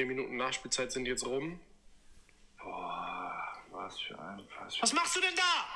Vier 0.00 0.06
Minuten 0.06 0.38
Nachspielzeit 0.38 0.90
sind 0.90 1.04
jetzt 1.04 1.26
rum. 1.26 1.60
Boah, 2.56 3.52
was 3.70 4.00
für 4.00 4.18
ein 4.18 4.40
was, 4.58 4.80
was 4.80 4.94
machst 4.94 5.14
du 5.14 5.20
denn 5.20 5.34
da? 5.36 5.66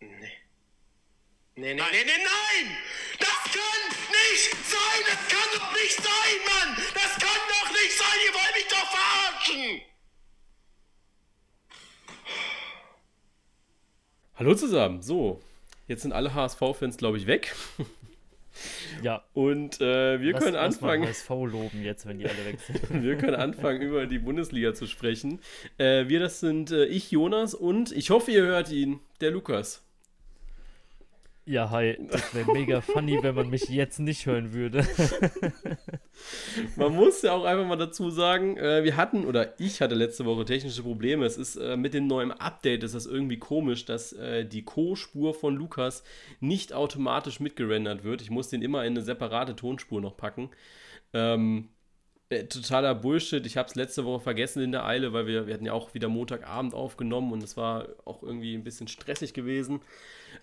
Nee. 0.00 0.08
Nee, 0.08 0.30
nee, 1.56 1.74
nein. 1.74 1.88
nee, 1.92 2.04
nee, 2.06 2.24
nein! 2.24 2.76
Das 3.18 3.52
kann 3.52 3.82
nicht 4.08 4.50
sein! 4.66 5.02
Das 5.10 5.28
kann 5.28 5.48
doch 5.52 5.72
nicht 5.74 5.94
sein, 5.94 6.38
Mann! 6.46 6.84
Das 6.94 7.18
kann 7.18 7.40
doch 7.50 7.70
nicht 7.70 7.92
sein! 7.92 8.18
Ihr 8.24 8.32
wollt 8.32 8.54
mich 8.54 8.68
doch 8.68 8.90
verarschen! 8.96 9.82
Hallo 14.36 14.54
zusammen. 14.54 15.02
So, 15.02 15.42
jetzt 15.86 16.00
sind 16.00 16.14
alle 16.14 16.32
HSV-Fans, 16.32 16.96
glaube 16.96 17.18
ich, 17.18 17.26
weg. 17.26 17.54
Ja. 19.02 19.24
Und 19.32 19.80
äh, 19.80 20.20
wir 20.20 20.32
lass, 20.32 20.44
können 20.44 20.56
anfangen. 20.56 21.08
HSV 21.08 21.28
loben 21.30 21.82
jetzt, 21.82 22.06
wenn 22.06 22.18
die 22.18 22.26
alle 22.26 22.44
weg 22.44 22.58
sind. 22.60 22.80
wir 23.02 23.16
können 23.16 23.36
anfangen, 23.36 23.82
über 23.82 24.06
die 24.06 24.18
Bundesliga 24.18 24.74
zu 24.74 24.86
sprechen. 24.86 25.40
Äh, 25.78 26.08
wir, 26.08 26.20
das 26.20 26.40
sind 26.40 26.70
äh, 26.70 26.84
ich, 26.84 27.10
Jonas, 27.10 27.54
und 27.54 27.92
ich 27.92 28.10
hoffe, 28.10 28.30
ihr 28.30 28.42
hört 28.42 28.70
ihn, 28.70 29.00
der 29.20 29.30
Lukas. 29.30 29.86
Ja, 31.46 31.70
hi. 31.70 31.98
Das 32.10 32.34
wäre 32.34 32.52
mega 32.52 32.80
funny, 32.80 33.22
wenn 33.22 33.34
man 33.34 33.48
mich 33.50 33.68
jetzt 33.68 33.98
nicht 33.98 34.26
hören 34.26 34.52
würde. 34.52 34.86
man 36.76 36.94
muss 36.94 37.22
ja 37.22 37.32
auch 37.32 37.44
einfach 37.44 37.66
mal 37.66 37.76
dazu 37.76 38.10
sagen, 38.10 38.56
äh, 38.56 38.84
wir 38.84 38.96
hatten, 38.96 39.24
oder 39.24 39.58
ich 39.58 39.80
hatte 39.80 39.94
letzte 39.94 40.26
Woche 40.26 40.44
technische 40.44 40.82
Probleme. 40.82 41.24
Es 41.24 41.38
ist 41.38 41.56
äh, 41.56 41.76
mit 41.76 41.94
dem 41.94 42.06
neuen 42.06 42.30
Update 42.30 42.84
ist 42.84 42.94
das 42.94 43.06
irgendwie 43.06 43.38
komisch, 43.38 43.84
dass 43.84 44.12
äh, 44.12 44.44
die 44.44 44.64
Co-Spur 44.64 45.34
von 45.34 45.56
Lukas 45.56 46.04
nicht 46.40 46.72
automatisch 46.72 47.40
mitgerendert 47.40 48.04
wird. 48.04 48.22
Ich 48.22 48.30
muss 48.30 48.48
den 48.48 48.62
immer 48.62 48.84
in 48.84 48.92
eine 48.92 49.02
separate 49.02 49.56
Tonspur 49.56 50.00
noch 50.00 50.16
packen. 50.16 50.50
Ähm, 51.14 51.70
äh, 52.28 52.44
totaler 52.44 52.94
Bullshit. 52.94 53.44
Ich 53.44 53.56
habe 53.56 53.68
es 53.68 53.74
letzte 53.74 54.04
Woche 54.04 54.20
vergessen 54.20 54.62
in 54.62 54.72
der 54.72 54.84
Eile, 54.84 55.12
weil 55.12 55.26
wir, 55.26 55.46
wir 55.46 55.54
hatten 55.54 55.66
ja 55.66 55.72
auch 55.72 55.94
wieder 55.94 56.08
Montagabend 56.08 56.74
aufgenommen 56.74 57.32
und 57.32 57.42
es 57.42 57.56
war 57.56 57.88
auch 58.04 58.22
irgendwie 58.22 58.54
ein 58.54 58.62
bisschen 58.62 58.86
stressig 58.86 59.34
gewesen. 59.34 59.80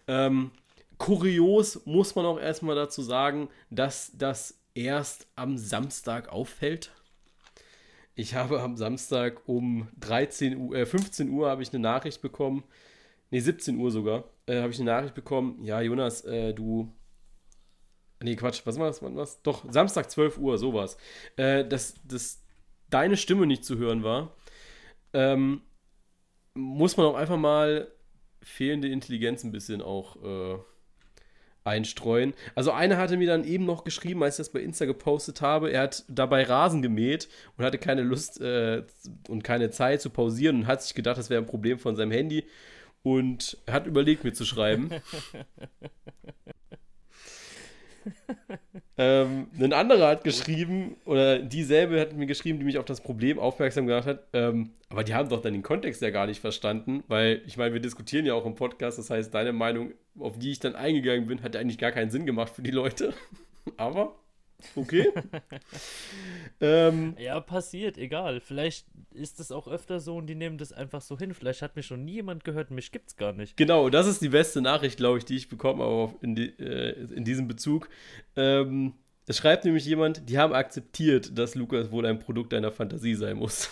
Ähm, 0.08 0.52
Kurios 0.98 1.86
muss 1.86 2.16
man 2.16 2.26
auch 2.26 2.40
erstmal 2.40 2.76
dazu 2.76 3.02
sagen, 3.02 3.50
dass 3.70 4.12
das 4.16 4.60
erst 4.74 5.28
am 5.36 5.58
Samstag 5.58 6.30
auffällt. 6.30 6.92
Ich 8.16 8.34
habe 8.34 8.62
am 8.62 8.78
Samstag 8.78 9.48
um 9.48 9.88
13 10.00 10.58
Uhr, 10.58 10.76
äh, 10.76 10.86
15 10.86 11.30
Uhr 11.30 11.50
habe 11.50 11.62
ich 11.62 11.70
eine 11.70 11.80
Nachricht 11.80 12.22
bekommen, 12.22 12.64
ne 13.30 13.42
17 13.42 13.78
Uhr 13.78 13.92
sogar, 13.92 14.24
äh, 14.48 14.62
habe 14.62 14.72
ich 14.72 14.80
eine 14.80 14.90
Nachricht 14.92 15.14
bekommen, 15.14 15.64
ja 15.64 15.82
Jonas, 15.82 16.26
äh, 16.26 16.54
du, 16.54 16.92
nee 18.24 18.36
Quatsch, 18.36 18.62
was 18.66 18.80
war 18.80 18.92
das? 19.12 19.42
Doch, 19.44 19.72
Samstag 19.72 20.10
12 20.10 20.40
Uhr, 20.40 20.58
sowas, 20.58 20.98
äh, 21.36 21.64
dass, 21.64 21.96
dass 22.06 22.44
deine 22.90 23.18
Stimme 23.18 23.46
nicht 23.46 23.66
zu 23.66 23.78
hören 23.78 24.04
war, 24.04 24.36
ähm, 25.14 25.62
muss 26.56 26.98
man 26.98 27.06
auch 27.06 27.16
einfach 27.16 27.38
mal 27.38 27.92
fehlende 28.42 28.88
Intelligenz 28.88 29.44
ein 29.44 29.52
bisschen 29.52 29.82
auch 29.82 30.16
äh, 30.24 30.58
einstreuen. 31.68 32.34
Also 32.56 32.72
einer 32.72 32.98
hatte 32.98 33.18
mir 33.18 33.28
dann 33.28 33.44
eben 33.44 33.66
noch 33.66 33.84
geschrieben, 33.84 34.24
als 34.24 34.36
ich 34.36 34.46
das 34.46 34.50
bei 34.52 34.62
Insta 34.62 34.86
gepostet 34.86 35.42
habe, 35.42 35.72
er 35.72 35.82
hat 35.82 36.06
dabei 36.08 36.44
Rasen 36.44 36.82
gemäht 36.82 37.28
und 37.58 37.66
hatte 37.66 37.78
keine 37.78 38.02
Lust 38.02 38.42
äh, 38.42 38.84
und 39.28 39.44
keine 39.44 39.70
Zeit 39.70 40.02
zu 40.02 40.10
pausieren 40.10 40.62
und 40.62 40.68
hat 40.68 40.82
sich 40.82 40.96
gedacht, 40.96 41.18
das 41.18 41.30
wäre 41.30 41.42
ein 41.42 41.48
Problem 41.48 41.78
von 41.78 41.96
seinem 41.96 42.12
Handy 42.12 42.46
und 43.04 43.58
hat 43.70 43.86
überlegt, 43.88 44.24
mir 44.24 44.34
zu 44.34 44.46
schreiben. 44.46 44.90
ähm, 48.98 49.48
ein 49.60 49.74
anderer 49.74 50.08
hat 50.08 50.24
geschrieben, 50.24 50.96
oder 51.06 51.40
dieselbe 51.40 52.00
hat 52.00 52.14
mir 52.14 52.26
geschrieben, 52.26 52.60
die 52.60 52.66
mich 52.66 52.78
auf 52.78 52.86
das 52.86 53.02
Problem 53.02 53.38
aufmerksam 53.38 53.86
gemacht 53.86 54.08
hat, 54.08 54.24
ähm, 54.34 54.72
aber 54.90 55.04
die 55.04 55.14
haben 55.14 55.30
doch 55.30 55.42
dann 55.42 55.54
den 55.54 55.64
Kontext 55.64 56.02
ja 56.02 56.10
gar 56.10 56.26
nicht 56.26 56.40
verstanden, 56.40 57.04
weil 57.08 57.42
ich 57.46 57.58
meine, 57.58 57.74
wir 57.74 57.82
diskutieren 57.82 58.26
ja 58.26 58.34
auch 58.34 58.46
im 58.46 58.56
Podcast, 58.56 58.98
das 58.98 59.10
heißt, 59.10 59.34
deine 59.34 59.54
Meinung, 59.54 59.92
auf 60.20 60.40
die 60.40 60.52
ich 60.52 60.60
dann 60.60 60.76
eingegangen 60.76 61.28
bin, 61.28 61.44
hat 61.44 61.56
eigentlich 61.56 61.78
gar 61.78 61.92
keinen 61.92 62.10
Sinn 62.10 62.26
gemacht 62.26 62.54
für 62.56 62.64
die 62.64 62.72
Leute. 62.72 63.14
aber 63.78 64.16
Okay. 64.76 65.12
ähm, 66.62 67.16
ja, 67.20 67.40
passiert, 67.40 67.98
egal. 67.98 68.40
Vielleicht 68.40 68.88
ist 69.12 69.40
es 69.40 69.52
auch 69.52 69.68
öfter 69.68 70.00
so 70.00 70.18
und 70.18 70.28
die 70.28 70.36
nehmen 70.36 70.58
das 70.58 70.74
einfach 70.74 71.02
so 71.02 71.18
hin. 71.18 71.34
Vielleicht 71.34 71.62
hat 71.62 71.76
mich 71.76 71.86
schon 71.86 72.06
nie 72.06 72.14
jemand 72.14 72.44
gehört 72.44 72.72
mich 72.72 72.92
gibt's 72.92 73.16
gar 73.16 73.34
nicht. 73.34 73.56
Genau, 73.58 73.90
das 73.90 74.08
ist 74.08 74.22
die 74.22 74.30
beste 74.30 74.62
Nachricht, 74.62 74.98
glaube 74.98 75.20
ich, 75.20 75.26
die 75.26 75.36
ich 75.36 75.48
bekomme, 75.48 75.84
aber 75.84 76.14
in, 76.22 76.36
die, 76.36 76.48
äh, 76.60 76.94
in 77.14 77.24
diesem 77.24 77.48
Bezug. 77.48 77.90
Ähm, 78.36 78.94
es 79.28 79.38
schreibt 79.38 79.66
nämlich 79.66 79.86
jemand, 79.86 80.30
die 80.30 80.38
haben 80.38 80.54
akzeptiert, 80.54 81.38
dass 81.38 81.56
Lukas 81.56 81.92
wohl 81.92 82.06
ein 82.06 82.20
Produkt 82.20 82.54
deiner 82.54 82.72
Fantasie 82.72 83.16
sein 83.16 83.38
muss. 83.38 83.70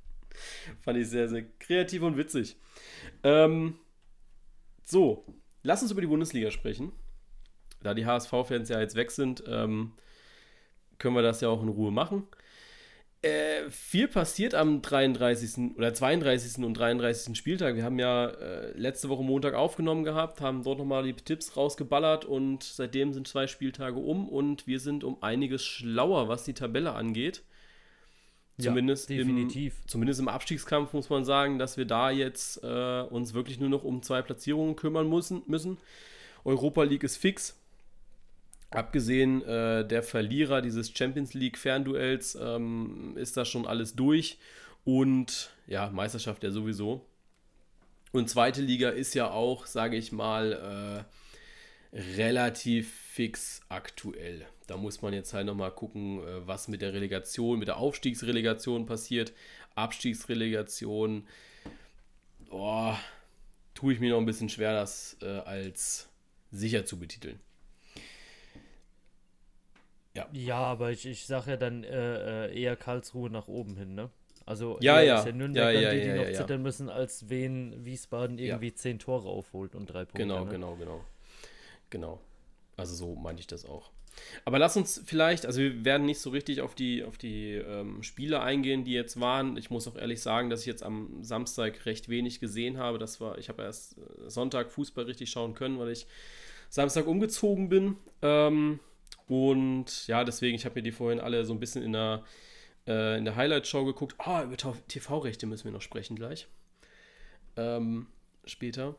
Fand 0.82 0.98
ich 0.98 1.08
sehr, 1.08 1.28
sehr 1.28 1.44
kreativ 1.58 2.02
und 2.02 2.16
witzig. 2.16 2.56
Ähm, 3.22 3.78
so, 4.84 5.24
lass 5.62 5.82
uns 5.82 5.90
über 5.90 6.02
die 6.02 6.06
Bundesliga 6.06 6.50
sprechen 6.50 6.92
da 7.86 7.94
die 7.94 8.06
HSV-Fans 8.06 8.68
ja 8.68 8.80
jetzt 8.80 8.96
weg 8.96 9.10
sind, 9.10 9.42
ähm, 9.46 9.92
können 10.98 11.14
wir 11.14 11.22
das 11.22 11.40
ja 11.40 11.48
auch 11.48 11.62
in 11.62 11.68
Ruhe 11.68 11.90
machen. 11.90 12.26
Äh, 13.22 13.70
viel 13.70 14.08
passiert 14.08 14.54
am 14.54 14.82
33. 14.82 15.76
oder 15.76 15.92
32. 15.92 16.64
und 16.64 16.74
33. 16.74 17.36
Spieltag. 17.36 17.74
Wir 17.74 17.82
haben 17.82 17.98
ja 17.98 18.26
äh, 18.26 18.72
letzte 18.78 19.08
Woche 19.08 19.24
Montag 19.24 19.54
aufgenommen 19.54 20.04
gehabt, 20.04 20.40
haben 20.40 20.62
dort 20.62 20.78
nochmal 20.78 21.02
die 21.02 21.14
Tipps 21.14 21.56
rausgeballert 21.56 22.24
und 22.24 22.62
seitdem 22.62 23.12
sind 23.12 23.26
zwei 23.26 23.46
Spieltage 23.46 23.98
um 23.98 24.28
und 24.28 24.66
wir 24.66 24.80
sind 24.80 25.02
um 25.02 25.22
einiges 25.22 25.64
schlauer, 25.64 26.28
was 26.28 26.44
die 26.44 26.54
Tabelle 26.54 26.92
angeht. 26.92 27.42
Zumindest, 28.58 29.10
ja, 29.10 29.16
definitiv. 29.18 29.74
Im, 29.82 29.88
zumindest 29.88 30.20
im 30.20 30.28
Abstiegskampf 30.28 30.92
muss 30.92 31.10
man 31.10 31.24
sagen, 31.24 31.58
dass 31.58 31.76
wir 31.76 31.84
da 31.84 32.10
jetzt 32.10 32.62
äh, 32.62 33.02
uns 33.02 33.34
wirklich 33.34 33.60
nur 33.60 33.68
noch 33.68 33.84
um 33.84 34.02
zwei 34.02 34.22
Platzierungen 34.22 34.76
kümmern 34.76 35.08
müssen. 35.08 35.42
müssen. 35.46 35.78
Europa 36.44 36.84
League 36.84 37.04
ist 37.04 37.16
fix. 37.16 37.58
Abgesehen 38.70 39.42
äh, 39.42 39.86
der 39.86 40.02
Verlierer 40.02 40.60
dieses 40.60 40.90
Champions 40.90 41.34
League 41.34 41.56
Fernduells 41.56 42.36
ähm, 42.40 43.16
ist 43.16 43.36
das 43.36 43.48
schon 43.48 43.66
alles 43.66 43.94
durch. 43.94 44.38
Und 44.84 45.50
ja, 45.66 45.90
Meisterschaft 45.90 46.42
ja 46.44 46.50
sowieso. 46.50 47.04
Und 48.12 48.28
zweite 48.30 48.62
Liga 48.62 48.90
ist 48.90 49.14
ja 49.14 49.30
auch, 49.30 49.66
sage 49.66 49.96
ich 49.96 50.12
mal, 50.12 51.04
äh, 51.92 51.96
relativ 52.16 52.92
fix 52.92 53.60
aktuell. 53.68 54.46
Da 54.66 54.76
muss 54.76 55.02
man 55.02 55.12
jetzt 55.12 55.32
halt 55.32 55.46
nochmal 55.46 55.70
gucken, 55.70 56.20
äh, 56.20 56.46
was 56.46 56.68
mit 56.68 56.82
der 56.82 56.92
Relegation, 56.92 57.58
mit 57.58 57.68
der 57.68 57.76
Aufstiegsrelegation 57.76 58.86
passiert. 58.86 59.32
Abstiegsrelegation, 59.74 61.26
oh, 62.50 62.94
tue 63.74 63.92
ich 63.92 64.00
mir 64.00 64.10
noch 64.10 64.18
ein 64.18 64.26
bisschen 64.26 64.48
schwer, 64.48 64.72
das 64.72 65.16
äh, 65.22 65.26
als 65.26 66.08
sicher 66.50 66.84
zu 66.84 66.98
betiteln. 66.98 67.38
Ja, 70.16 70.28
ja 70.32 70.58
aber 70.58 70.90
ich, 70.90 71.06
ich 71.06 71.26
sage 71.26 71.52
ja 71.52 71.56
dann 71.56 71.84
äh, 71.84 72.46
äh, 72.46 72.60
eher 72.60 72.76
Karlsruhe 72.76 73.30
nach 73.30 73.48
oben 73.48 73.76
hin, 73.76 73.94
ne? 73.94 74.10
Also 74.44 74.78
ja, 74.80 75.00
ja. 75.00 75.18
ist 75.18 75.26
ja 75.26 75.32
Nürnberg 75.32 75.74
ja, 75.74 75.80
ja, 75.80 75.90
die, 75.92 76.00
die 76.00 76.12
noch 76.12 76.32
zittern 76.32 76.62
müssen, 76.62 76.88
als 76.88 77.28
wen 77.28 77.84
Wiesbaden 77.84 78.38
irgendwie 78.38 78.72
zehn 78.72 79.00
Tore 79.00 79.28
aufholt 79.28 79.74
und 79.74 79.86
drei 79.86 80.04
Punkte. 80.04 80.22
Genau, 80.22 80.44
ne? 80.44 80.50
genau, 80.50 80.76
genau. 80.76 81.04
Genau. 81.90 82.20
Also 82.76 82.94
so 82.94 83.14
meinte 83.16 83.40
ich 83.40 83.48
das 83.48 83.64
auch. 83.64 83.90
Aber 84.44 84.58
lass 84.58 84.76
uns 84.76 85.02
vielleicht, 85.04 85.46
also 85.46 85.60
wir 85.60 85.84
werden 85.84 86.06
nicht 86.06 86.20
so 86.20 86.30
richtig 86.30 86.60
auf 86.60 86.74
die, 86.74 87.04
auf 87.04 87.18
die 87.18 87.54
ähm, 87.54 88.02
Spiele 88.02 88.40
eingehen, 88.40 88.84
die 88.84 88.92
jetzt 88.92 89.20
waren. 89.20 89.56
Ich 89.56 89.70
muss 89.70 89.86
auch 89.88 89.96
ehrlich 89.96 90.22
sagen, 90.22 90.48
dass 90.48 90.60
ich 90.60 90.66
jetzt 90.66 90.82
am 90.82 91.22
Samstag 91.22 91.84
recht 91.86 92.08
wenig 92.08 92.40
gesehen 92.40 92.78
habe. 92.78 92.98
Das 92.98 93.20
war, 93.20 93.38
ich 93.38 93.48
habe 93.48 93.62
erst 93.62 93.98
äh, 93.98 94.30
Sonntag 94.30 94.70
Fußball 94.70 95.04
richtig 95.04 95.30
schauen 95.30 95.54
können, 95.54 95.78
weil 95.78 95.90
ich 95.90 96.06
Samstag 96.68 97.06
umgezogen 97.06 97.68
bin. 97.68 97.96
Ähm, 98.22 98.80
und 99.28 100.06
ja, 100.06 100.24
deswegen, 100.24 100.56
ich 100.56 100.64
habe 100.64 100.76
mir 100.76 100.82
die 100.82 100.92
vorhin 100.92 101.20
alle 101.20 101.44
so 101.44 101.52
ein 101.52 101.60
bisschen 101.60 101.82
in 101.82 101.92
der, 101.92 102.24
äh, 102.86 103.20
der 103.22 103.36
Highlight-Show 103.36 103.84
geguckt. 103.84 104.14
Ah, 104.18 104.44
über 104.44 104.56
TV-Rechte 104.56 105.46
müssen 105.46 105.64
wir 105.64 105.72
noch 105.72 105.82
sprechen 105.82 106.16
gleich. 106.16 106.46
Ähm, 107.56 108.06
später. 108.44 108.94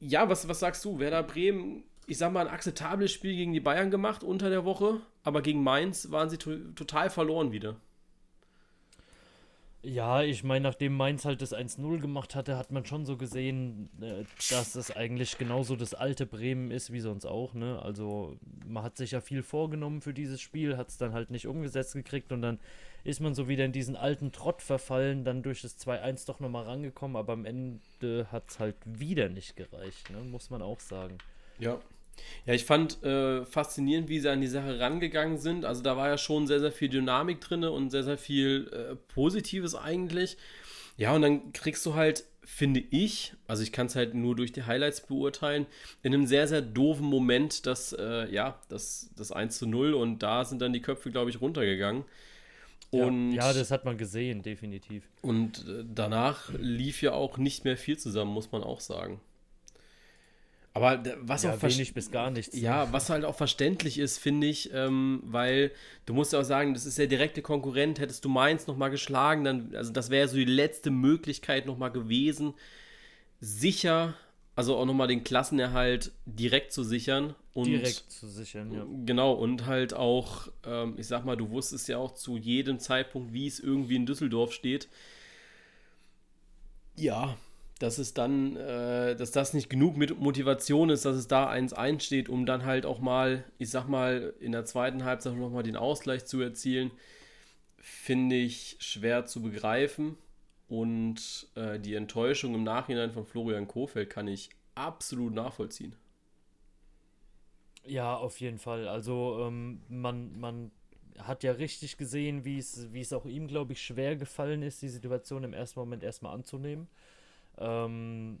Ja, 0.00 0.28
was, 0.28 0.48
was 0.48 0.60
sagst 0.60 0.84
du? 0.84 0.98
Werder 0.98 1.22
Bremen, 1.22 1.84
ich 2.06 2.18
sag 2.18 2.32
mal, 2.32 2.46
ein 2.46 2.52
akzeptables 2.52 3.12
Spiel 3.12 3.36
gegen 3.36 3.52
die 3.52 3.60
Bayern 3.60 3.90
gemacht 3.90 4.24
unter 4.24 4.50
der 4.50 4.64
Woche, 4.64 5.00
aber 5.22 5.42
gegen 5.42 5.62
Mainz 5.62 6.10
waren 6.10 6.28
sie 6.28 6.38
to 6.38 6.56
total 6.74 7.08
verloren 7.08 7.52
wieder. 7.52 7.76
Ja, 9.84 10.22
ich 10.22 10.44
meine, 10.44 10.62
nachdem 10.62 10.96
Mainz 10.96 11.24
halt 11.24 11.42
das 11.42 11.52
1-0 11.52 11.98
gemacht 11.98 12.36
hatte, 12.36 12.56
hat 12.56 12.70
man 12.70 12.86
schon 12.86 13.04
so 13.04 13.16
gesehen, 13.16 13.88
äh, 14.00 14.22
dass 14.48 14.74
das 14.74 14.94
eigentlich 14.94 15.38
genauso 15.38 15.74
das 15.74 15.92
alte 15.92 16.24
Bremen 16.24 16.70
ist 16.70 16.92
wie 16.92 17.00
sonst 17.00 17.26
auch. 17.26 17.52
Ne? 17.54 17.82
Also 17.82 18.36
man 18.64 18.84
hat 18.84 18.96
sich 18.96 19.10
ja 19.10 19.20
viel 19.20 19.42
vorgenommen 19.42 20.00
für 20.00 20.14
dieses 20.14 20.40
Spiel, 20.40 20.76
hat 20.76 20.90
es 20.90 20.98
dann 20.98 21.12
halt 21.12 21.30
nicht 21.30 21.48
umgesetzt 21.48 21.94
gekriegt 21.94 22.30
und 22.30 22.42
dann 22.42 22.60
ist 23.02 23.20
man 23.20 23.34
so 23.34 23.48
wieder 23.48 23.64
in 23.64 23.72
diesen 23.72 23.96
alten 23.96 24.30
Trott 24.30 24.62
verfallen, 24.62 25.24
dann 25.24 25.42
durch 25.42 25.62
das 25.62 25.76
2-1 25.80 26.26
doch 26.26 26.38
nochmal 26.38 26.64
rangekommen, 26.64 27.16
aber 27.16 27.32
am 27.32 27.44
Ende 27.44 28.28
hat 28.30 28.50
es 28.50 28.60
halt 28.60 28.76
wieder 28.84 29.28
nicht 29.28 29.56
gereicht, 29.56 30.10
ne? 30.10 30.18
muss 30.18 30.48
man 30.50 30.62
auch 30.62 30.78
sagen. 30.78 31.18
Ja, 31.58 31.80
Ja, 32.46 32.54
ich 32.54 32.64
fand 32.64 33.02
äh, 33.02 33.44
faszinierend, 33.44 34.08
wie 34.08 34.20
sie 34.20 34.30
an 34.30 34.40
die 34.40 34.48
Sache 34.48 34.80
rangegangen 34.80 35.38
sind. 35.38 35.64
Also 35.64 35.82
da 35.82 35.96
war 35.96 36.08
ja 36.08 36.18
schon 36.18 36.46
sehr, 36.46 36.60
sehr 36.60 36.72
viel 36.72 36.88
Dynamik 36.88 37.40
drin 37.40 37.64
und 37.64 37.90
sehr, 37.90 38.02
sehr 38.02 38.18
viel 38.18 38.68
äh, 38.72 38.96
Positives 38.96 39.74
eigentlich. 39.74 40.36
Ja, 40.96 41.14
und 41.14 41.22
dann 41.22 41.52
kriegst 41.52 41.86
du 41.86 41.94
halt, 41.94 42.24
finde 42.44 42.80
ich, 42.90 43.34
also 43.46 43.62
ich 43.62 43.72
kann 43.72 43.86
es 43.86 43.96
halt 43.96 44.14
nur 44.14 44.36
durch 44.36 44.52
die 44.52 44.64
Highlights 44.64 45.06
beurteilen, 45.06 45.66
in 46.02 46.12
einem 46.12 46.26
sehr, 46.26 46.48
sehr 46.48 46.62
doofen 46.62 47.06
Moment 47.06 47.66
das, 47.66 47.92
äh, 47.92 48.32
ja, 48.32 48.60
das, 48.68 49.10
das 49.16 49.32
1 49.32 49.58
zu 49.58 49.66
0 49.66 49.94
und 49.94 50.22
da 50.22 50.44
sind 50.44 50.60
dann 50.60 50.72
die 50.72 50.82
Köpfe, 50.82 51.10
glaube 51.10 51.30
ich, 51.30 51.40
runtergegangen. 51.40 52.04
Und, 52.90 53.32
ja, 53.32 53.46
ja, 53.46 53.52
das 53.54 53.70
hat 53.70 53.86
man 53.86 53.96
gesehen, 53.96 54.42
definitiv. 54.42 55.08
Und 55.22 55.66
äh, 55.66 55.82
danach 55.82 56.52
lief 56.58 57.00
ja 57.00 57.12
auch 57.12 57.38
nicht 57.38 57.64
mehr 57.64 57.78
viel 57.78 57.96
zusammen, 57.96 58.32
muss 58.32 58.52
man 58.52 58.62
auch 58.62 58.80
sagen. 58.80 59.20
Aber 60.74 61.02
was 61.20 61.42
ja, 61.42 61.54
auch 61.54 61.62
wenig 61.62 61.92
bis 61.92 62.10
gar 62.10 62.30
nichts. 62.30 62.56
Ja, 62.56 62.90
was 62.92 63.10
halt 63.10 63.24
auch 63.24 63.34
verständlich 63.34 63.98
ist, 63.98 64.18
finde 64.18 64.46
ich, 64.46 64.72
ähm, 64.72 65.22
weil 65.24 65.70
du 66.06 66.14
musst 66.14 66.32
ja 66.32 66.40
auch 66.40 66.44
sagen, 66.44 66.72
das 66.72 66.86
ist 66.86 66.96
der 66.96 67.08
direkte 67.08 67.42
Konkurrent. 67.42 68.00
Hättest 68.00 68.24
du 68.24 68.30
Mainz 68.30 68.66
nochmal 68.66 68.90
geschlagen, 68.90 69.44
dann, 69.44 69.74
also 69.74 69.92
das 69.92 70.08
wäre 70.08 70.28
so 70.28 70.36
die 70.36 70.44
letzte 70.46 70.90
Möglichkeit 70.90 71.66
nochmal 71.66 71.90
gewesen, 71.90 72.54
sicher, 73.40 74.14
also 74.56 74.76
auch 74.76 74.86
nochmal 74.86 75.08
den 75.08 75.24
Klassenerhalt 75.24 76.12
direkt 76.24 76.72
zu 76.72 76.84
sichern. 76.84 77.34
Und, 77.52 77.66
direkt 77.66 78.10
zu 78.10 78.26
sichern, 78.26 78.72
ja. 78.72 78.86
Genau, 79.04 79.34
und 79.34 79.66
halt 79.66 79.92
auch, 79.92 80.48
ähm, 80.64 80.94
ich 80.96 81.06
sag 81.06 81.26
mal, 81.26 81.36
du 81.36 81.50
wusstest 81.50 81.86
ja 81.88 81.98
auch 81.98 82.14
zu 82.14 82.38
jedem 82.38 82.78
Zeitpunkt, 82.78 83.34
wie 83.34 83.46
es 83.46 83.60
irgendwie 83.60 83.96
in 83.96 84.06
Düsseldorf 84.06 84.54
steht. 84.54 84.88
Ja, 86.96 87.36
dass 87.82 87.98
es 87.98 88.14
dann, 88.14 88.56
äh, 88.56 89.16
dass 89.16 89.32
das 89.32 89.54
nicht 89.54 89.68
genug 89.68 89.96
mit 89.96 90.18
Motivation 90.18 90.88
ist, 90.88 91.04
dass 91.04 91.16
es 91.16 91.26
da 91.26 91.50
1-1 91.50 92.00
steht, 92.00 92.28
um 92.28 92.46
dann 92.46 92.64
halt 92.64 92.86
auch 92.86 93.00
mal, 93.00 93.44
ich 93.58 93.70
sag 93.70 93.88
mal, 93.88 94.34
in 94.38 94.52
der 94.52 94.64
zweiten 94.64 95.04
Halbzeit 95.04 95.34
nochmal 95.34 95.64
den 95.64 95.76
Ausgleich 95.76 96.24
zu 96.24 96.40
erzielen, 96.40 96.92
finde 97.78 98.36
ich 98.36 98.76
schwer 98.78 99.26
zu 99.26 99.42
begreifen. 99.42 100.16
Und 100.68 101.48
äh, 101.56 101.80
die 101.80 101.94
Enttäuschung 101.94 102.54
im 102.54 102.62
Nachhinein 102.62 103.10
von 103.10 103.26
Florian 103.26 103.66
Kofeld 103.66 104.08
kann 104.08 104.28
ich 104.28 104.50
absolut 104.76 105.34
nachvollziehen. 105.34 105.96
Ja, 107.84 108.14
auf 108.14 108.40
jeden 108.40 108.58
Fall. 108.58 108.86
Also 108.86 109.44
ähm, 109.46 109.82
man, 109.88 110.38
man 110.38 110.70
hat 111.18 111.42
ja 111.42 111.52
richtig 111.52 111.98
gesehen, 111.98 112.44
wie 112.44 112.58
es 112.58 113.12
auch 113.12 113.26
ihm, 113.26 113.48
glaube 113.48 113.72
ich, 113.72 113.82
schwer 113.82 114.14
gefallen 114.14 114.62
ist, 114.62 114.82
die 114.82 114.88
Situation 114.88 115.42
im 115.42 115.52
ersten 115.52 115.80
Moment 115.80 116.04
erstmal 116.04 116.32
anzunehmen. 116.32 116.86
Ähm, 117.62 118.38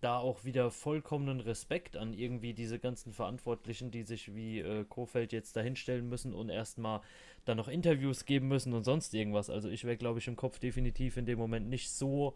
da 0.00 0.18
auch 0.18 0.44
wieder 0.44 0.70
vollkommenen 0.70 1.40
Respekt 1.40 1.96
an 1.96 2.14
irgendwie 2.14 2.54
diese 2.54 2.78
ganzen 2.78 3.12
Verantwortlichen, 3.12 3.90
die 3.90 4.02
sich 4.02 4.34
wie 4.34 4.60
äh, 4.60 4.84
Kofeld 4.84 5.32
jetzt 5.32 5.56
dahinstellen 5.56 6.08
müssen 6.08 6.32
und 6.34 6.48
erstmal 6.48 7.00
dann 7.44 7.56
noch 7.56 7.68
Interviews 7.68 8.24
geben 8.24 8.48
müssen 8.48 8.72
und 8.72 8.84
sonst 8.84 9.14
irgendwas. 9.14 9.50
Also 9.50 9.68
ich 9.68 9.84
wäre, 9.84 9.96
glaube 9.96 10.18
ich, 10.18 10.28
im 10.28 10.36
Kopf 10.36 10.58
definitiv 10.58 11.16
in 11.16 11.26
dem 11.26 11.38
Moment 11.38 11.68
nicht 11.68 11.90
so 11.90 12.34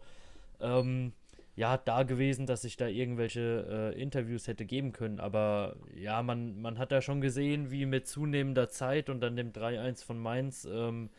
ähm, 0.59 1.13
ja, 1.55 1.77
da 1.77 2.03
gewesen, 2.03 2.45
dass 2.45 2.65
ich 2.65 2.75
da 2.75 2.87
irgendwelche 2.87 3.93
äh, 3.95 4.01
Interviews 4.01 4.47
hätte 4.47 4.65
geben 4.65 4.91
können. 4.91 5.19
Aber 5.19 5.77
ja, 5.95 6.21
man, 6.21 6.61
man 6.61 6.77
hat 6.77 6.91
da 6.91 7.01
schon 7.01 7.21
gesehen, 7.21 7.71
wie 7.71 7.85
mit 7.85 8.07
zunehmender 8.07 8.69
Zeit 8.69 9.09
und 9.09 9.21
dann 9.21 9.37
dem 9.37 9.53
3-1 9.53 10.03
von 10.03 10.19
Mainz, 10.19 10.67
ähm, 10.69 11.09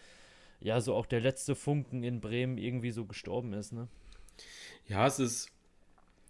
ja, 0.60 0.80
so 0.80 0.94
auch 0.94 1.06
der 1.06 1.20
letzte 1.20 1.54
Funken 1.54 2.02
in 2.02 2.20
Bremen 2.20 2.58
irgendwie 2.58 2.90
so 2.90 3.06
gestorben 3.06 3.52
ist, 3.54 3.72
ne? 3.72 3.88
Ja, 4.88 5.06
es 5.06 5.18
ist. 5.18 5.50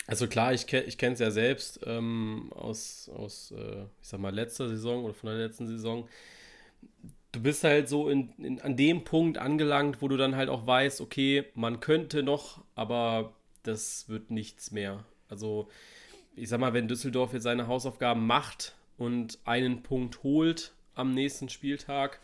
Also 0.08 0.28
klar, 0.28 0.54
ich, 0.54 0.72
ich 0.72 0.98
kenne 0.98 1.14
es 1.14 1.18
ja 1.18 1.32
selbst 1.32 1.80
ähm, 1.84 2.52
aus, 2.54 3.10
aus 3.12 3.50
äh, 3.50 3.82
ich 4.00 4.08
sag 4.08 4.20
mal, 4.20 4.32
letzter 4.32 4.68
Saison 4.68 5.04
oder 5.04 5.14
von 5.14 5.30
der 5.30 5.38
letzten 5.38 5.66
Saison. 5.66 6.08
Du 7.32 7.42
bist 7.42 7.64
halt 7.64 7.88
so 7.88 8.08
in, 8.08 8.30
in, 8.38 8.60
an 8.60 8.76
dem 8.76 9.02
Punkt 9.02 9.36
angelangt, 9.36 10.00
wo 10.00 10.06
du 10.06 10.16
dann 10.16 10.36
halt 10.36 10.48
auch 10.48 10.64
weißt, 10.64 11.00
okay, 11.00 11.44
man 11.54 11.80
könnte 11.80 12.22
noch, 12.22 12.62
aber 12.76 13.32
das 13.64 14.08
wird 14.08 14.30
nichts 14.30 14.70
mehr. 14.70 15.04
Also, 15.28 15.68
ich 16.36 16.48
sag 16.48 16.60
mal, 16.60 16.72
wenn 16.72 16.86
Düsseldorf 16.86 17.32
jetzt 17.32 17.42
seine 17.42 17.66
Hausaufgaben 17.66 18.24
macht 18.28 18.76
und 18.98 19.40
einen 19.44 19.82
Punkt 19.82 20.22
holt 20.22 20.72
am 20.94 21.14
nächsten 21.14 21.48
Spieltag, 21.48 22.20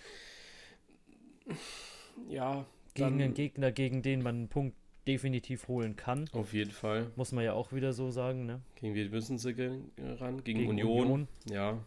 ja. 2.29 2.65
Gegen 2.95 3.23
einen 3.23 3.35
Gegner, 3.35 3.73
gegen 3.73 4.03
den 4.03 4.23
man 4.23 4.37
einen 4.37 4.49
Punkt 4.49 4.77
definitiv 5.07 5.69
holen 5.69 5.97
kann. 5.97 6.29
Auf 6.33 6.53
jeden 6.53 6.71
Fall. 6.71 7.11
Muss 7.17 7.33
man 7.33 7.45
ja 7.45 7.53
auch 7.53 7.73
wieder 7.73 7.93
so 7.93 8.11
sagen, 8.11 8.47
ne? 8.47 8.61
Gegen 8.77 8.95
wen 8.95 9.11
müssen 9.11 9.39
sie 9.39 9.51
ran? 9.99 10.45
Gegen, 10.45 10.61
Gegen 10.61 10.71
Union. 10.71 11.01
Union. 11.01 11.29
Ja. 11.51 11.79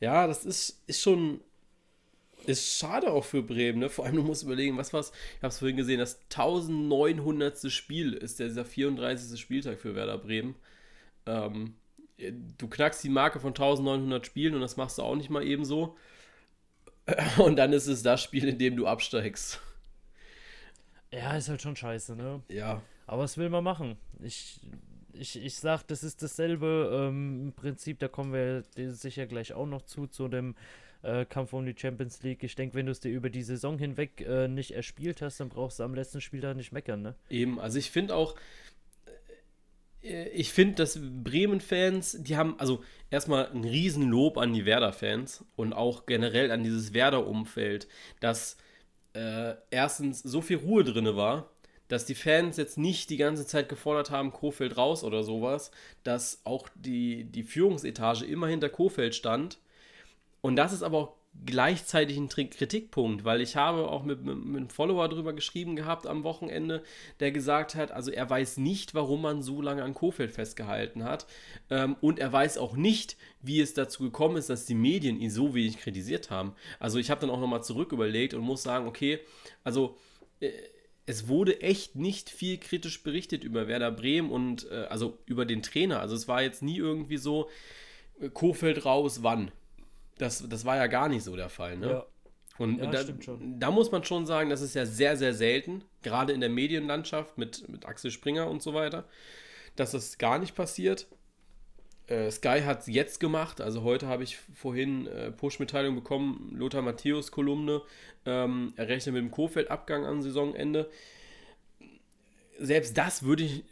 Ja, 0.00 0.26
das 0.26 0.44
ist, 0.44 0.82
ist 0.86 1.02
schon. 1.02 1.40
Ist 2.46 2.78
schade 2.78 3.12
auch 3.12 3.24
für 3.24 3.42
Bremen, 3.42 3.80
ne? 3.80 3.90
Vor 3.90 4.06
allem, 4.06 4.16
du 4.16 4.22
musst 4.22 4.44
überlegen, 4.44 4.78
was 4.78 4.94
war's? 4.94 5.12
Ich 5.36 5.42
habe 5.42 5.48
es 5.48 5.58
vorhin 5.58 5.76
gesehen, 5.76 5.98
das 5.98 6.20
1900. 6.30 7.70
Spiel 7.70 8.14
ist 8.14 8.40
der, 8.40 8.48
dieser 8.48 8.64
34. 8.64 9.38
Spieltag 9.38 9.78
für 9.78 9.94
Werder 9.94 10.16
Bremen. 10.16 10.54
Ähm, 11.26 11.74
du 12.56 12.68
knackst 12.68 13.04
die 13.04 13.10
Marke 13.10 13.40
von 13.40 13.50
1900 13.50 14.24
Spielen 14.24 14.54
und 14.54 14.62
das 14.62 14.78
machst 14.78 14.96
du 14.96 15.02
auch 15.02 15.16
nicht 15.16 15.28
mal 15.28 15.46
ebenso. 15.46 15.96
Und 17.38 17.56
dann 17.56 17.72
ist 17.72 17.86
es 17.86 18.02
das 18.02 18.22
Spiel, 18.22 18.46
in 18.46 18.58
dem 18.58 18.76
du 18.76 18.86
absteigst. 18.86 19.60
Ja, 21.12 21.36
ist 21.36 21.48
halt 21.48 21.62
schon 21.62 21.76
scheiße, 21.76 22.14
ne? 22.16 22.42
Ja. 22.48 22.82
Aber 23.06 23.22
was 23.22 23.36
will 23.36 23.48
man 23.48 23.64
machen? 23.64 23.96
Ich, 24.22 24.60
ich, 25.12 25.42
ich 25.42 25.56
sag, 25.56 25.82
das 25.84 26.04
ist 26.04 26.22
dasselbe 26.22 27.08
ähm, 27.08 27.52
Prinzip, 27.56 27.98
da 27.98 28.08
kommen 28.08 28.32
wir 28.32 28.62
sicher 28.94 29.26
gleich 29.26 29.52
auch 29.52 29.66
noch 29.66 29.82
zu, 29.82 30.06
zu 30.06 30.28
dem 30.28 30.54
äh, 31.02 31.24
Kampf 31.24 31.52
um 31.52 31.66
die 31.66 31.74
Champions 31.76 32.22
League. 32.22 32.44
Ich 32.44 32.54
denke, 32.54 32.74
wenn 32.74 32.86
du 32.86 32.92
es 32.92 33.00
dir 33.00 33.10
über 33.10 33.30
die 33.30 33.42
Saison 33.42 33.78
hinweg 33.78 34.20
äh, 34.20 34.46
nicht 34.46 34.72
erspielt 34.72 35.22
hast, 35.22 35.40
dann 35.40 35.48
brauchst 35.48 35.80
du 35.80 35.82
am 35.82 35.94
letzten 35.94 36.20
Spiel 36.20 36.40
da 36.40 36.54
nicht 36.54 36.72
meckern, 36.72 37.02
ne? 37.02 37.14
Eben, 37.28 37.58
also 37.58 37.78
ich 37.78 37.90
finde 37.90 38.14
auch, 38.14 38.36
äh, 40.02 40.28
ich 40.28 40.52
finde, 40.52 40.76
dass 40.76 41.00
Bremen-Fans, 41.00 42.18
die 42.20 42.36
haben, 42.36 42.54
also 42.60 42.84
erstmal 43.10 43.50
ein 43.50 43.64
Riesenlob 43.64 44.38
an 44.38 44.52
die 44.52 44.64
Werder-Fans 44.64 45.44
und 45.56 45.72
auch 45.72 46.06
generell 46.06 46.52
an 46.52 46.62
dieses 46.62 46.94
Werder-Umfeld, 46.94 47.88
dass 48.20 48.56
äh, 49.14 49.54
erstens 49.70 50.20
so 50.22 50.40
viel 50.40 50.58
Ruhe 50.58 50.84
drin 50.84 51.16
war, 51.16 51.50
dass 51.88 52.06
die 52.06 52.14
Fans 52.14 52.56
jetzt 52.56 52.78
nicht 52.78 53.10
die 53.10 53.16
ganze 53.16 53.46
Zeit 53.46 53.68
gefordert 53.68 54.10
haben, 54.10 54.32
Kofeld 54.32 54.76
raus 54.76 55.02
oder 55.02 55.24
sowas, 55.24 55.72
dass 56.04 56.40
auch 56.44 56.68
die, 56.76 57.24
die 57.24 57.42
Führungsetage 57.42 58.24
immer 58.24 58.46
hinter 58.46 58.68
Kofeld 58.68 59.14
stand. 59.14 59.58
Und 60.40 60.56
das 60.56 60.72
ist 60.72 60.82
aber 60.82 60.98
auch 60.98 61.16
gleichzeitig 61.46 62.16
ein 62.16 62.28
Kritikpunkt, 62.28 63.24
weil 63.24 63.40
ich 63.40 63.56
habe 63.56 63.88
auch 63.88 64.02
mit, 64.02 64.24
mit, 64.24 64.44
mit, 64.44 64.56
einem 64.56 64.68
Follower 64.68 65.08
drüber 65.08 65.32
geschrieben 65.32 65.76
gehabt 65.76 66.06
am 66.06 66.24
Wochenende, 66.24 66.82
der 67.20 67.30
gesagt 67.32 67.74
hat, 67.74 67.92
also 67.92 68.10
er 68.10 68.28
weiß 68.28 68.58
nicht, 68.58 68.94
warum 68.94 69.22
man 69.22 69.42
so 69.42 69.62
lange 69.62 69.82
an 69.82 69.94
Kofeld 69.94 70.32
festgehalten 70.32 71.04
hat 71.04 71.26
ähm, 71.70 71.96
und 72.00 72.18
er 72.18 72.32
weiß 72.32 72.58
auch 72.58 72.74
nicht, 72.76 73.16
wie 73.40 73.60
es 73.60 73.74
dazu 73.74 74.02
gekommen 74.02 74.36
ist, 74.36 74.50
dass 74.50 74.66
die 74.66 74.74
Medien 74.74 75.20
ihn 75.20 75.30
so 75.30 75.54
wenig 75.54 75.78
kritisiert 75.78 76.30
haben. 76.30 76.54
Also 76.78 76.98
ich 76.98 77.10
habe 77.10 77.20
dann 77.20 77.30
auch 77.30 77.40
nochmal 77.40 77.62
zurück 77.62 77.92
überlegt 77.92 78.34
und 78.34 78.42
muss 78.42 78.62
sagen, 78.62 78.86
okay, 78.86 79.20
also 79.62 79.96
äh, 80.40 80.50
es 81.06 81.28
wurde 81.28 81.60
echt 81.62 81.96
nicht 81.96 82.28
viel 82.28 82.58
kritisch 82.58 83.02
berichtet 83.02 83.44
über 83.44 83.66
Werder 83.66 83.90
Bremen 83.90 84.30
und 84.30 84.70
äh, 84.70 84.86
also 84.90 85.18
über 85.26 85.46
den 85.46 85.62
Trainer. 85.62 86.00
Also 86.00 86.14
es 86.14 86.28
war 86.28 86.42
jetzt 86.42 86.62
nie 86.62 86.76
irgendwie 86.76 87.16
so, 87.16 87.48
äh, 88.20 88.28
Kofeld 88.28 88.84
raus, 88.84 89.22
wann? 89.22 89.50
Das, 90.20 90.46
das 90.46 90.66
war 90.66 90.76
ja 90.76 90.86
gar 90.86 91.08
nicht 91.08 91.24
so 91.24 91.34
der 91.34 91.48
Fall, 91.48 91.78
ne? 91.78 91.88
Ja. 91.88 92.06
Und 92.58 92.78
ja, 92.78 92.90
da, 92.90 93.04
da, 93.40 93.70
muss 93.70 93.90
man 93.90 94.04
schon 94.04 94.26
sagen, 94.26 94.50
das 94.50 94.60
ist 94.60 94.74
ja 94.74 94.84
sehr, 94.84 95.16
sehr 95.16 95.32
selten, 95.32 95.82
gerade 96.02 96.34
in 96.34 96.40
der 96.40 96.50
Medienlandschaft 96.50 97.38
mit, 97.38 97.66
mit 97.70 97.86
Axel 97.86 98.10
Springer 98.10 98.48
und 98.50 98.60
so 98.60 98.74
weiter, 98.74 99.08
dass 99.76 99.92
das 99.92 100.18
gar 100.18 100.38
nicht 100.38 100.54
passiert. 100.54 101.06
Äh, 102.06 102.30
Sky 102.30 102.60
hat 102.66 102.80
es 102.80 102.86
jetzt 102.88 103.18
gemacht, 103.18 103.62
also 103.62 103.82
heute 103.82 104.08
habe 104.08 104.24
ich 104.24 104.36
vorhin 104.36 105.06
äh, 105.06 105.30
Push-Mitteilung 105.30 105.94
bekommen, 105.94 106.54
Lothar 106.54 106.82
Matthäus 106.82 107.32
Kolumne, 107.32 107.80
ähm, 108.26 108.74
er 108.76 108.88
rechnet 108.88 109.14
mit 109.14 109.22
dem 109.22 109.30
Kofeld-Abgang 109.30 110.04
am 110.04 110.20
Saisonende. 110.20 110.90
Selbst 112.58 112.98
das 112.98 113.22
würde 113.22 113.44
ich, 113.44 113.64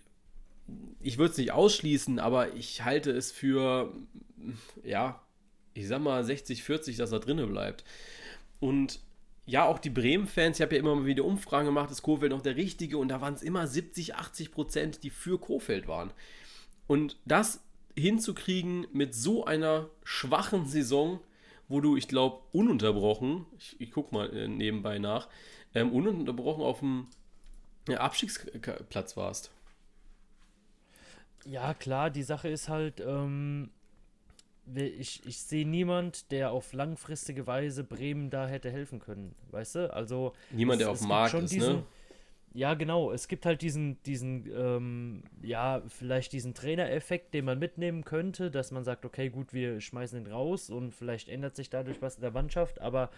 ich 1.02 1.18
würde 1.18 1.32
es 1.32 1.36
nicht 1.36 1.52
ausschließen, 1.52 2.18
aber 2.18 2.54
ich 2.54 2.86
halte 2.86 3.10
es 3.10 3.32
für, 3.32 3.92
ja, 4.82 5.20
ich 5.78 5.88
sag 5.88 6.00
mal 6.00 6.22
60, 6.24 6.62
40, 6.62 6.96
dass 6.96 7.12
er 7.12 7.20
drinne 7.20 7.46
bleibt. 7.46 7.84
Und 8.60 9.00
ja, 9.46 9.64
auch 9.64 9.78
die 9.78 9.90
Bremen-Fans, 9.90 10.58
ich 10.58 10.62
habe 10.62 10.74
ja 10.74 10.80
immer 10.80 10.94
mal 10.94 11.06
wieder 11.06 11.24
Umfragen 11.24 11.66
gemacht, 11.66 11.90
ist 11.90 12.02
Kofeld 12.02 12.32
noch 12.32 12.42
der 12.42 12.56
Richtige? 12.56 12.98
Und 12.98 13.08
da 13.08 13.20
waren 13.20 13.34
es 13.34 13.42
immer 13.42 13.66
70, 13.66 14.14
80 14.16 14.50
Prozent, 14.50 15.02
die 15.04 15.10
für 15.10 15.38
Kofeld 15.38 15.88
waren. 15.88 16.10
Und 16.86 17.16
das 17.24 17.62
hinzukriegen 17.96 18.86
mit 18.92 19.14
so 19.14 19.44
einer 19.44 19.88
schwachen 20.04 20.66
Saison, 20.66 21.20
wo 21.68 21.80
du, 21.80 21.96
ich 21.96 22.08
glaube, 22.08 22.42
ununterbrochen, 22.52 23.46
ich, 23.58 23.80
ich 23.80 23.90
gucke 23.90 24.14
mal 24.14 24.34
äh, 24.36 24.48
nebenbei 24.48 24.98
nach, 24.98 25.28
ähm, 25.74 25.92
ununterbrochen 25.92 26.62
auf 26.62 26.80
dem 26.80 27.06
Abstiegsplatz 27.96 29.16
warst. 29.16 29.50
Ja, 31.44 31.72
klar, 31.72 32.10
die 32.10 32.22
Sache 32.22 32.48
ist 32.48 32.68
halt, 32.68 33.00
ähm, 33.00 33.70
ich, 34.74 35.24
ich 35.26 35.38
sehe 35.38 35.66
niemand, 35.66 36.30
der 36.30 36.52
auf 36.52 36.72
langfristige 36.72 37.46
Weise 37.46 37.84
Bremen 37.84 38.30
da 38.30 38.46
hätte 38.46 38.70
helfen 38.70 38.98
können, 38.98 39.34
weißt 39.50 39.74
du? 39.76 39.94
Also 39.94 40.32
niemand, 40.50 40.80
der 40.80 40.90
auf 40.90 40.98
dem 40.98 41.08
Markt 41.08 41.34
ist, 41.34 41.52
diesen, 41.52 41.76
ne? 41.76 41.84
Ja, 42.54 42.74
genau. 42.74 43.12
Es 43.12 43.28
gibt 43.28 43.46
halt 43.46 43.62
diesen, 43.62 44.02
diesen, 44.02 44.50
ähm, 44.52 45.22
ja, 45.42 45.82
vielleicht 45.86 46.32
diesen 46.32 46.54
Trainereffekt, 46.54 47.34
den 47.34 47.44
man 47.44 47.58
mitnehmen 47.58 48.04
könnte, 48.04 48.50
dass 48.50 48.70
man 48.70 48.84
sagt, 48.84 49.04
okay, 49.04 49.28
gut, 49.28 49.52
wir 49.52 49.80
schmeißen 49.80 50.18
ihn 50.20 50.26
raus 50.26 50.70
und 50.70 50.94
vielleicht 50.94 51.28
ändert 51.28 51.56
sich 51.56 51.70
dadurch 51.70 52.00
was 52.00 52.16
in 52.16 52.22
der 52.22 52.30
Mannschaft, 52.30 52.80
aber 52.80 53.10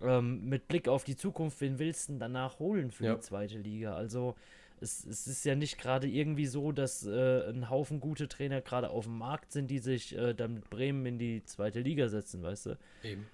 ähm, 0.00 0.48
mit 0.48 0.68
Blick 0.68 0.86
auf 0.86 1.04
die 1.04 1.16
Zukunft, 1.16 1.60
wen 1.60 1.78
willst 1.78 2.08
du 2.08 2.12
denn 2.12 2.20
danach 2.20 2.58
holen 2.58 2.90
für 2.90 3.06
ja. 3.06 3.14
die 3.14 3.20
zweite 3.20 3.58
Liga? 3.58 3.94
Also 3.94 4.36
es, 4.80 5.04
es 5.04 5.26
ist 5.26 5.44
ja 5.44 5.54
nicht 5.54 5.78
gerade 5.78 6.06
irgendwie 6.06 6.46
so, 6.46 6.72
dass 6.72 7.06
äh, 7.06 7.48
ein 7.48 7.70
Haufen 7.70 8.00
gute 8.00 8.28
Trainer 8.28 8.60
gerade 8.60 8.90
auf 8.90 9.04
dem 9.04 9.18
Markt 9.18 9.52
sind, 9.52 9.70
die 9.70 9.78
sich 9.78 10.16
äh, 10.16 10.34
dann 10.34 10.54
mit 10.54 10.70
Bremen 10.70 11.04
in 11.06 11.18
die 11.18 11.44
zweite 11.44 11.80
Liga 11.80 12.08
setzen, 12.08 12.42
weißt 12.42 12.66
du? 12.66 12.78
Eben. 13.02 13.26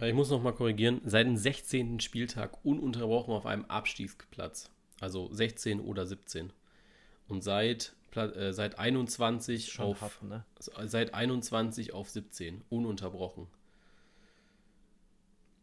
Äh, 0.00 0.08
ich 0.08 0.14
muss 0.14 0.30
noch 0.30 0.42
mal 0.42 0.52
korrigieren, 0.52 1.00
seit 1.04 1.26
dem 1.26 1.36
16. 1.36 2.00
Spieltag 2.00 2.64
ununterbrochen 2.64 3.34
auf 3.34 3.46
einem 3.46 3.64
Abstiegsplatz. 3.66 4.70
Also 5.00 5.32
16 5.32 5.80
oder 5.80 6.06
17. 6.06 6.52
Und 7.28 7.42
seit, 7.42 7.94
äh, 8.14 8.52
seit 8.52 8.78
21 8.78 9.78
auf 9.80 10.00
hart, 10.00 10.22
ne? 10.22 10.44
seit 10.58 11.14
21 11.14 11.92
auf 11.92 12.08
17 12.08 12.62
ununterbrochen. 12.68 13.46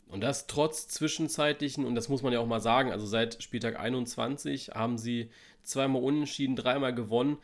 Und 0.10 0.22
das 0.22 0.48
trotz 0.48 0.88
zwischenzeitlichen, 0.88 1.86
und 1.86 1.94
das 1.94 2.10
muss 2.10 2.24
man 2.24 2.34
ja 2.34 2.40
auch 2.40 2.48
mal 2.48 2.60
sagen, 2.60 2.92
also 2.92 3.06
seit 3.06 3.42
Spieltag 3.44 3.80
21 3.80 4.70
haben 4.70 4.98
sie 4.98 5.30
zweimal 5.62 6.02
unentschieden, 6.02 6.56
dreimal 6.56 6.96
gewonnen. 6.96 7.38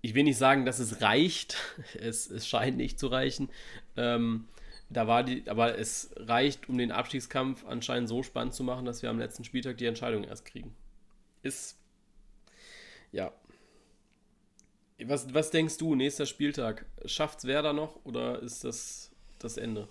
Ich 0.00 0.14
will 0.14 0.22
nicht 0.22 0.38
sagen, 0.38 0.64
dass 0.64 0.78
es 0.78 1.02
reicht. 1.02 1.56
Es, 1.98 2.30
es 2.30 2.46
scheint 2.46 2.76
nicht 2.76 2.98
zu 3.00 3.08
reichen. 3.08 3.50
Ähm, 3.96 4.46
da 4.88 5.08
war 5.08 5.24
die, 5.24 5.48
aber 5.48 5.76
es 5.78 6.10
reicht, 6.16 6.68
um 6.68 6.78
den 6.78 6.92
Abstiegskampf 6.92 7.66
anscheinend 7.66 8.08
so 8.08 8.22
spannend 8.22 8.54
zu 8.54 8.62
machen, 8.62 8.84
dass 8.84 9.02
wir 9.02 9.10
am 9.10 9.18
letzten 9.18 9.44
Spieltag 9.44 9.78
die 9.78 9.86
Entscheidung 9.86 10.22
erst 10.24 10.44
kriegen. 10.44 10.74
Ist. 11.42 11.76
Ja. 13.10 13.32
Was, 15.04 15.34
was 15.34 15.50
denkst 15.50 15.76
du, 15.78 15.96
nächster 15.96 16.26
Spieltag? 16.26 16.86
Schafft's 17.04 17.44
Werder 17.44 17.72
noch 17.72 17.98
oder 18.04 18.40
ist 18.42 18.62
das 18.64 19.10
das 19.38 19.56
Ende? 19.56 19.88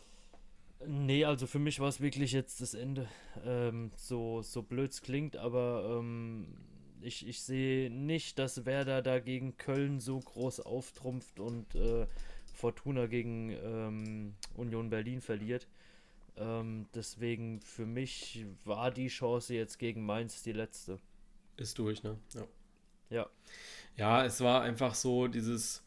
Nee, 0.86 1.26
also 1.26 1.48
für 1.48 1.60
mich 1.60 1.80
war 1.80 1.90
es 1.90 2.02
wirklich 2.02 2.32
jetzt 2.32 2.62
das 2.62 2.74
Ende. 2.74 3.08
Ähm, 3.44 3.92
so, 3.96 4.42
so 4.42 4.62
blöd 4.62 4.92
es 4.92 5.02
klingt, 5.02 5.36
aber 5.36 5.98
ähm, 6.00 6.56
ich, 7.02 7.28
ich 7.28 7.42
sehe 7.42 7.90
nicht, 7.90 8.38
dass 8.40 8.66
Werder 8.66 9.02
da 9.02 9.20
gegen 9.20 9.58
Köln 9.58 10.00
so 10.00 10.20
groß 10.20 10.62
auftrumpft 10.62 11.40
und 11.40 11.76
äh, 11.76 12.06
Fortuna 12.54 13.08
gegen 13.08 13.52
ähm, 13.52 14.36
Union 14.56 14.90
Berlin 14.90 15.22
verliert. 15.22 15.68
Ähm, 16.36 16.88
deswegen 16.94 17.62
für 17.62 17.86
mich 17.86 18.46
war 18.64 18.92
die 18.92 19.08
Chance 19.08 19.56
jetzt 19.56 19.80
gegen 19.80 20.06
Mainz 20.06 20.44
die 20.44 20.54
letzte. 20.54 21.00
Ist 21.58 21.80
durch, 21.80 22.04
ne? 22.04 22.18
Ja. 22.36 22.48
Ja. 23.10 23.30
Ja, 23.96 24.26
es 24.26 24.42
war 24.42 24.62
einfach 24.62 24.94
so, 24.94 25.28
dieses 25.28 25.84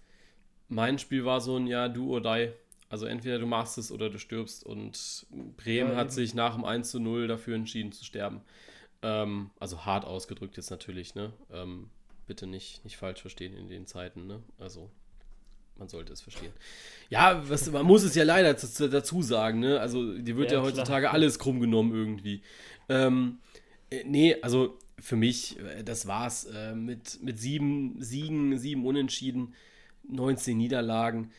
Mainz-Spiel 0.68 1.24
war 1.24 1.40
so 1.40 1.56
ein 1.56 1.66
Ja, 1.66 1.88
du 1.88 2.16
oder 2.16 2.36
die. 2.38 2.52
Also 2.90 3.06
entweder 3.06 3.38
du 3.38 3.46
machst 3.46 3.78
es 3.78 3.90
oder 3.90 4.10
du 4.10 4.18
stirbst. 4.18 4.66
Und 4.66 5.26
Bremen 5.56 5.92
ja, 5.92 5.96
hat 5.96 6.12
sich 6.12 6.34
nach 6.34 6.54
dem 6.54 6.64
1 6.64 6.90
zu 6.90 7.00
0 7.00 7.28
dafür 7.28 7.54
entschieden 7.54 7.92
zu 7.92 8.04
sterben. 8.04 8.42
Ähm, 9.02 9.50
also 9.58 9.86
hart 9.86 10.04
ausgedrückt 10.04 10.56
jetzt 10.56 10.70
natürlich, 10.70 11.14
ne? 11.14 11.32
Ähm, 11.52 11.88
bitte 12.26 12.46
nicht, 12.46 12.84
nicht 12.84 12.96
falsch 12.96 13.20
verstehen 13.20 13.56
in 13.56 13.68
den 13.68 13.86
Zeiten, 13.86 14.26
ne? 14.26 14.42
Also 14.58 14.90
man 15.78 15.88
sollte 15.88 16.12
es 16.12 16.20
verstehen. 16.20 16.52
Ja, 17.08 17.42
was, 17.48 17.70
man 17.70 17.86
muss 17.86 18.02
es 18.02 18.14
ja 18.14 18.24
leider 18.24 18.52
dazu 18.52 19.22
sagen, 19.22 19.60
ne? 19.60 19.80
Also, 19.80 20.18
die 20.18 20.36
wird 20.36 20.50
ja, 20.52 20.58
ja 20.58 20.64
heutzutage 20.64 21.04
klar. 21.04 21.14
alles 21.14 21.38
krumm 21.38 21.58
genommen 21.58 21.94
irgendwie. 21.94 22.42
Ähm, 22.88 23.38
äh, 23.88 24.04
nee, 24.04 24.36
also 24.42 24.78
für 24.98 25.16
mich, 25.16 25.58
äh, 25.58 25.82
das 25.82 26.06
war's. 26.06 26.44
Äh, 26.44 26.74
mit, 26.74 27.22
mit 27.22 27.38
sieben 27.38 28.02
Siegen, 28.02 28.58
sieben 28.58 28.84
Unentschieden, 28.84 29.54
19 30.08 30.56
Niederlagen. 30.58 31.32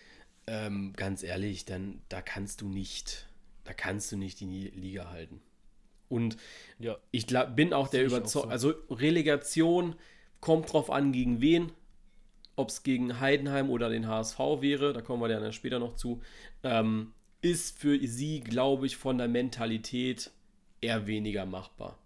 Ähm, 0.51 0.93
ganz 0.95 1.23
ehrlich, 1.23 1.65
dann 1.65 2.01
da 2.09 2.21
kannst 2.21 2.61
du 2.61 2.67
nicht, 2.67 3.27
da 3.63 3.73
kannst 3.73 4.11
du 4.11 4.17
nicht 4.17 4.39
die 4.39 4.69
Liga 4.75 5.09
halten. 5.09 5.41
Und 6.09 6.35
ja, 6.79 6.97
ich 7.11 7.25
glaub, 7.25 7.55
bin 7.55 7.73
auch 7.73 7.87
der 7.87 8.05
Überzeugung, 8.05 8.49
so. 8.49 8.53
also 8.53 8.73
Relegation 8.89 9.95
kommt 10.41 10.73
drauf 10.73 10.89
an, 10.89 11.13
gegen 11.13 11.39
wen 11.39 11.71
ob 12.55 12.69
es 12.69 12.83
gegen 12.83 13.19
Heidenheim 13.19 13.69
oder 13.69 13.89
den 13.89 14.07
HSV 14.07 14.39
wäre, 14.59 14.93
da 14.93 15.01
kommen 15.01 15.21
wir 15.21 15.27
dann 15.27 15.53
später 15.53 15.79
noch 15.79 15.95
zu, 15.95 16.21
ähm, 16.63 17.13
ist 17.41 17.79
für 17.79 17.99
sie, 18.05 18.41
glaube 18.41 18.85
ich, 18.85 18.97
von 18.97 19.17
der 19.17 19.27
Mentalität 19.27 20.31
eher 20.79 21.07
weniger 21.07 21.45
machbar. 21.45 21.97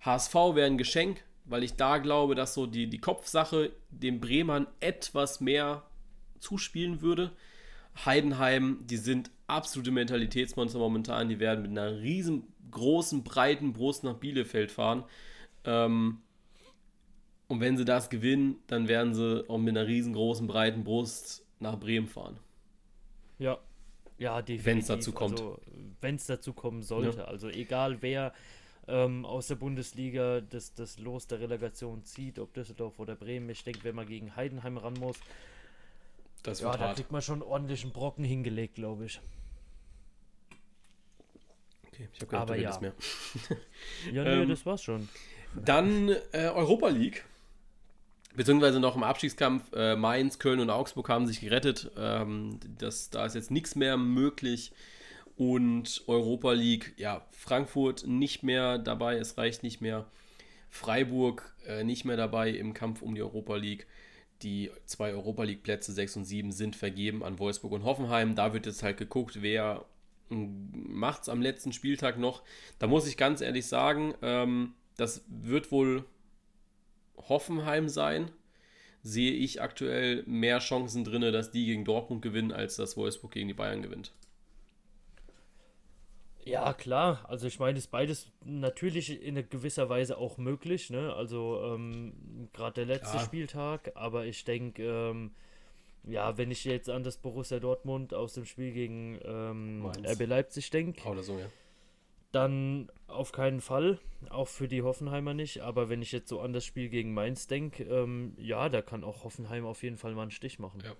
HSV 0.00 0.34
wäre 0.34 0.66
ein 0.66 0.78
Geschenk, 0.78 1.24
weil 1.46 1.62
ich 1.62 1.74
da 1.76 1.98
glaube, 1.98 2.34
dass 2.34 2.54
so 2.54 2.66
die, 2.66 2.88
die 2.88 2.98
Kopfsache 2.98 3.72
dem 3.90 4.20
Bremern 4.20 4.66
etwas 4.80 5.40
mehr 5.40 5.84
zuspielen 6.38 7.00
würde. 7.00 7.32
Heidenheim, 8.04 8.78
die 8.86 8.96
sind 8.96 9.30
absolute 9.46 9.90
Mentalitätsmonster 9.90 10.78
momentan. 10.78 11.28
Die 11.28 11.38
werden 11.38 11.62
mit 11.62 11.70
einer 11.70 12.00
riesengroßen, 12.00 13.22
breiten 13.22 13.72
Brust 13.72 14.04
nach 14.04 14.14
Bielefeld 14.14 14.70
fahren. 14.70 15.04
Ähm, 15.64 16.18
und 17.46 17.60
wenn 17.60 17.76
sie 17.76 17.84
das 17.84 18.10
gewinnen, 18.10 18.56
dann 18.66 18.88
werden 18.88 19.14
sie 19.14 19.48
auch 19.48 19.58
mit 19.58 19.76
einer 19.76 19.86
riesengroßen, 19.86 20.46
breiten 20.46 20.82
Brust 20.82 21.44
nach 21.60 21.78
Bremen 21.78 22.08
fahren. 22.08 22.38
Ja, 23.38 23.58
ja, 24.18 24.40
definitiv. 24.42 24.66
Wenn 24.66 24.78
es 24.78 24.86
dazu 24.86 25.12
kommt. 25.12 25.40
Also, 25.40 25.58
wenn 26.00 26.14
es 26.16 26.26
dazu 26.26 26.52
kommen 26.52 26.82
sollte. 26.82 27.18
Ja. 27.18 27.24
Also 27.24 27.48
egal 27.48 27.98
wer 28.00 28.32
ähm, 28.86 29.24
aus 29.24 29.48
der 29.48 29.56
Bundesliga 29.56 30.40
das, 30.40 30.74
das 30.74 30.98
Los 30.98 31.26
der 31.26 31.40
Relegation 31.40 32.04
zieht, 32.04 32.38
ob 32.38 32.54
Düsseldorf 32.54 32.98
oder 32.98 33.16
Bremen. 33.16 33.48
Ich 33.50 33.64
denke, 33.64 33.84
wenn 33.84 33.94
man 33.94 34.06
gegen 34.06 34.36
Heidenheim 34.36 34.76
ran 34.76 34.94
muss, 34.94 35.18
das 36.44 36.60
ja, 36.60 36.76
da 36.76 36.92
kriegt 36.92 37.10
man 37.10 37.22
schon 37.22 37.42
ordentlichen 37.42 37.90
Brocken 37.90 38.24
hingelegt, 38.24 38.76
glaube 38.76 39.06
ich. 39.06 39.20
Okay, 41.88 42.08
ich 42.12 42.20
habe 42.20 42.30
gar 42.30 42.42
Aber 42.42 42.56
ja. 42.56 42.78
mehr. 42.80 42.92
ja, 44.12 44.24
nee, 44.24 44.42
ähm, 44.42 44.48
das 44.48 44.64
war's 44.64 44.82
schon. 44.82 45.08
Dann 45.54 46.10
äh, 46.32 46.48
Europa 46.48 46.88
League 46.88 47.24
beziehungsweise 48.36 48.80
noch 48.80 48.96
im 48.96 49.02
Abstiegskampf. 49.02 49.72
Äh, 49.72 49.96
Mainz, 49.96 50.38
Köln 50.38 50.60
und 50.60 50.70
Augsburg 50.70 51.08
haben 51.08 51.26
sich 51.26 51.40
gerettet. 51.40 51.90
Ähm, 51.96 52.60
das, 52.78 53.10
da 53.10 53.24
ist 53.24 53.34
jetzt 53.34 53.50
nichts 53.50 53.74
mehr 53.74 53.96
möglich. 53.96 54.72
Und 55.36 56.04
Europa 56.06 56.52
League, 56.52 56.94
ja, 56.96 57.26
Frankfurt 57.32 58.06
nicht 58.06 58.42
mehr 58.42 58.78
dabei, 58.78 59.16
es 59.16 59.36
reicht 59.36 59.62
nicht 59.62 59.80
mehr. 59.80 60.06
Freiburg 60.70 61.54
äh, 61.66 61.84
nicht 61.84 62.04
mehr 62.04 62.16
dabei 62.16 62.50
im 62.50 62.74
Kampf 62.74 63.02
um 63.02 63.14
die 63.14 63.22
Europa 63.22 63.56
League. 63.56 63.86
Die 64.42 64.70
zwei 64.84 65.12
Europa 65.12 65.44
League 65.44 65.62
Plätze 65.62 65.92
6 65.92 66.16
und 66.16 66.24
7 66.24 66.52
sind 66.52 66.76
vergeben 66.76 67.24
an 67.24 67.38
Wolfsburg 67.38 67.72
und 67.72 67.84
Hoffenheim. 67.84 68.34
Da 68.34 68.52
wird 68.52 68.66
jetzt 68.66 68.82
halt 68.82 68.96
geguckt, 68.96 69.42
wer 69.42 69.84
macht 70.28 71.22
es 71.22 71.28
am 71.28 71.42
letzten 71.42 71.72
Spieltag 71.72 72.18
noch. 72.18 72.42
Da 72.78 72.86
muss 72.86 73.06
ich 73.06 73.16
ganz 73.16 73.40
ehrlich 73.40 73.66
sagen, 73.66 74.14
ähm, 74.22 74.74
das 74.96 75.24
wird 75.28 75.70
wohl 75.70 76.04
Hoffenheim 77.16 77.88
sein, 77.88 78.30
sehe 79.02 79.32
ich 79.32 79.60
aktuell 79.60 80.24
mehr 80.26 80.58
Chancen 80.58 81.04
drin, 81.04 81.20
dass 81.32 81.50
die 81.50 81.66
gegen 81.66 81.84
Dortmund 81.84 82.22
gewinnen, 82.22 82.52
als 82.52 82.76
dass 82.76 82.96
Wolfsburg 82.96 83.32
gegen 83.32 83.48
die 83.48 83.54
Bayern 83.54 83.82
gewinnt. 83.82 84.12
Ja, 86.44 86.72
klar. 86.74 87.24
Also 87.28 87.46
ich 87.46 87.58
meine, 87.58 87.78
ist 87.78 87.90
beides 87.90 88.30
natürlich 88.44 89.22
in 89.22 89.36
gewisser 89.48 89.88
Weise 89.88 90.18
auch 90.18 90.36
möglich. 90.36 90.90
Ne? 90.90 91.12
Also 91.14 91.60
ähm, 91.64 92.48
gerade 92.52 92.74
der 92.74 92.86
letzte 92.86 93.16
ja. 93.16 93.22
Spieltag, 93.24 93.92
aber 93.94 94.26
ich 94.26 94.44
denke, 94.44 94.82
ähm, 94.82 95.30
ja, 96.04 96.36
wenn 96.36 96.50
ich 96.50 96.64
jetzt 96.64 96.90
an 96.90 97.02
das 97.02 97.16
Borussia 97.16 97.60
Dortmund 97.60 98.12
aus 98.12 98.34
dem 98.34 98.44
Spiel 98.44 98.72
gegen 98.72 99.18
ähm, 99.24 99.90
RB 100.04 100.26
Leipzig 100.26 100.70
denke, 100.70 101.08
oder 101.08 101.22
so, 101.22 101.38
ja 101.38 101.46
dann 102.34 102.90
auf 103.06 103.32
keinen 103.32 103.60
Fall, 103.60 103.98
auch 104.30 104.48
für 104.48 104.66
die 104.66 104.82
Hoffenheimer 104.82 105.34
nicht. 105.34 105.60
Aber 105.60 105.88
wenn 105.88 106.02
ich 106.02 106.12
jetzt 106.12 106.28
so 106.28 106.40
an 106.40 106.52
das 106.52 106.64
Spiel 106.64 106.88
gegen 106.88 107.14
Mainz 107.14 107.46
denke, 107.46 107.84
ähm, 107.84 108.34
ja, 108.38 108.68
da 108.68 108.82
kann 108.82 109.04
auch 109.04 109.24
Hoffenheim 109.24 109.64
auf 109.64 109.82
jeden 109.82 109.96
Fall 109.96 110.14
mal 110.14 110.22
einen 110.22 110.30
Stich 110.30 110.58
machen. 110.58 110.82
Ja, 110.84 110.94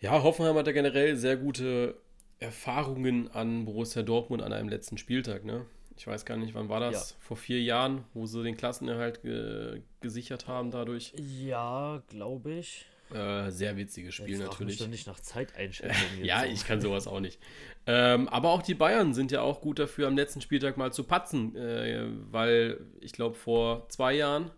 ja 0.00 0.22
Hoffenheim 0.22 0.56
hat 0.56 0.66
ja 0.66 0.72
generell 0.72 1.16
sehr 1.16 1.36
gute 1.36 1.96
Erfahrungen 2.38 3.30
an 3.30 3.64
Borussia 3.64 4.02
Dortmund 4.02 4.42
an 4.42 4.52
einem 4.52 4.68
letzten 4.68 4.98
Spieltag, 4.98 5.44
ne? 5.44 5.64
Ich 5.96 6.06
weiß 6.06 6.26
gar 6.26 6.36
nicht, 6.36 6.54
wann 6.54 6.68
war 6.68 6.80
das? 6.80 7.10
Ja. 7.10 7.16
Vor 7.20 7.36
vier 7.38 7.62
Jahren, 7.62 8.04
wo 8.12 8.26
sie 8.26 8.42
den 8.42 8.56
Klassenerhalt 8.56 9.22
ge 9.22 9.82
gesichert 10.00 10.46
haben 10.46 10.70
dadurch. 10.70 11.14
Ja, 11.16 12.02
glaube 12.08 12.52
ich. 12.52 12.86
Äh, 13.14 13.50
sehr 13.50 13.76
witziges 13.76 14.14
Spiel 14.14 14.30
Jetzt 14.30 14.40
natürlich. 14.40 14.74
Ich 14.74 14.80
doch 14.80 14.88
nicht 14.88 15.06
nach 15.06 15.20
Zeiteinschätzung. 15.20 16.08
ja, 16.22 16.40
so. 16.40 16.46
ich 16.46 16.66
kann 16.66 16.80
sowas 16.80 17.06
auch 17.06 17.20
nicht. 17.20 17.38
Ähm, 17.86 18.28
aber 18.28 18.50
auch 18.50 18.62
die 18.62 18.74
Bayern 18.74 19.14
sind 19.14 19.30
ja 19.30 19.42
auch 19.42 19.60
gut 19.60 19.78
dafür, 19.78 20.08
am 20.08 20.16
letzten 20.16 20.40
Spieltag 20.40 20.76
mal 20.76 20.92
zu 20.92 21.04
patzen, 21.04 21.54
äh, 21.56 22.08
weil 22.30 22.80
ich 23.00 23.12
glaube 23.12 23.36
vor 23.36 23.88
zwei 23.88 24.12
Jahren 24.14 24.50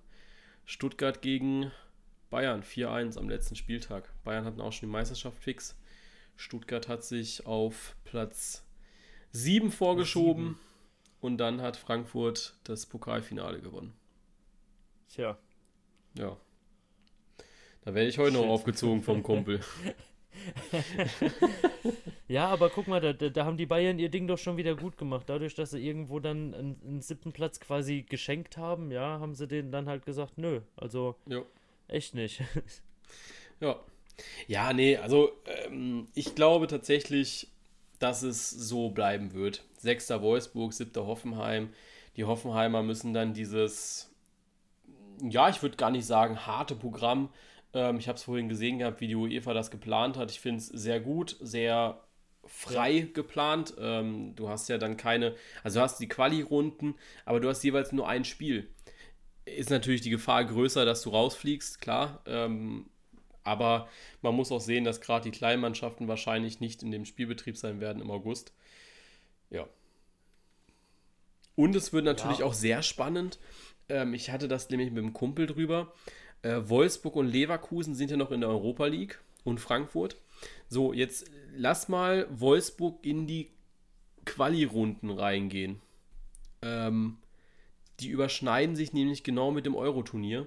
Stuttgart 0.64 1.23
gegen 1.23 1.70
Bayern 2.30 2.62
4-1 2.62 3.18
am 3.18 3.28
letzten 3.28 3.54
Spieltag. 3.54 4.12
Bayern 4.25 4.44
hatten 4.44 4.61
auch 4.61 4.73
schon 4.73 4.88
die 4.88 4.92
Meisterschaft 4.92 5.38
fix. 5.38 5.76
Stuttgart 6.38 6.88
hat 6.88 7.04
sich 7.04 7.47
auf 7.47 7.97
Platz 8.04 8.64
7 9.33 9.71
vorgeschoben. 9.71 10.54
Sieben. 10.54 10.61
Und 11.21 11.38
dann 11.38 11.61
hat 11.61 11.76
Frankfurt 11.76 12.57
das 12.62 12.87
Pokalfinale 12.87 13.61
gewonnen. 13.61 13.92
Tja. 15.09 15.37
Ja. 16.14 16.37
Da 17.83 17.92
werde 17.92 18.09
ich 18.09 18.18
heute 18.18 18.33
Shit. 18.33 18.40
noch 18.40 18.49
aufgezogen 18.49 19.02
vom 19.02 19.23
Kumpel. 19.25 19.61
ja, 22.28 22.47
aber 22.47 22.71
guck 22.71 22.87
mal, 22.87 23.00
da, 23.00 23.12
da, 23.12 23.45
haben 23.45 23.57
die 23.57 23.66
Bayern 23.66 23.99
ihr 23.99 24.09
Ding 24.09 24.28
doch 24.28 24.38
schon 24.38 24.57
wieder 24.57 24.76
gut 24.76 24.97
gemacht. 24.97 25.28
Dadurch, 25.28 25.57
dass 25.57 25.71
sie 25.71 25.85
irgendwo 25.85 26.21
dann 26.21 26.54
einen, 26.54 26.80
einen 26.87 27.00
siebten 27.00 27.33
Platz 27.33 27.59
quasi 27.59 28.02
geschenkt 28.02 28.57
haben, 28.57 28.92
ja, 28.92 29.18
haben 29.18 29.35
sie 29.35 29.49
denen 29.49 29.73
dann 29.73 29.88
halt 29.88 30.07
gesagt, 30.07 30.38
nö, 30.38 30.61
also 30.76 31.16
jo. 31.26 31.45
echt 31.88 32.14
nicht. 32.14 32.42
ja. 33.61 33.80
Ja, 34.46 34.72
nee, 34.72 34.96
also 34.96 35.30
ähm, 35.46 36.08
ich 36.14 36.34
glaube 36.34 36.66
tatsächlich, 36.66 37.48
dass 37.98 38.22
es 38.22 38.50
so 38.50 38.90
bleiben 38.90 39.32
wird. 39.34 39.64
Sechster 39.76 40.22
Wolfsburg, 40.22 40.72
siebter 40.72 41.06
Hoffenheim. 41.06 41.70
Die 42.16 42.25
Hoffenheimer 42.25 42.82
müssen 42.82 43.14
dann 43.14 43.32
dieses, 43.34 44.10
ja, 45.22 45.48
ich 45.48 45.62
würde 45.62 45.76
gar 45.76 45.90
nicht 45.90 46.06
sagen, 46.06 46.46
harte 46.46 46.75
Programm. 46.75 47.30
Ähm, 47.75 47.98
ich 47.98 48.08
habe 48.08 48.16
es 48.16 48.25
vorhin 48.25 48.48
gesehen 48.48 48.78
gehabt, 48.78 49.00
wie 49.00 49.08
die 49.08 49.16
UEFA 49.16 49.54
das 49.54 49.70
geplant 49.70 50.16
hat. 50.16 50.30
Ich 50.30 50.40
finde 50.40 50.58
es 50.58 50.66
sehr 50.68 51.00
gut, 51.00 51.37
sehr 51.40 52.00
frei 52.44 53.08
geplant. 53.12 53.75
Ähm, 53.78 54.34
du 54.37 54.48
hast 54.48 54.68
ja 54.68 54.78
dann 54.78 54.96
keine, 54.96 55.34
also 55.62 55.80
du 55.80 55.82
hast 55.82 55.98
die 55.98 56.08
Quali-Runden, 56.08 56.94
aber 57.25 57.40
du 57.40 57.48
hast 57.48 57.62
jeweils 57.62 57.92
nur 57.92 58.08
ein 58.08 58.25
Spiel. 58.25 58.68
Ist 59.44 59.70
natürlich 59.70 60.02
die 60.02 60.10
Gefahr 60.10 60.44
größer, 60.44 60.84
dass 60.84 61.02
du 61.02 61.10
rausfliegst, 61.10 61.80
klar. 61.80 62.22
Ähm, 62.26 62.87
aber 63.48 63.88
man 64.22 64.34
muss 64.34 64.52
auch 64.52 64.60
sehen, 64.60 64.84
dass 64.84 65.00
gerade 65.00 65.24
die 65.24 65.36
kleinen 65.36 65.60
Mannschaften 65.62 66.06
wahrscheinlich 66.06 66.60
nicht 66.60 66.82
in 66.82 66.90
dem 66.90 67.04
Spielbetrieb 67.04 67.56
sein 67.56 67.80
werden 67.80 68.02
im 68.02 68.10
August. 68.10 68.52
Ja. 69.50 69.66
Und 71.56 71.74
es 71.74 71.92
wird 71.92 72.04
natürlich 72.04 72.38
ja. 72.38 72.44
auch 72.44 72.54
sehr 72.54 72.82
spannend. 72.82 73.38
Ähm, 73.88 74.14
ich 74.14 74.30
hatte 74.30 74.46
das 74.46 74.70
nämlich 74.70 74.90
mit 74.90 75.02
dem 75.02 75.12
Kumpel 75.12 75.46
drüber. 75.46 75.92
Äh, 76.42 76.60
Wolfsburg 76.64 77.16
und 77.16 77.26
Leverkusen 77.26 77.94
sind 77.94 78.10
ja 78.10 78.16
noch 78.16 78.30
in 78.30 78.40
der 78.40 78.50
Europa 78.50 78.86
League 78.86 79.20
und 79.44 79.58
Frankfurt. 79.58 80.16
So, 80.68 80.92
jetzt 80.92 81.30
lass 81.56 81.88
mal 81.88 82.26
Wolfsburg 82.30 83.04
in 83.04 83.26
die 83.26 83.50
Quali-Runden 84.24 85.10
reingehen. 85.10 85.80
Ähm, 86.62 87.16
die 88.00 88.08
überschneiden 88.08 88.76
sich 88.76 88.92
nämlich 88.92 89.24
genau 89.24 89.50
mit 89.50 89.66
dem 89.66 89.74
Euro-Turnier, 89.74 90.46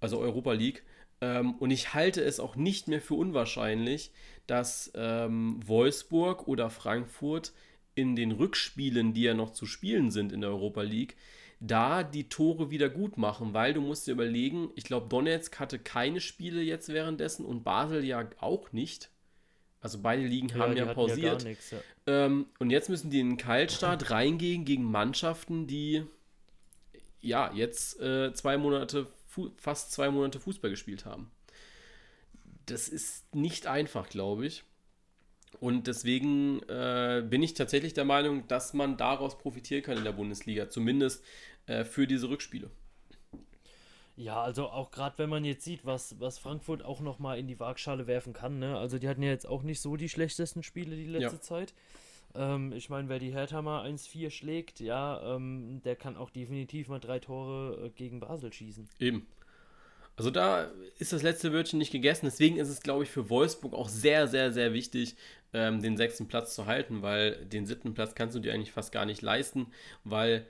also 0.00 0.18
Europa 0.18 0.52
League. 0.52 0.82
Ähm, 1.20 1.54
und 1.54 1.70
ich 1.70 1.94
halte 1.94 2.22
es 2.22 2.40
auch 2.40 2.56
nicht 2.56 2.88
mehr 2.88 3.00
für 3.00 3.14
unwahrscheinlich, 3.14 4.12
dass 4.46 4.92
ähm, 4.94 5.60
Wolfsburg 5.66 6.46
oder 6.46 6.70
Frankfurt 6.70 7.52
in 7.94 8.14
den 8.14 8.32
Rückspielen, 8.32 9.14
die 9.14 9.22
ja 9.22 9.34
noch 9.34 9.50
zu 9.50 9.66
spielen 9.66 10.10
sind 10.10 10.32
in 10.32 10.42
der 10.42 10.50
Europa 10.50 10.82
League, 10.82 11.16
da 11.58 12.02
die 12.02 12.28
Tore 12.28 12.70
wieder 12.70 12.90
gut 12.90 13.16
machen, 13.16 13.54
weil 13.54 13.72
du 13.72 13.80
musst 13.80 14.06
dir 14.06 14.12
überlegen, 14.12 14.70
ich 14.74 14.84
glaube, 14.84 15.08
Donetsk 15.08 15.58
hatte 15.58 15.78
keine 15.78 16.20
Spiele 16.20 16.60
jetzt 16.60 16.90
währenddessen 16.90 17.46
und 17.46 17.64
Basel 17.64 18.04
ja 18.04 18.28
auch 18.40 18.72
nicht. 18.72 19.10
Also 19.80 19.98
beide 20.02 20.22
Ligen 20.22 20.48
ja, 20.48 20.56
haben 20.56 20.76
ja 20.76 20.92
pausiert. 20.92 21.42
Ja 21.42 21.48
nix, 21.48 21.70
ja. 21.70 21.78
Ähm, 22.06 22.46
und 22.58 22.70
jetzt 22.70 22.90
müssen 22.90 23.10
die 23.10 23.20
in 23.20 23.30
den 23.30 23.36
Kaltstart 23.36 24.10
reingehen 24.10 24.64
gegen 24.64 24.84
Mannschaften, 24.84 25.66
die 25.66 26.04
ja 27.20 27.50
jetzt 27.54 28.00
äh, 28.00 28.32
zwei 28.34 28.58
Monate 28.58 29.06
fast 29.56 29.92
zwei 29.92 30.10
Monate 30.10 30.40
Fußball 30.40 30.70
gespielt 30.70 31.04
haben. 31.04 31.30
Das 32.66 32.88
ist 32.88 33.34
nicht 33.34 33.66
einfach, 33.66 34.08
glaube 34.08 34.46
ich. 34.46 34.64
Und 35.60 35.86
deswegen 35.86 36.60
äh, 36.68 37.24
bin 37.28 37.42
ich 37.42 37.54
tatsächlich 37.54 37.94
der 37.94 38.04
Meinung, 38.04 38.46
dass 38.48 38.74
man 38.74 38.96
daraus 38.96 39.38
profitieren 39.38 39.82
kann 39.82 39.96
in 39.96 40.04
der 40.04 40.12
Bundesliga, 40.12 40.68
zumindest 40.68 41.24
äh, 41.66 41.84
für 41.84 42.06
diese 42.06 42.28
Rückspiele. 42.28 42.70
Ja, 44.16 44.42
also 44.42 44.68
auch 44.68 44.90
gerade 44.90 45.18
wenn 45.18 45.28
man 45.28 45.44
jetzt 45.44 45.64
sieht, 45.64 45.84
was, 45.84 46.18
was 46.20 46.38
Frankfurt 46.38 46.82
auch 46.82 47.00
nochmal 47.00 47.38
in 47.38 47.46
die 47.46 47.60
Waagschale 47.60 48.06
werfen 48.06 48.32
kann, 48.32 48.58
ne? 48.58 48.78
Also 48.78 48.98
die 48.98 49.08
hatten 49.08 49.22
ja 49.22 49.28
jetzt 49.30 49.46
auch 49.46 49.62
nicht 49.62 49.80
so 49.80 49.96
die 49.96 50.08
schlechtesten 50.08 50.62
Spiele 50.62 50.96
die 50.96 51.06
letzte 51.06 51.36
ja. 51.36 51.40
Zeit. 51.40 51.74
Ähm, 52.36 52.72
ich 52.72 52.90
meine, 52.90 53.08
wer 53.08 53.18
die 53.18 53.32
Hertha 53.32 53.62
mal 53.62 53.86
1-4 53.86 54.30
schlägt, 54.30 54.80
ja, 54.80 55.36
ähm, 55.36 55.80
der 55.84 55.96
kann 55.96 56.16
auch 56.16 56.30
definitiv 56.30 56.88
mal 56.88 57.00
drei 57.00 57.18
Tore 57.18 57.86
äh, 57.86 57.90
gegen 57.90 58.20
Basel 58.20 58.52
schießen. 58.52 58.88
Eben. 58.98 59.26
Also 60.16 60.30
da 60.30 60.70
ist 60.98 61.12
das 61.12 61.22
letzte 61.22 61.52
Wörtchen 61.52 61.78
nicht 61.78 61.92
gegessen. 61.92 62.24
Deswegen 62.24 62.56
ist 62.56 62.68
es, 62.68 62.80
glaube 62.80 63.04
ich, 63.04 63.10
für 63.10 63.28
Wolfsburg 63.28 63.74
auch 63.74 63.88
sehr, 63.88 64.28
sehr, 64.28 64.50
sehr 64.50 64.72
wichtig, 64.72 65.14
ähm, 65.52 65.82
den 65.82 65.96
sechsten 65.96 66.26
Platz 66.26 66.54
zu 66.54 66.66
halten, 66.66 67.02
weil 67.02 67.44
den 67.44 67.66
siebten 67.66 67.92
Platz 67.92 68.14
kannst 68.14 68.34
du 68.34 68.40
dir 68.40 68.54
eigentlich 68.54 68.72
fast 68.72 68.92
gar 68.92 69.04
nicht 69.04 69.20
leisten, 69.20 69.66
weil 70.04 70.46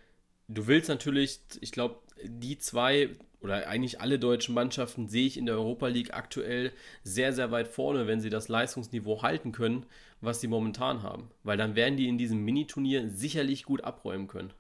du 0.46 0.68
willst 0.68 0.88
natürlich, 0.88 1.40
ich 1.60 1.72
glaube, 1.72 1.98
die 2.22 2.58
zwei 2.58 3.10
oder 3.46 3.68
eigentlich 3.68 4.00
alle 4.00 4.18
deutschen 4.18 4.54
Mannschaften 4.54 5.08
sehe 5.08 5.24
ich 5.26 5.38
in 5.38 5.46
der 5.46 5.54
Europa 5.54 5.86
League 5.86 6.12
aktuell 6.12 6.72
sehr, 7.04 7.32
sehr 7.32 7.52
weit 7.52 7.68
vorne, 7.68 8.08
wenn 8.08 8.20
sie 8.20 8.28
das 8.28 8.48
Leistungsniveau 8.48 9.22
halten 9.22 9.52
können, 9.52 9.86
was 10.20 10.40
sie 10.40 10.48
momentan 10.48 11.04
haben. 11.04 11.30
Weil 11.44 11.56
dann 11.56 11.76
werden 11.76 11.96
die 11.96 12.08
in 12.08 12.18
diesem 12.18 12.44
Miniturnier 12.44 13.08
sicherlich 13.08 13.62
gut 13.64 13.84
abräumen 13.84 14.26
können. 14.26 14.52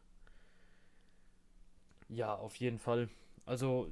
Ja, 2.08 2.32
auf 2.36 2.54
jeden 2.56 2.78
Fall. 2.78 3.08
Also 3.44 3.90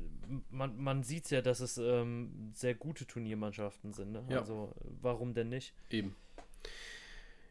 man, 0.50 0.76
man 0.78 1.02
sieht 1.02 1.28
ja, 1.30 1.42
dass 1.42 1.58
es 1.58 1.76
ähm, 1.76 2.52
sehr 2.54 2.76
gute 2.76 3.04
Turniermannschaften 3.04 3.92
sind. 3.92 4.12
Ne? 4.12 4.24
Ja. 4.28 4.38
Also 4.38 4.72
warum 5.00 5.34
denn 5.34 5.48
nicht? 5.48 5.74
Eben. 5.90 6.14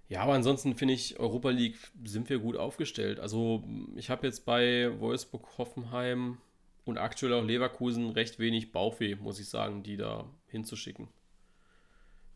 Ja, 0.08 0.22
aber 0.22 0.34
ansonsten 0.34 0.76
finde 0.76 0.94
ich, 0.94 1.20
Europa 1.20 1.50
League 1.50 1.78
sind 2.06 2.30
wir 2.30 2.40
gut 2.40 2.56
aufgestellt. 2.56 3.20
Also 3.20 3.66
ich 3.98 4.10
habe 4.10 4.26
jetzt 4.28 4.46
bei 4.46 4.98
Wolfsburg, 5.02 5.58
Hoffenheim 5.58 6.38
und 6.86 6.98
aktuell 6.98 7.34
auch 7.34 7.44
Leverkusen 7.44 8.10
recht 8.10 8.40
wenig 8.40 8.72
Bauchweh, 8.72 9.16
muss 9.16 9.40
ich 9.40 9.50
sagen, 9.50 9.84
die 9.84 9.98
da 9.98 10.30
hinzuschicken. 10.48 11.08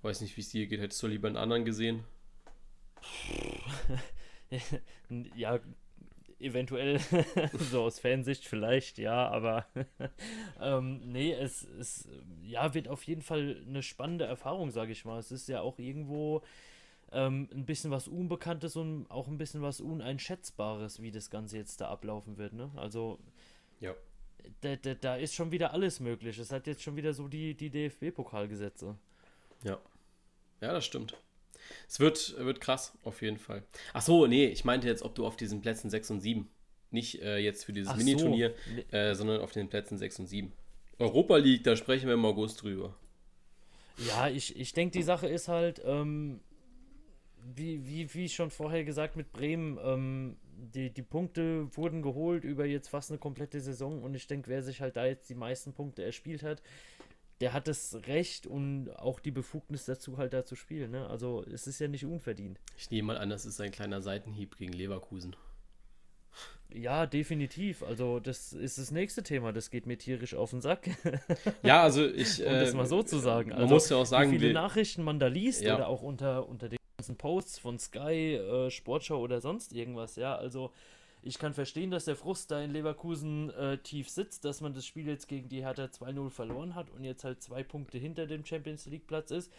Weiß 0.02 0.22
nicht, 0.22 0.38
wie 0.38 0.42
es 0.42 0.50
dir 0.50 0.68
geht. 0.68 0.80
Hättest 0.80 1.02
du 1.04 1.08
lieber 1.08 1.28
einen 1.28 1.38
anderen 1.38 1.66
gesehen? 1.66 2.04
ja, 5.36 5.60
eventuell, 6.40 7.00
so 7.54 7.84
aus 7.84 8.00
Fansicht 8.00 8.46
vielleicht, 8.46 8.98
ja, 8.98 9.28
aber 9.28 9.66
ähm, 10.62 11.02
nee, 11.12 11.34
es, 11.34 11.64
es 11.80 12.08
ja, 12.44 12.74
wird 12.74 12.88
auf 12.88 13.04
jeden 13.04 13.22
Fall 13.22 13.64
eine 13.68 13.84
spannende 13.84 14.26
Erfahrung, 14.26 14.72
sage 14.72 14.92
ich 14.92 15.06
mal. 15.06 15.20
Es 15.20 15.32
ist 15.32 15.48
ja 15.50 15.62
auch 15.62 15.80
irgendwo 15.80 16.44
ähm, 17.12 17.50
ein 17.52 17.66
bisschen 17.66 17.92
was 17.92 18.08
Unbekanntes 18.08 18.76
und 18.76 19.10
auch 19.10 19.28
ein 19.28 19.38
bisschen 19.38 19.62
was 19.62 19.82
Uneinschätzbares, 19.82 21.02
wie 21.02 21.12
das 21.12 21.30
Ganze 21.30 21.58
jetzt 21.58 21.82
da 21.82 21.90
ablaufen 21.90 22.38
wird, 22.38 22.54
ne? 22.54 22.72
Also. 22.76 23.20
Da, 24.62 24.76
da, 24.76 24.93
da 24.95 25.15
ist 25.15 25.34
schon 25.34 25.52
wieder 25.52 25.73
alles 25.73 26.00
möglich. 26.00 26.38
Es 26.38 26.52
hat 26.52 26.67
jetzt 26.67 26.82
schon 26.82 26.95
wieder 26.95 27.13
so 27.13 27.28
die, 27.28 27.54
die 27.54 27.69
DFB-Pokalgesetze. 27.69 28.95
Ja. 29.63 29.80
Ja, 30.62 30.73
das 30.73 30.86
stimmt. 30.86 31.15
Es 31.88 32.00
wird, 32.00 32.36
wird 32.38 32.62
krass, 32.62 32.93
auf 33.04 33.21
jeden 33.21 33.38
Fall. 33.38 33.63
Ach 33.93 34.02
so, 34.02 34.26
nee, 34.26 34.47
ich 34.47 34.65
meinte 34.65 34.88
jetzt, 34.88 35.04
ob 35.04 35.15
du 35.15 35.26
auf 35.26 35.36
diesen 35.36 35.62
Plätzen 35.62 35.89
6 35.89 36.12
und 36.12 36.21
7, 36.21 36.50
nicht 36.91 37.21
äh, 37.21 37.38
jetzt 37.38 37.65
für 37.65 37.73
dieses 37.73 37.95
Miniturnier, 37.95 38.54
so. 38.91 38.97
äh, 38.97 39.15
sondern 39.15 39.41
auf 39.41 39.52
den 39.52 39.69
Plätzen 39.69 39.97
6 39.97 40.19
und 40.19 40.28
7. 40.28 40.52
Europa 41.00 41.38
League, 41.38 41.63
da 41.63 41.76
sprechen 41.76 42.08
wir 42.08 42.13
im 42.13 42.26
August 42.26 42.63
drüber. 42.63 42.95
Ja, 43.97 44.30
ich, 44.30 44.56
ich 44.56 44.73
denke, 44.73 44.97
die 44.97 45.04
Sache 45.04 45.28
ist 45.28 45.47
halt, 45.47 45.82
ähm, 45.86 46.39
wie, 47.56 47.86
wie, 47.86 48.13
wie 48.13 48.30
schon 48.30 48.50
vorher 48.50 48.84
gesagt 48.84 49.15
mit 49.15 49.32
Bremen, 49.32 49.78
ähm, 49.84 50.38
die, 50.58 50.89
die 50.91 51.02
Punkte 51.04 51.76
wurden 51.76 52.02
geholt 52.02 52.43
über 52.43 52.65
jetzt 52.65 52.89
fast 52.89 53.12
eine 53.12 53.20
komplette 53.20 53.60
Saison 53.62 54.02
und 54.02 54.15
ich 54.15 54.28
denke, 54.28 54.50
wer 54.50 54.63
sich 54.63 54.82
halt 54.82 54.98
da 54.98 55.06
jetzt 55.06 55.30
die 55.30 55.36
meisten 55.36 55.74
Punkte 55.74 56.04
erspielt 56.04 56.43
hat, 56.43 56.62
der 57.39 57.54
hat 57.54 57.67
das 57.67 57.96
Recht 58.08 58.48
und 58.48 58.89
auch 58.89 59.20
die 59.20 59.32
Befugnis 59.32 59.86
dazu, 59.86 60.17
halt 60.17 60.34
da 60.34 60.43
zu 60.43 60.56
spielen. 60.56 60.91
Ne? 60.91 61.08
Also 61.08 61.43
es 61.43 61.67
ist 61.67 61.80
ja 61.80 61.88
nicht 61.88 62.06
unverdient. 62.06 62.60
Ich 62.78 62.89
nehme 62.89 63.08
mal 63.08 63.17
an, 63.17 63.30
das 63.30 63.46
ist 63.46 63.62
ein 63.62 63.72
kleiner 63.72 64.02
Seitenhieb 64.02 64.58
gegen 64.58 64.74
Leverkusen. 64.74 65.36
Ja, 66.74 67.06
definitiv. 67.06 67.84
Also 67.84 68.20
das 68.20 68.54
ist 68.54 68.78
das 68.78 68.91
nächste 68.91 69.24
Thema. 69.24 69.54
Das 69.54 69.70
geht 69.70 69.86
mir 69.86 69.98
tierisch 69.98 70.34
auf 70.34 70.50
den 70.50 70.62
Sack. 70.62 70.89
Ja, 71.63 71.84
also 71.84 72.06
ich. 72.06 72.39
um 72.46 72.52
das 72.54 72.74
mal 72.74 72.86
so 72.86 73.04
zu 73.04 73.20
sagen. 73.20 73.52
Also, 73.52 73.65
man 73.65 73.74
muss 73.74 73.89
ja 73.89 73.98
auch 73.98 74.06
sagen, 74.06 74.32
wie 74.32 74.39
viele 74.39 74.54
Nachrichten 74.54 75.04
man 75.04 75.20
da 75.20 75.28
liest 75.28 75.62
ja. 75.62 75.76
oder 75.76 75.88
auch 75.88 76.02
unter, 76.02 76.48
unter 76.48 76.70
den 76.70 76.78
ganzen 77.08 77.17
Posts 77.17 77.60
von 77.60 77.80
Sky, 77.80 78.36
äh, 78.36 78.70
Sportschau 78.70 79.20
oder 79.20 79.39
sonst 79.39 79.74
irgendwas. 79.74 80.17
Ja, 80.17 80.36
also 80.36 80.72
ich 81.22 81.39
kann 81.39 81.54
verstehen, 81.54 81.89
dass 81.89 82.06
der 82.06 82.15
Frust 82.15 82.52
da 82.52 82.62
in 82.62 82.72
Leverkusen 82.72 83.50
äh, 83.52 83.78
tief 83.78 84.10
sitzt, 84.10 84.43
dass 84.46 84.62
man 84.62 84.74
das 84.74 84.86
Spiel 84.86 85.08
jetzt 85.08 85.28
gegen 85.28 85.50
die 85.50 85.63
Hertha 85.63 85.86
2-0 85.86 86.30
verloren 86.30 86.76
hat 86.76 86.89
und 86.91 87.04
jetzt 87.04 87.24
halt 87.24 87.41
zwei 87.41 87.63
Punkte 87.63 87.98
hinter 87.98 88.28
dem 88.28 88.46
Champions 88.46 88.86
League 88.88 89.08
Platz 89.08 89.32
ist. 89.32 89.52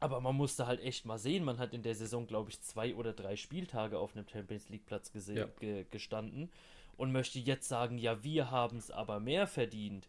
Aber 0.00 0.20
man 0.20 0.36
musste 0.36 0.66
halt 0.66 0.80
echt 0.82 1.06
mal 1.06 1.18
sehen, 1.18 1.44
man 1.44 1.58
hat 1.58 1.72
in 1.72 1.82
der 1.82 1.94
Saison, 1.94 2.26
glaube 2.26 2.50
ich, 2.50 2.60
zwei 2.60 2.94
oder 2.94 3.14
drei 3.14 3.36
Spieltage 3.36 3.98
auf 3.98 4.14
einem 4.14 4.28
Champions 4.28 4.68
League 4.68 4.84
Platz 4.84 5.10
ja. 5.28 5.46
ge 5.60 5.86
gestanden 5.90 6.50
und 6.96 7.10
möchte 7.10 7.38
jetzt 7.38 7.68
sagen, 7.68 7.96
ja, 7.96 8.22
wir 8.22 8.50
haben 8.50 8.76
es 8.76 8.90
aber 8.90 9.18
mehr 9.18 9.46
verdient. 9.46 10.08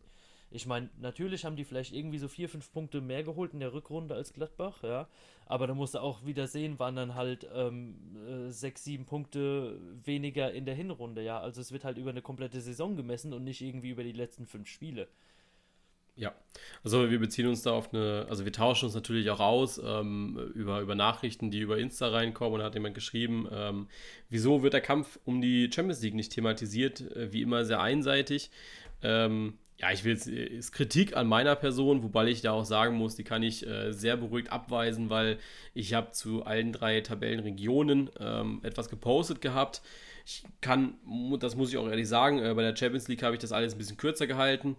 Ich 0.52 0.66
meine, 0.66 0.90
natürlich 1.00 1.44
haben 1.44 1.56
die 1.56 1.66
vielleicht 1.66 1.94
irgendwie 1.94 2.18
so 2.18 2.28
vier, 2.28 2.48
fünf 2.48 2.72
Punkte 2.72 3.02
mehr 3.02 3.24
geholt 3.24 3.54
in 3.54 3.60
der 3.60 3.74
Rückrunde 3.74 4.16
als 4.16 4.34
Gladbach, 4.34 4.84
ja. 4.84 5.08
Aber 5.48 5.68
da 5.68 5.74
musst 5.74 5.96
du 5.96 6.00
auch 6.00 6.26
wieder 6.26 6.48
sehen, 6.48 6.80
waren 6.80 6.96
dann 6.96 7.16
halt 7.16 7.48
ähm, 7.54 7.96
äh, 8.28 8.52
sechs, 8.52 8.84
sieben 8.84 9.06
Punkte 9.06 9.80
weniger 10.04 10.52
in 10.54 10.66
der 10.66 10.76
Hinrunde, 10.76 11.24
ja. 11.24 11.40
Also 11.40 11.62
es 11.62 11.72
wird 11.72 11.84
halt 11.84 11.98
über 11.98 12.12
eine 12.12 12.22
komplette 12.22 12.62
Saison 12.62 12.96
gemessen 12.96 13.34
und 13.34 13.44
nicht 13.44 13.62
irgendwie 13.62 13.90
über 13.90 14.04
die 14.04 14.12
letzten 14.12 14.46
fünf 14.46 14.68
Spiele. 14.68 15.08
Ja, 16.18 16.34
also 16.82 17.10
wir 17.12 17.20
beziehen 17.20 17.48
uns 17.48 17.64
da 17.64 17.72
auf 17.72 17.94
eine, 17.94 18.26
also 18.30 18.46
wir 18.46 18.54
tauschen 18.54 18.86
uns 18.86 18.96
natürlich 18.96 19.30
auch 19.32 19.42
aus 19.42 19.82
ähm, 19.84 20.40
über, 20.54 20.80
über 20.80 20.96
Nachrichten, 20.96 21.52
die 21.52 21.60
über 21.60 21.78
Insta 21.78 22.08
reinkommen 22.08 22.54
und 22.54 22.60
da 22.60 22.68
hat 22.68 22.74
jemand 22.74 22.96
geschrieben, 22.96 23.50
ähm, 23.52 23.88
wieso 24.30 24.64
wird 24.64 24.74
der 24.74 24.82
Kampf 24.82 25.20
um 25.26 25.42
die 25.42 25.70
Champions 25.74 26.02
League 26.02 26.14
nicht 26.14 26.32
thematisiert, 26.32 27.02
äh, 27.02 27.34
wie 27.34 27.42
immer 27.42 27.66
sehr 27.66 27.82
einseitig. 27.82 28.50
Ähm, 29.04 29.58
ja, 29.78 29.92
ich 29.92 30.04
will 30.06 30.14
jetzt, 30.14 30.28
ist 30.28 30.72
Kritik 30.72 31.18
an 31.18 31.28
meiner 31.28 31.56
Person, 31.56 32.02
wobei 32.02 32.28
ich 32.28 32.42
da 32.42 32.52
auch 32.52 32.64
sagen 32.64 32.96
muss, 32.96 33.16
die 33.16 33.24
kann 33.26 33.44
ich 33.44 33.68
äh, 33.68 33.92
sehr 33.92 34.16
beruhigt 34.16 34.52
abweisen, 34.52 35.10
weil 35.10 35.38
ich 35.74 35.94
habe 35.94 36.12
zu 36.12 36.46
allen 36.46 36.72
drei 36.72 37.02
Tabellenregionen 37.02 38.10
ähm, 38.20 38.62
etwas 38.64 38.90
gepostet 38.90 39.42
gehabt. 39.42 39.82
Ich 40.26 40.44
kann, 40.62 40.96
das 41.40 41.56
muss 41.56 41.72
ich 41.72 41.78
auch 41.78 41.88
ehrlich 41.90 42.08
sagen, 42.08 42.40
äh, 42.40 42.54
bei 42.54 42.62
der 42.62 42.76
Champions 42.76 43.08
League 43.10 43.24
habe 43.24 43.36
ich 43.36 43.42
das 43.42 43.52
alles 43.52 43.74
ein 43.74 43.78
bisschen 43.78 43.98
kürzer 43.98 44.28
gehalten. 44.28 44.78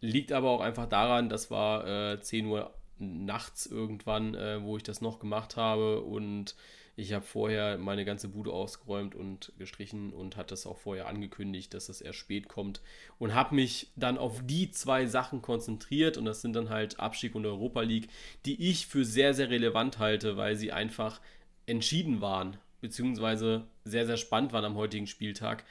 Liegt 0.00 0.30
aber 0.30 0.50
auch 0.50 0.60
einfach 0.60 0.86
daran, 0.86 1.28
das 1.28 1.50
war 1.50 2.12
äh, 2.12 2.20
10 2.20 2.46
Uhr 2.46 2.72
nachts 2.98 3.66
irgendwann, 3.66 4.34
äh, 4.34 4.62
wo 4.62 4.76
ich 4.76 4.82
das 4.82 5.00
noch 5.00 5.18
gemacht 5.18 5.56
habe. 5.56 6.00
Und 6.02 6.54
ich 6.96 7.12
habe 7.12 7.24
vorher 7.24 7.76
meine 7.76 8.04
ganze 8.04 8.28
Bude 8.28 8.52
ausgeräumt 8.52 9.14
und 9.14 9.52
gestrichen 9.58 10.12
und 10.12 10.36
hatte 10.36 10.50
das 10.50 10.66
auch 10.66 10.78
vorher 10.78 11.08
angekündigt, 11.08 11.74
dass 11.74 11.86
das 11.86 12.00
erst 12.00 12.18
spät 12.18 12.48
kommt. 12.48 12.80
Und 13.18 13.34
habe 13.34 13.54
mich 13.54 13.92
dann 13.96 14.16
auf 14.16 14.40
die 14.44 14.70
zwei 14.70 15.06
Sachen 15.06 15.42
konzentriert. 15.42 16.16
Und 16.16 16.24
das 16.24 16.40
sind 16.40 16.54
dann 16.54 16.70
halt 16.70 16.98
Abstieg 16.98 17.34
und 17.34 17.44
Europa 17.44 17.82
League, 17.82 18.08
die 18.46 18.70
ich 18.70 18.86
für 18.86 19.04
sehr, 19.04 19.34
sehr 19.34 19.50
relevant 19.50 19.98
halte, 19.98 20.36
weil 20.36 20.56
sie 20.56 20.72
einfach 20.72 21.20
entschieden 21.66 22.20
waren, 22.20 22.56
beziehungsweise 22.80 23.66
sehr, 23.84 24.06
sehr 24.06 24.16
spannend 24.16 24.52
waren 24.52 24.64
am 24.64 24.76
heutigen 24.76 25.06
Spieltag. 25.06 25.64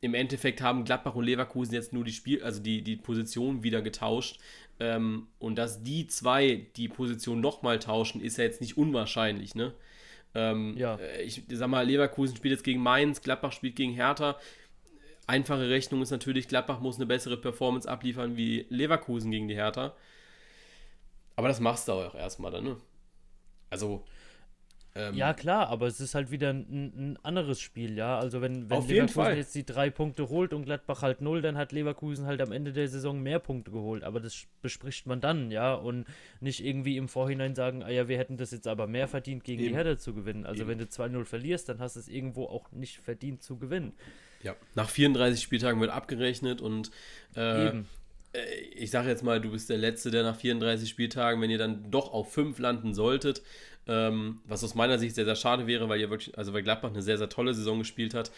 Im 0.00 0.14
Endeffekt 0.14 0.60
haben 0.60 0.84
Gladbach 0.84 1.14
und 1.14 1.24
Leverkusen 1.24 1.74
jetzt 1.74 1.92
nur 1.92 2.02
die 2.02 2.12
Spiel, 2.12 2.42
also 2.42 2.60
die, 2.60 2.82
die 2.82 2.96
Position 2.96 3.62
wieder 3.62 3.82
getauscht. 3.82 4.40
Ähm, 4.82 5.28
und 5.38 5.56
dass 5.58 5.84
die 5.84 6.08
zwei 6.08 6.66
die 6.76 6.88
Position 6.88 7.40
nochmal 7.40 7.78
tauschen, 7.78 8.20
ist 8.20 8.36
ja 8.36 8.42
jetzt 8.42 8.60
nicht 8.60 8.76
unwahrscheinlich, 8.76 9.54
ne? 9.54 9.72
Ähm, 10.34 10.76
ja. 10.76 10.96
Äh, 10.96 11.22
ich 11.22 11.44
sag 11.52 11.68
mal, 11.68 11.86
Leverkusen 11.86 12.36
spielt 12.36 12.50
jetzt 12.50 12.64
gegen 12.64 12.82
Mainz, 12.82 13.20
Gladbach 13.22 13.52
spielt 13.52 13.76
gegen 13.76 13.92
Hertha. 13.92 14.36
Einfache 15.28 15.68
Rechnung 15.68 16.02
ist 16.02 16.10
natürlich, 16.10 16.48
Gladbach 16.48 16.80
muss 16.80 16.96
eine 16.96 17.06
bessere 17.06 17.36
Performance 17.36 17.88
abliefern 17.88 18.36
wie 18.36 18.66
Leverkusen 18.70 19.30
gegen 19.30 19.46
die 19.46 19.54
Hertha. 19.54 19.94
Aber 21.36 21.46
das 21.46 21.60
machst 21.60 21.86
du 21.86 21.92
auch 21.92 22.16
erstmal 22.16 22.50
dann, 22.50 22.64
ne? 22.64 22.76
Also, 23.70 24.04
ähm, 24.94 25.14
ja, 25.14 25.32
klar, 25.32 25.68
aber 25.68 25.86
es 25.86 26.00
ist 26.00 26.14
halt 26.14 26.30
wieder 26.30 26.50
ein, 26.50 26.92
ein 26.94 27.18
anderes 27.22 27.60
Spiel, 27.60 27.96
ja. 27.96 28.18
Also 28.18 28.42
wenn, 28.42 28.68
wenn 28.68 28.86
Leverkusen 28.86 29.36
jetzt 29.36 29.54
die 29.54 29.64
drei 29.64 29.88
Punkte 29.88 30.28
holt 30.28 30.52
und 30.52 30.66
Gladbach 30.66 31.00
halt 31.00 31.22
null, 31.22 31.40
dann 31.40 31.56
hat 31.56 31.72
Leverkusen 31.72 32.26
halt 32.26 32.42
am 32.42 32.52
Ende 32.52 32.74
der 32.74 32.88
Saison 32.88 33.22
mehr 33.22 33.38
Punkte 33.38 33.70
geholt. 33.70 34.04
Aber 34.04 34.20
das 34.20 34.44
bespricht 34.60 35.06
man 35.06 35.22
dann, 35.22 35.50
ja. 35.50 35.72
Und 35.72 36.04
nicht 36.40 36.62
irgendwie 36.62 36.98
im 36.98 37.08
Vorhinein 37.08 37.54
sagen, 37.54 37.82
ah 37.82 37.90
ja, 37.90 38.06
wir 38.06 38.18
hätten 38.18 38.36
das 38.36 38.50
jetzt 38.50 38.68
aber 38.68 38.86
mehr 38.86 39.08
verdient, 39.08 39.44
gegen 39.44 39.62
Eben. 39.62 39.70
die 39.70 39.76
Hertha 39.76 39.96
zu 39.96 40.12
gewinnen. 40.12 40.44
Also 40.44 40.62
Eben. 40.62 40.70
wenn 40.72 40.78
du 40.78 40.84
2-0 40.84 41.24
verlierst, 41.24 41.70
dann 41.70 41.78
hast 41.78 41.96
du 41.96 42.00
es 42.00 42.08
irgendwo 42.08 42.44
auch 42.44 42.70
nicht 42.70 42.98
verdient 42.98 43.42
zu 43.42 43.56
gewinnen. 43.56 43.94
Ja, 44.42 44.56
nach 44.74 44.90
34 44.90 45.42
Spieltagen 45.42 45.80
wird 45.80 45.90
abgerechnet 45.90 46.60
und 46.60 46.90
äh, 47.34 47.68
Eben 47.68 47.86
äh, 48.32 48.40
ich 48.74 48.90
sage 48.90 49.08
jetzt 49.08 49.22
mal, 49.22 49.40
du 49.40 49.50
bist 49.50 49.70
der 49.70 49.78
Letzte, 49.78 50.10
der 50.10 50.22
nach 50.22 50.36
34 50.36 50.88
Spieltagen, 50.88 51.40
wenn 51.40 51.50
ihr 51.50 51.58
dann 51.58 51.90
doch 51.90 52.12
auf 52.12 52.32
5 52.32 52.58
landen 52.58 52.94
solltet, 52.94 53.42
ähm, 53.86 54.40
was 54.46 54.62
aus 54.64 54.74
meiner 54.74 54.98
Sicht 54.98 55.14
sehr, 55.14 55.24
sehr 55.24 55.36
schade 55.36 55.66
wäre, 55.66 55.88
weil 55.88 56.00
ihr 56.00 56.10
wirklich, 56.10 56.36
also 56.38 56.52
weil 56.52 56.62
Gladbach 56.62 56.90
eine 56.90 57.02
sehr, 57.02 57.18
sehr 57.18 57.28
tolle 57.28 57.54
Saison 57.54 57.78
gespielt 57.78 58.14
hat, 58.14 58.30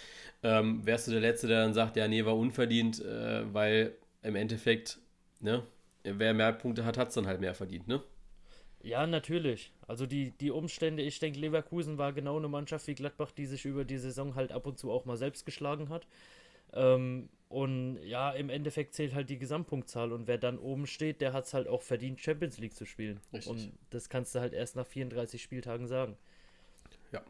ähm, 0.42 0.84
wärst 0.86 1.06
du 1.06 1.12
der 1.12 1.20
Letzte, 1.20 1.48
der 1.48 1.62
dann 1.62 1.74
sagt, 1.74 1.96
ja, 1.96 2.08
nee, 2.08 2.24
war 2.24 2.36
unverdient, 2.36 3.04
äh, 3.04 3.52
weil 3.52 3.94
im 4.22 4.36
Endeffekt, 4.36 4.98
ne, 5.40 5.62
wer 6.02 6.34
mehr 6.34 6.52
Punkte 6.52 6.84
hat, 6.84 6.96
hat 6.98 7.08
es 7.08 7.14
dann 7.14 7.26
halt 7.26 7.40
mehr 7.40 7.54
verdient, 7.54 7.88
ne? 7.88 8.02
Ja, 8.82 9.06
natürlich. 9.06 9.72
Also 9.88 10.04
die, 10.04 10.32
die 10.32 10.50
Umstände, 10.50 11.02
ich 11.02 11.18
denke, 11.18 11.40
Leverkusen 11.40 11.96
war 11.96 12.12
genau 12.12 12.36
eine 12.36 12.48
Mannschaft 12.48 12.86
wie 12.86 12.94
Gladbach, 12.94 13.30
die 13.30 13.46
sich 13.46 13.64
über 13.64 13.84
die 13.86 13.96
Saison 13.96 14.34
halt 14.34 14.52
ab 14.52 14.66
und 14.66 14.78
zu 14.78 14.90
auch 14.90 15.06
mal 15.06 15.16
selbst 15.16 15.46
geschlagen 15.46 15.88
hat. 15.88 16.06
Ähm, 16.74 17.30
und 17.54 18.02
ja, 18.02 18.32
im 18.32 18.50
Endeffekt 18.50 18.94
zählt 18.94 19.14
halt 19.14 19.30
die 19.30 19.38
Gesamtpunktzahl 19.38 20.10
und 20.12 20.26
wer 20.26 20.38
dann 20.38 20.58
oben 20.58 20.88
steht, 20.88 21.20
der 21.20 21.32
hat 21.32 21.44
es 21.44 21.54
halt 21.54 21.68
auch 21.68 21.82
verdient, 21.82 22.20
Champions 22.20 22.58
League 22.58 22.74
zu 22.74 22.84
spielen. 22.84 23.20
Richtig. 23.32 23.48
Und 23.48 23.72
das 23.90 24.08
kannst 24.08 24.34
du 24.34 24.40
halt 24.40 24.52
erst 24.52 24.74
nach 24.74 24.88
34 24.88 25.40
Spieltagen 25.40 25.86
sagen. 25.86 26.16
Ja. 27.12 27.22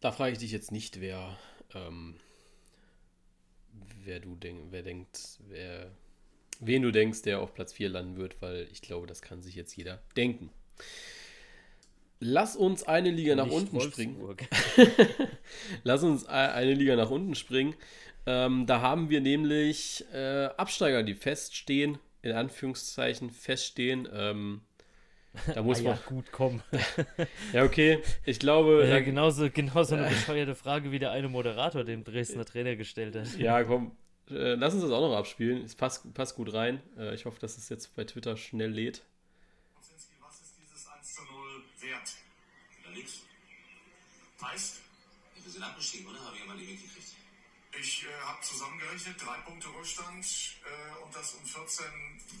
Da 0.00 0.10
frage 0.10 0.32
ich 0.32 0.38
dich 0.38 0.50
jetzt 0.50 0.72
nicht, 0.72 1.00
wer, 1.00 1.38
ähm, 1.76 2.16
wer 4.02 4.18
du 4.18 4.34
denk, 4.34 4.72
wer 4.72 4.82
denkt, 4.82 5.38
wer, 5.46 5.92
wen 6.58 6.82
du 6.82 6.90
denkst, 6.90 7.22
der 7.22 7.38
auf 7.38 7.54
Platz 7.54 7.72
4 7.74 7.90
landen 7.90 8.16
wird, 8.16 8.42
weil 8.42 8.66
ich 8.72 8.82
glaube, 8.82 9.06
das 9.06 9.22
kann 9.22 9.42
sich 9.42 9.54
jetzt 9.54 9.76
jeder 9.76 10.02
denken. 10.16 10.50
Lass 12.20 12.56
uns 12.56 12.82
eine 12.82 13.10
Liga 13.10 13.36
nach 13.36 13.48
unten 13.48 13.76
Wolfsburg. 13.76 13.92
springen. 13.92 14.96
Lass 15.84 16.02
uns 16.02 16.26
eine 16.26 16.74
Liga 16.74 16.96
nach 16.96 17.10
unten 17.10 17.34
springen. 17.34 17.74
Ähm, 18.26 18.66
da 18.66 18.80
haben 18.80 19.08
wir 19.08 19.20
nämlich 19.20 20.04
äh, 20.12 20.46
Absteiger, 20.56 21.02
die 21.02 21.14
feststehen, 21.14 21.98
in 22.22 22.32
Anführungszeichen 22.32 23.30
feststehen. 23.30 24.08
Ähm, 24.12 24.62
da 25.54 25.62
muss 25.62 25.80
ah, 25.80 25.82
ja, 25.82 25.98
gut 26.06 26.32
kommen. 26.32 26.62
ja, 27.52 27.64
okay. 27.64 28.02
Ich 28.24 28.38
glaube. 28.38 28.86
Ja, 28.88 29.00
genauso, 29.00 29.48
genauso 29.50 29.94
eine 29.94 30.08
bescheuerte 30.08 30.54
Frage, 30.54 30.90
wie 30.90 30.98
der 30.98 31.12
eine 31.12 31.28
Moderator 31.28 31.84
dem 31.84 32.04
Dresdner 32.04 32.44
Trainer 32.44 32.76
gestellt 32.76 33.14
hat. 33.14 33.38
Ja, 33.38 33.62
komm. 33.62 33.92
Äh, 34.30 34.54
lass 34.54 34.74
uns 34.74 34.82
das 34.82 34.92
auch 34.92 35.00
noch 35.00 35.16
abspielen. 35.16 35.64
Es 35.64 35.74
passt, 35.74 36.12
passt 36.14 36.36
gut 36.36 36.52
rein. 36.52 36.80
Äh, 36.98 37.14
ich 37.14 37.24
hoffe, 37.24 37.40
dass 37.40 37.56
es 37.56 37.68
jetzt 37.68 37.94
bei 37.96 38.04
Twitter 38.04 38.36
schnell 38.36 38.70
lädt. 38.70 39.02
Heißt? 44.48 44.80
Wir 45.42 45.52
sind 45.52 45.62
abgestiegen, 45.62 46.06
oder? 46.08 46.20
Habe 46.24 46.34
ich 46.36 46.40
ja 46.40 46.46
mal 46.46 46.56
nicht 46.56 46.70
mitgekriegt. 46.70 47.12
Ich 47.78 48.04
äh, 48.04 48.24
habe 48.24 48.40
zusammengerechnet, 48.42 49.16
drei 49.20 49.38
Punkte 49.44 49.68
Rückstand 49.68 50.24
äh, 50.64 51.04
und 51.04 51.14
das 51.14 51.34
um 51.34 51.44
14 51.44 51.84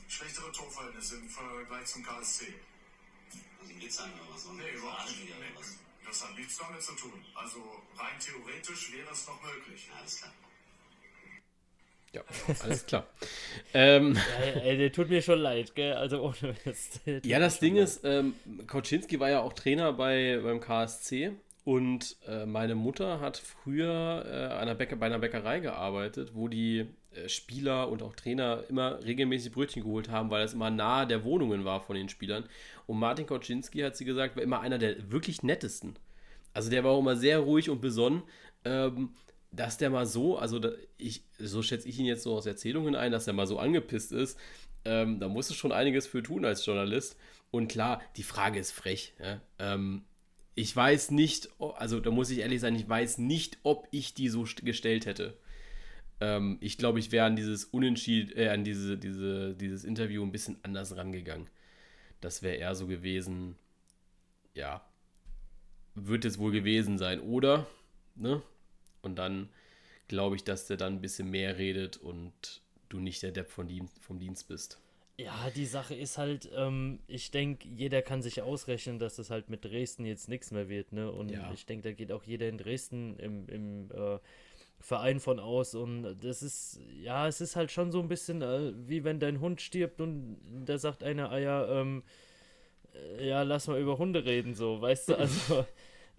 schlechtere 0.08 0.50
Torverhältnisse 0.52 1.16
im 1.16 1.28
Vergleich 1.28 1.86
zum 1.86 2.02
KSC. 2.02 2.54
Also 3.60 3.74
geht's 3.74 3.98
einem 4.00 4.14
oder 4.14 4.34
was? 4.34 4.46
Nee, 4.56 4.70
überhaupt 4.74 5.10
nicht. 5.10 5.24
Nee, 5.24 5.34
das 6.06 6.24
hat 6.24 6.36
nichts 6.36 6.56
damit 6.56 6.82
zu 6.82 6.92
tun. 6.94 7.24
Also 7.34 7.58
rein 7.98 8.18
theoretisch 8.18 8.92
wäre 8.92 9.10
es 9.12 9.26
noch 9.26 9.42
möglich. 9.42 9.86
Ja, 9.88 10.00
alles 10.00 10.16
klar. 10.16 10.32
Ja, 12.12 12.22
alles 12.60 12.86
klar. 12.86 13.06
ähm, 13.74 14.14
ja, 14.14 14.60
ey, 14.62 14.78
der 14.78 14.92
tut 14.92 15.10
mir 15.10 15.20
schon 15.20 15.40
leid, 15.40 15.74
gell? 15.74 15.92
Also 15.92 16.22
ohne 16.22 16.56
Mist. 16.64 17.00
Ja, 17.24 17.38
das 17.38 17.60
Ding 17.60 17.74
leid. 17.74 17.84
ist, 17.84 18.00
ähm, 18.04 18.34
Koczynski 18.66 19.20
war 19.20 19.28
ja 19.28 19.40
auch 19.40 19.52
Trainer 19.52 19.92
bei, 19.92 20.40
beim 20.42 20.60
KSC 20.60 21.36
und 21.64 22.16
äh, 22.26 22.46
meine 22.46 22.74
Mutter 22.74 23.20
hat 23.20 23.36
früher 23.36 24.24
äh, 24.26 24.54
einer 24.54 24.74
Bäcker, 24.74 24.96
bei 24.96 25.06
einer 25.06 25.18
Bäckerei 25.18 25.60
gearbeitet, 25.60 26.30
wo 26.34 26.48
die 26.48 26.86
äh, 27.12 27.28
Spieler 27.28 27.88
und 27.90 28.02
auch 28.02 28.14
Trainer 28.14 28.64
immer 28.68 29.04
regelmäßig 29.04 29.52
Brötchen 29.52 29.82
geholt 29.82 30.08
haben, 30.08 30.30
weil 30.30 30.44
es 30.44 30.54
immer 30.54 30.70
nahe 30.70 31.06
der 31.06 31.24
Wohnungen 31.24 31.64
war 31.64 31.80
von 31.80 31.96
den 31.96 32.08
Spielern. 32.08 32.44
Und 32.86 32.98
Martin 32.98 33.26
Koczynski, 33.26 33.80
hat 33.80 33.96
sie 33.96 34.04
gesagt, 34.04 34.36
war 34.36 34.42
immer 34.42 34.60
einer 34.60 34.78
der 34.78 35.10
wirklich 35.10 35.42
nettesten. 35.42 35.96
Also 36.54 36.70
der 36.70 36.84
war 36.84 36.92
auch 36.92 37.00
immer 37.00 37.16
sehr 37.16 37.40
ruhig 37.40 37.68
und 37.70 37.80
besonnen. 37.80 38.22
Ähm, 38.64 39.10
dass 39.50 39.78
der 39.78 39.90
mal 39.90 40.06
so, 40.06 40.36
also 40.36 40.58
da, 40.58 40.70
ich, 40.98 41.24
so 41.38 41.62
schätze 41.62 41.88
ich 41.88 41.98
ihn 41.98 42.04
jetzt 42.04 42.22
so 42.22 42.34
aus 42.34 42.46
Erzählungen 42.46 42.94
ein, 42.94 43.12
dass 43.12 43.26
er 43.26 43.32
mal 43.32 43.46
so 43.46 43.58
angepisst 43.58 44.12
ist, 44.12 44.38
ähm, 44.84 45.20
da 45.20 45.28
musst 45.28 45.50
du 45.50 45.54
schon 45.54 45.72
einiges 45.72 46.06
für 46.06 46.22
tun 46.22 46.44
als 46.44 46.64
Journalist. 46.64 47.16
Und 47.50 47.68
klar, 47.68 48.02
die 48.16 48.22
Frage 48.22 48.58
ist 48.58 48.72
frech. 48.72 49.14
Ja? 49.18 49.40
Ähm, 49.58 50.04
ich 50.58 50.74
weiß 50.74 51.12
nicht, 51.12 51.48
also 51.60 52.00
da 52.00 52.10
muss 52.10 52.30
ich 52.30 52.40
ehrlich 52.40 52.60
sein, 52.60 52.74
ich 52.74 52.88
weiß 52.88 53.18
nicht, 53.18 53.58
ob 53.62 53.86
ich 53.92 54.14
die 54.14 54.28
so 54.28 54.44
gestellt 54.62 55.06
hätte. 55.06 55.36
Ähm, 56.20 56.58
ich 56.60 56.78
glaube, 56.78 56.98
ich 56.98 57.12
wäre 57.12 57.26
an 57.26 57.36
dieses 57.36 57.64
Unentschieden, 57.64 58.36
äh, 58.36 58.48
an 58.48 58.64
diese, 58.64 58.98
diese, 58.98 59.54
dieses 59.54 59.84
Interview 59.84 60.24
ein 60.24 60.32
bisschen 60.32 60.58
anders 60.64 60.96
rangegangen. 60.96 61.48
Das 62.20 62.42
wäre 62.42 62.56
eher 62.56 62.74
so 62.74 62.88
gewesen, 62.88 63.54
ja, 64.52 64.84
wird 65.94 66.24
es 66.24 66.38
wohl 66.38 66.50
gewesen 66.50 66.98
sein, 66.98 67.20
oder? 67.20 67.68
Ne? 68.16 68.42
Und 69.00 69.16
dann 69.16 69.50
glaube 70.08 70.34
ich, 70.34 70.42
dass 70.42 70.66
der 70.66 70.76
dann 70.76 70.94
ein 70.94 71.00
bisschen 71.00 71.30
mehr 71.30 71.56
redet 71.56 71.98
und 71.98 72.62
du 72.88 72.98
nicht 72.98 73.22
der 73.22 73.30
Depp 73.30 73.50
von 73.50 73.68
Dienst, 73.68 74.00
vom 74.00 74.18
Dienst 74.18 74.48
bist. 74.48 74.80
Ja, 75.18 75.50
die 75.54 75.66
Sache 75.66 75.96
ist 75.96 76.16
halt, 76.16 76.48
ähm, 76.56 77.00
ich 77.08 77.32
denke, 77.32 77.68
jeder 77.68 78.02
kann 78.02 78.22
sich 78.22 78.40
ausrechnen, 78.40 79.00
dass 79.00 79.18
es 79.18 79.30
halt 79.30 79.50
mit 79.50 79.64
Dresden 79.64 80.04
jetzt 80.04 80.28
nichts 80.28 80.52
mehr 80.52 80.68
wird, 80.68 80.92
ne? 80.92 81.10
Und 81.10 81.32
ja. 81.32 81.50
ich 81.52 81.66
denke, 81.66 81.88
da 81.88 81.92
geht 81.92 82.12
auch 82.12 82.22
jeder 82.22 82.48
in 82.48 82.56
Dresden 82.56 83.18
im, 83.18 83.48
im, 83.48 83.90
äh, 83.90 84.18
Verein 84.80 85.18
von 85.18 85.40
aus 85.40 85.74
und 85.74 86.18
das 86.22 86.42
ist, 86.42 86.80
ja, 87.02 87.26
es 87.26 87.40
ist 87.40 87.56
halt 87.56 87.72
schon 87.72 87.90
so 87.90 88.00
ein 88.00 88.06
bisschen 88.06 88.42
äh, 88.42 88.72
wie 88.86 89.02
wenn 89.02 89.18
dein 89.18 89.40
Hund 89.40 89.60
stirbt 89.60 90.00
und 90.00 90.38
da 90.64 90.78
sagt 90.78 91.02
einer, 91.02 91.30
ah 91.32 91.38
ja, 91.38 91.80
ähm, 91.80 92.04
äh, 93.18 93.28
ja, 93.28 93.42
lass 93.42 93.66
mal 93.66 93.80
über 93.80 93.98
Hunde 93.98 94.24
reden, 94.24 94.54
so, 94.54 94.80
weißt 94.80 95.08
du, 95.08 95.18
also 95.18 95.66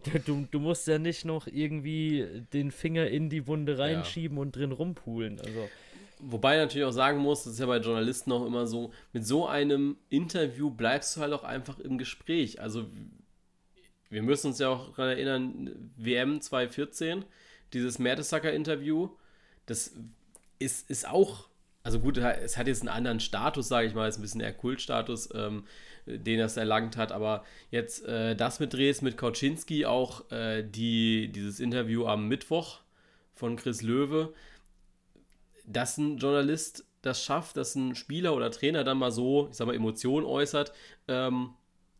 du, 0.25 0.45
du 0.51 0.59
musst 0.59 0.87
ja 0.87 0.99
nicht 0.99 1.23
noch 1.23 1.47
irgendwie 1.47 2.43
den 2.51 2.71
Finger 2.71 3.07
in 3.07 3.29
die 3.29 3.47
Wunde 3.47 3.77
reinschieben 3.77 4.37
ja. 4.37 4.41
und 4.41 4.55
drin 4.55 4.73
rumpulen, 4.73 5.39
also. 5.39 5.69
Wobei 6.19 6.55
ich 6.55 6.61
natürlich 6.61 6.85
auch 6.85 6.91
sagen 6.91 7.19
muss, 7.19 7.45
das 7.45 7.53
ist 7.53 7.59
ja 7.59 7.65
bei 7.65 7.77
Journalisten 7.77 8.31
auch 8.31 8.45
immer 8.45 8.67
so, 8.67 8.91
mit 9.13 9.25
so 9.25 9.47
einem 9.47 9.97
Interview 10.09 10.69
bleibst 10.69 11.15
du 11.15 11.21
halt 11.21 11.31
auch 11.31 11.43
einfach 11.43 11.79
im 11.79 11.97
Gespräch. 11.97 12.61
Also 12.61 12.87
wir 14.09 14.21
müssen 14.21 14.47
uns 14.47 14.59
ja 14.59 14.69
auch 14.69 14.89
daran 14.89 15.11
erinnern, 15.11 15.91
WM 15.95 16.41
2014, 16.41 17.23
dieses 17.73 17.99
Mertesacker-Interview, 17.99 19.09
das 19.65 19.93
ist, 20.57 20.89
ist 20.89 21.07
auch, 21.07 21.47
also 21.83 21.99
gut, 21.99 22.17
es 22.17 22.57
hat 22.57 22.67
jetzt 22.67 22.81
einen 22.81 22.89
anderen 22.89 23.19
Status, 23.19 23.67
sage 23.67 23.87
ich 23.87 23.93
mal, 23.93 24.09
ist 24.09 24.17
ein 24.17 24.23
bisschen 24.23 24.41
eher 24.41 24.53
Kultstatus, 24.53 25.29
ähm, 25.33 25.65
den 26.05 26.39
das 26.39 26.57
erlangt 26.57 26.97
hat, 26.97 27.11
aber 27.11 27.45
jetzt 27.71 28.03
äh, 28.05 28.35
das 28.35 28.59
mit 28.59 28.73
Dres, 28.73 29.01
mit 29.01 29.15
Kauczynski, 29.15 29.85
auch 29.85 30.29
äh, 30.31 30.63
die, 30.63 31.31
dieses 31.31 31.59
Interview 31.59 32.07
am 32.07 32.27
Mittwoch 32.27 32.79
von 33.35 33.55
Chris 33.55 33.83
Löwe, 33.83 34.33
dass 35.69 35.97
ein 35.97 36.17
Journalist 36.17 36.85
das 37.01 37.23
schafft, 37.23 37.55
dass 37.55 37.75
ein 37.75 37.95
Spieler 37.95 38.35
oder 38.35 38.51
Trainer 38.51 38.83
dann 38.83 38.97
mal 38.97 39.11
so, 39.11 39.47
ich 39.49 39.55
sag 39.55 39.67
mal, 39.67 39.75
Emotionen 39.75 40.25
äußert, 40.25 40.73
ähm, 41.07 41.51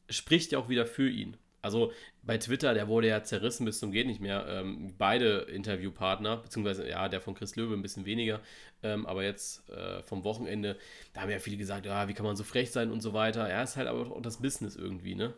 spricht 0.09 0.51
ja 0.51 0.59
auch 0.59 0.67
wieder 0.67 0.85
für 0.85 1.09
ihn. 1.09 1.37
Also 1.61 1.91
bei 2.23 2.37
Twitter, 2.37 2.73
der 2.73 2.87
wurde 2.87 3.07
ja 3.07 3.23
zerrissen 3.23 3.65
bis 3.65 3.79
zum 3.79 3.91
geht 3.91 4.07
nicht 4.07 4.21
mehr. 4.21 4.45
Ähm, 4.47 4.95
beide 4.97 5.39
Interviewpartner, 5.41 6.37
beziehungsweise 6.37 6.87
ja, 6.89 7.09
der 7.09 7.21
von 7.21 7.35
Chris 7.35 7.55
Löwe 7.55 7.73
ein 7.73 7.81
bisschen 7.81 8.05
weniger, 8.05 8.41
ähm, 8.81 9.05
aber 9.05 9.23
jetzt 9.23 9.69
äh, 9.69 10.01
vom 10.03 10.23
Wochenende, 10.23 10.77
da 11.13 11.21
haben 11.21 11.29
ja 11.29 11.39
viele 11.39 11.57
gesagt, 11.57 11.85
ja, 11.85 12.07
wie 12.07 12.13
kann 12.13 12.25
man 12.25 12.37
so 12.37 12.43
frech 12.43 12.71
sein 12.71 12.91
und 12.91 13.01
so 13.01 13.13
weiter. 13.13 13.49
Ja, 13.49 13.61
ist 13.61 13.77
halt 13.77 13.87
aber 13.87 14.11
auch 14.11 14.21
das 14.21 14.41
Business 14.41 14.75
irgendwie, 14.75 15.15
ne? 15.15 15.33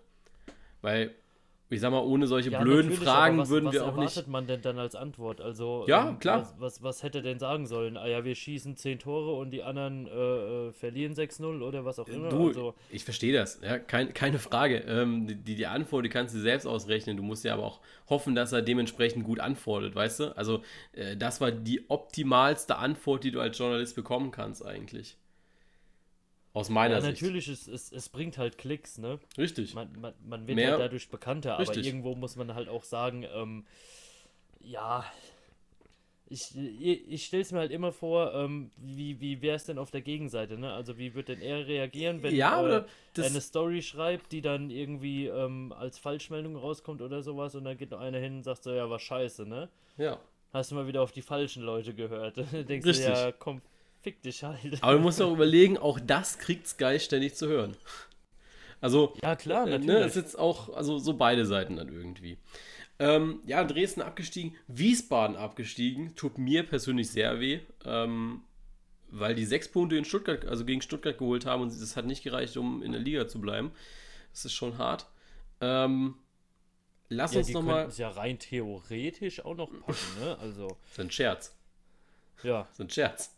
Weil 0.82 1.14
ich 1.72 1.80
sag 1.80 1.92
mal, 1.92 2.00
ohne 2.00 2.28
solche 2.28 2.52
ja, 2.52 2.62
blöden 2.62 2.92
Fragen 2.92 3.38
was, 3.38 3.50
würden 3.50 3.68
was 3.68 3.74
wir 3.74 3.86
auch 3.86 3.96
nicht. 3.96 4.06
Was 4.06 4.18
erwartet 4.18 4.28
man 4.32 4.46
denn 4.46 4.62
dann 4.62 4.78
als 4.78 4.96
Antwort? 4.96 5.40
Also, 5.40 5.86
ja, 5.88 6.10
ähm, 6.10 6.20
klar. 6.20 6.42
Was, 6.42 6.56
was, 6.60 6.84
was, 6.84 7.04
hätte 7.04 7.22
denn 7.22 7.40
sagen 7.40 7.66
sollen? 7.66 7.96
Ah 7.96 8.08
ja, 8.08 8.26
wir 8.26 8.36
schießen 8.36 8.76
10 8.76 9.00
Tore 9.00 9.34
und 9.34 9.52
die 9.52 9.64
anderen 9.64 10.08
äh, 10.08 10.12
äh 10.68 10.72
verlieren 10.74 11.14
6-0 11.14 11.62
oder 11.62 11.86
was 11.86 11.98
auch 12.00 12.08
immer. 12.10 12.30
Du, 12.30 12.50
also, 12.50 12.74
ich 12.90 13.06
verstehe 13.06 13.34
das, 13.34 13.62
ja, 13.64 13.80
kein, 13.80 14.14
keine 14.14 14.40
Frage. 14.40 14.84
Ähm, 14.88 15.28
die, 15.28 15.56
die 15.56 15.68
Antwort, 15.68 16.04
die 16.06 16.10
kannst 16.10 16.36
du 16.36 16.40
selbst 16.40 16.66
ausrechnen. 16.66 17.16
Du 17.16 17.24
musst 17.24 17.46
ja 17.46 17.54
aber 17.54 17.64
auch 17.64 17.80
hoffen, 18.10 18.36
dass 18.36 18.52
er 18.52 18.62
dementsprechend 18.62 19.24
gut 19.24 19.40
antwortet, 19.40 19.96
weißt 19.96 20.20
du? 20.20 20.38
Also, 20.38 20.64
äh, 20.92 21.16
das 21.16 21.40
war 21.40 21.52
die 21.52 21.90
optimalste 21.90 22.78
Antwort, 22.78 23.24
die 23.24 23.32
du 23.32 23.40
als 23.40 23.58
Journalist 23.58 23.96
bekommen 23.96 24.32
kannst, 24.32 24.66
eigentlich. 24.66 25.18
Aus 26.54 26.70
meiner 26.70 26.96
ja, 26.96 27.02
Sicht. 27.02 27.22
Natürlich, 27.22 27.48
es, 27.48 27.68
es, 27.68 27.92
es 27.92 28.10
bringt 28.10 28.38
halt 28.38 28.58
Klicks, 28.58 28.98
ne? 28.98 29.20
Richtig. 29.38 29.74
Man, 29.74 29.90
man, 30.00 30.14
man 30.26 30.48
wird 30.48 30.56
Mehr, 30.58 30.72
halt 30.72 30.82
dadurch 30.82 31.10
bekannter, 31.10 31.58
richtig. 31.60 31.78
aber 31.78 31.86
irgendwo 31.86 32.16
muss 32.16 32.36
man 32.36 32.54
halt 32.54 32.68
auch 32.68 32.84
sagen, 32.84 33.26
ähm, 33.34 33.66
ja, 34.60 35.06
ich, 36.32 36.56
ich, 36.56 37.12
ich 37.12 37.26
stelle 37.26 37.42
es 37.42 37.52
mir 37.52 37.60
halt 37.60 37.72
immer 37.72 37.92
vor, 37.92 38.34
ähm, 38.34 38.72
wie, 38.78 39.20
wie 39.20 39.42
wäre 39.42 39.58
es 39.58 39.66
denn 39.66 39.78
auf 39.78 39.92
der 39.92 40.02
Gegenseite, 40.02 40.58
ne? 40.58 40.74
Also 40.74 40.98
wie 40.98 41.14
wird 41.14 41.28
denn 41.28 41.42
er 41.42 41.68
reagieren, 41.68 42.24
wenn 42.24 42.34
ja, 42.34 42.66
äh, 42.66 42.84
er 43.18 43.26
eine 43.26 43.42
Story 43.42 43.82
schreibt, 43.82 44.32
die 44.32 44.42
dann 44.42 44.70
irgendwie 44.70 45.28
ähm, 45.28 45.74
als 45.78 46.00
Falschmeldung 46.00 46.56
rauskommt 46.56 47.02
oder 47.02 47.22
sowas 47.22 47.56
und 47.56 47.66
dann 47.66 47.78
geht 47.78 47.92
noch 47.92 48.00
einer 48.00 48.20
hin 48.20 48.38
und 48.38 48.44
sagt 48.44 48.64
so, 48.64 48.74
ja, 48.74 48.90
war 48.90 49.00
scheiße, 49.00 49.46
ne? 49.46 49.68
Ja. 49.98 50.20
Hast 50.54 50.72
du 50.72 50.76
mal 50.76 50.88
wieder 50.88 51.02
auf 51.02 51.12
die 51.12 51.22
falschen 51.22 51.64
Leute 51.64 51.94
gehört. 51.94 52.38
Denkst 52.52 52.88
Richtig. 52.88 53.06
du, 53.06 53.12
ja, 53.12 53.32
komm, 53.32 53.62
Fick 54.02 54.22
dich 54.24 54.44
halt. 54.44 54.82
Aber 54.82 54.94
du 54.94 55.00
musst 55.00 55.22
auch 55.22 55.32
überlegen, 55.32 55.78
auch 55.78 56.00
das 56.00 56.40
kriegt 56.40 56.68
Sky 56.68 57.00
ständig 57.00 57.36
zu 57.36 57.48
hören. 57.48 57.78
Also, 58.82 59.14
ja, 59.22 59.36
klar, 59.36 59.68
natürlich. 59.68 59.86
Ne, 59.86 60.06
ist 60.06 60.16
jetzt 60.16 60.38
auch, 60.38 60.74
also 60.74 60.98
so 60.98 61.14
beide 61.14 61.46
Seiten 61.46 61.76
dann 61.76 61.90
irgendwie. 61.90 62.38
Ähm, 62.98 63.42
ja, 63.46 63.64
Dresden 63.64 64.02
abgestiegen, 64.02 64.56
Wiesbaden 64.68 65.36
abgestiegen, 65.36 66.16
tut 66.16 66.38
mir 66.38 66.64
persönlich 66.64 67.10
sehr 67.10 67.40
weh, 67.40 67.60
ähm, 67.86 68.42
weil 69.10 69.36
die 69.36 69.46
sechs 69.46 69.68
Punkte 69.68 69.98
in 69.98 70.06
Stuttgart, 70.06 70.46
also 70.46 70.66
gegen 70.66 70.82
Stuttgart 70.82 71.18
geholt 71.18 71.46
haben 71.46 71.62
und 71.62 71.70
das 71.70 71.96
hat 71.96 72.06
nicht 72.06 72.24
gereicht, 72.24 72.58
um 72.58 72.82
in 72.82 72.92
der 72.92 73.02
Liga 73.02 73.28
zu 73.28 73.40
bleiben. 73.40 73.72
Das 74.32 74.46
ist 74.46 74.54
schon 74.54 74.78
hart. 74.78 75.08
Ähm, 75.62 76.16
lass 77.10 77.34
ja, 77.34 77.40
uns 77.40 77.50
nochmal. 77.50 77.86
Das 77.86 77.98
ja 77.98 78.10
rein 78.10 78.40
theoretisch 78.40 79.46
auch 79.46 79.56
noch 79.56 79.70
packen, 79.70 80.20
ne? 80.20 80.38
Also. 80.40 80.68
Das 80.68 80.92
ist 80.92 81.00
ein 81.00 81.12
Scherz. 81.12 81.56
Ja. 82.44 82.68
So 82.74 82.84
ein 82.84 82.90
Scherz. 82.90 83.36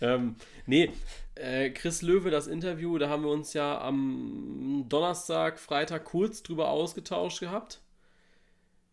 ähm, 0.00 0.36
nee, 0.66 0.90
äh, 1.34 1.70
Chris 1.70 2.02
Löwe, 2.02 2.30
das 2.30 2.46
Interview, 2.46 2.98
da 2.98 3.08
haben 3.08 3.24
wir 3.24 3.30
uns 3.30 3.54
ja 3.54 3.80
am 3.80 4.84
Donnerstag, 4.88 5.58
Freitag 5.58 6.04
kurz 6.04 6.42
drüber 6.42 6.68
ausgetauscht 6.68 7.40
gehabt. 7.40 7.80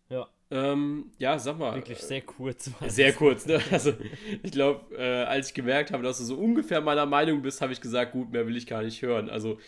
Ja. 0.10 0.28
Ähm, 0.52 1.12
ja, 1.19 1.38
sag 1.38 1.60
mal. 1.60 1.75
Wirklich 1.75 1.99
sehr 1.99 2.21
kurz. 2.21 2.71
Sehr 2.88 3.13
kurz, 3.13 3.45
ne? 3.45 3.62
Also, 3.71 3.93
ich 4.41 4.52
glaube, 4.52 4.95
äh, 4.95 5.23
als 5.25 5.49
ich 5.49 5.54
gemerkt 5.54 5.91
habe, 5.91 6.02
dass 6.02 6.17
du 6.17 6.23
so 6.23 6.36
ungefähr 6.36 6.82
meiner 6.82 7.06
Meinung 7.06 7.43
bist, 7.43 7.62
habe 7.62 7.71
ich 7.71 7.82
gesagt, 7.82 8.13
gut, 8.13 8.32
mehr 8.32 8.47
will 8.47 8.58
ich 8.58 8.65
gar 8.65 8.82
nicht 8.82 9.02
hören. 9.04 9.30
Also, 9.30 9.60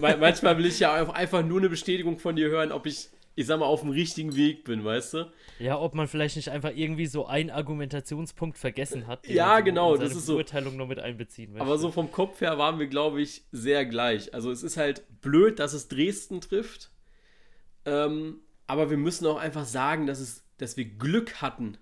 manchmal 0.00 0.56
will 0.56 0.64
ich 0.66 0.80
ja 0.80 0.94
einfach 1.12 1.44
nur 1.44 1.58
eine 1.58 1.68
Bestätigung 1.68 2.18
von 2.18 2.36
dir 2.36 2.48
hören, 2.48 2.72
ob 2.72 2.86
ich 2.86 3.10
ich 3.34 3.46
sag 3.46 3.58
mal, 3.60 3.66
auf 3.66 3.80
dem 3.80 3.90
richtigen 3.90 4.36
Weg 4.36 4.64
bin, 4.64 4.84
weißt 4.84 5.14
du? 5.14 5.32
Ja, 5.58 5.78
ob 5.78 5.94
man 5.94 6.06
vielleicht 6.06 6.36
nicht 6.36 6.50
einfach 6.50 6.72
irgendwie 6.74 7.06
so 7.06 7.26
einen 7.26 7.50
Argumentationspunkt 7.50 8.58
vergessen 8.58 9.06
hat. 9.06 9.26
Ja, 9.26 9.60
genau, 9.60 9.96
das 9.96 10.14
ist 10.14 10.26
so. 10.26 10.34
Beurteilung 10.34 10.76
noch 10.76 10.86
mit 10.86 10.98
einbeziehen 10.98 11.52
möchte. 11.52 11.64
Aber 11.64 11.78
so 11.78 11.90
vom 11.90 12.12
Kopf 12.12 12.40
her 12.40 12.58
waren 12.58 12.78
wir, 12.78 12.88
glaube 12.88 13.22
ich, 13.22 13.44
sehr 13.50 13.86
gleich. 13.86 14.34
Also 14.34 14.50
es 14.50 14.62
ist 14.62 14.76
halt 14.76 15.04
blöd, 15.22 15.58
dass 15.58 15.72
es 15.72 15.88
Dresden 15.88 16.40
trifft. 16.40 16.90
Ähm, 17.84 18.40
aber 18.66 18.90
wir 18.90 18.98
müssen 18.98 19.26
auch 19.26 19.38
einfach 19.38 19.64
sagen, 19.64 20.06
dass, 20.06 20.20
es, 20.20 20.44
dass 20.58 20.76
wir 20.76 20.84
Glück 20.84 21.40
hatten, 21.40 21.78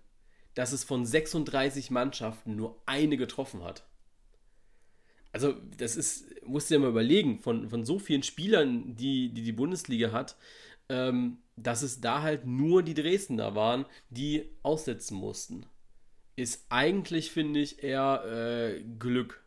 dass 0.54 0.72
es 0.72 0.84
von 0.84 1.04
36 1.04 1.90
Mannschaften 1.90 2.56
nur 2.56 2.80
eine 2.86 3.16
getroffen 3.16 3.64
hat. 3.64 3.84
Also, 5.32 5.54
das 5.76 5.96
ist, 5.96 6.44
musst 6.44 6.70
du 6.70 6.74
dir 6.74 6.80
mal 6.80 6.90
überlegen, 6.90 7.38
von, 7.38 7.68
von 7.68 7.84
so 7.84 7.98
vielen 7.98 8.24
Spielern, 8.24 8.96
die, 8.96 9.32
die 9.32 9.42
die 9.42 9.52
Bundesliga 9.52 10.10
hat, 10.10 10.36
ähm, 10.90 11.38
dass 11.56 11.82
es 11.82 12.00
da 12.00 12.22
halt 12.22 12.46
nur 12.46 12.82
die 12.82 12.94
Dresdner 12.94 13.54
waren, 13.54 13.86
die 14.10 14.50
aussetzen 14.62 15.16
mussten. 15.16 15.64
Ist 16.36 16.66
eigentlich, 16.68 17.30
finde 17.30 17.60
ich, 17.60 17.82
eher 17.82 18.24
äh, 18.24 18.82
Glück 18.98 19.42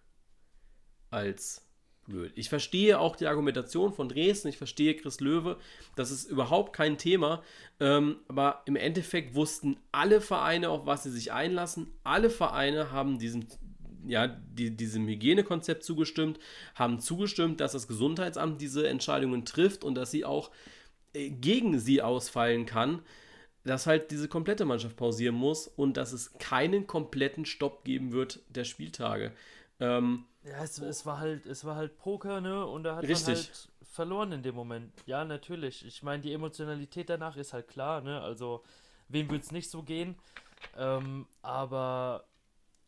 als 1.10 1.66
blöd. 2.06 2.32
Ich 2.36 2.50
verstehe 2.50 3.00
auch 3.00 3.16
die 3.16 3.28
Argumentation 3.28 3.94
von 3.94 4.10
Dresden, 4.10 4.50
ich 4.50 4.58
verstehe 4.58 4.96
Chris 4.96 5.20
Löwe, 5.20 5.58
das 5.96 6.12
ist 6.12 6.26
überhaupt 6.26 6.74
kein 6.74 6.98
Thema, 6.98 7.44
ähm, 7.80 8.18
aber 8.28 8.62
im 8.66 8.76
Endeffekt 8.76 9.36
wussten 9.36 9.78
alle 9.92 10.22
Vereine, 10.22 10.70
auf 10.70 10.86
was 10.86 11.04
sie 11.04 11.12
sich 11.12 11.32
einlassen. 11.32 11.94
Alle 12.04 12.30
Vereine 12.30 12.92
haben 12.92 13.20
diesem, 13.20 13.46
ja, 14.06 14.28
die, 14.28 14.76
diesem 14.76 15.08
Hygienekonzept 15.08 15.84
zugestimmt, 15.84 16.40
haben 16.76 17.00
zugestimmt, 17.00 17.62
dass 17.62 17.72
das 17.72 17.88
Gesundheitsamt 17.88 18.62
diese 18.62 18.88
Entscheidungen 18.88 19.46
trifft 19.46 19.84
und 19.84 19.96
dass 19.96 20.12
sie 20.12 20.26
auch 20.26 20.52
gegen 21.14 21.80
sie 21.80 22.02
ausfallen 22.02 22.66
kann, 22.66 23.02
dass 23.64 23.88
halt 23.88 24.12
diese 24.12 24.28
komplette 24.28 24.66
Mannschaft 24.66 24.98
pausieren 24.98 25.36
muss 25.36 25.68
und 25.68 25.98
dass 25.98 26.12
es 26.12 26.34
keinen 26.38 26.88
kompletten 26.88 27.46
Stopp 27.46 27.84
geben 27.84 28.12
wird 28.12 28.42
der 28.50 28.66
Spieltage. 28.66 29.32
Ähm, 29.80 30.26
ja, 30.44 30.64
es, 30.64 30.80
es, 30.80 31.06
war 31.06 31.20
halt, 31.20 31.46
es 31.46 31.64
war 31.64 31.76
halt 31.76 31.98
Poker, 31.98 32.42
ne? 32.42 32.66
Und 32.66 32.84
da 32.84 32.98
hat 32.98 33.04
richtig. 33.04 33.28
man 33.28 33.36
halt 33.36 33.70
verloren 33.92 34.32
in 34.34 34.44
dem 34.44 34.56
Moment. 34.56 34.92
Ja, 35.06 35.24
natürlich. 35.24 35.86
Ich 35.86 36.04
meine, 36.04 36.22
die 36.22 36.34
Emotionalität 36.34 37.10
danach 37.10 37.38
ist 37.38 37.54
halt 37.54 37.68
klar, 37.68 38.02
ne? 38.02 38.22
Also, 38.22 38.64
wem 39.08 39.30
würde 39.30 39.44
es 39.44 39.52
nicht 39.52 39.70
so 39.70 39.84
gehen? 39.84 40.16
Ähm, 40.78 41.28
aber 41.42 42.26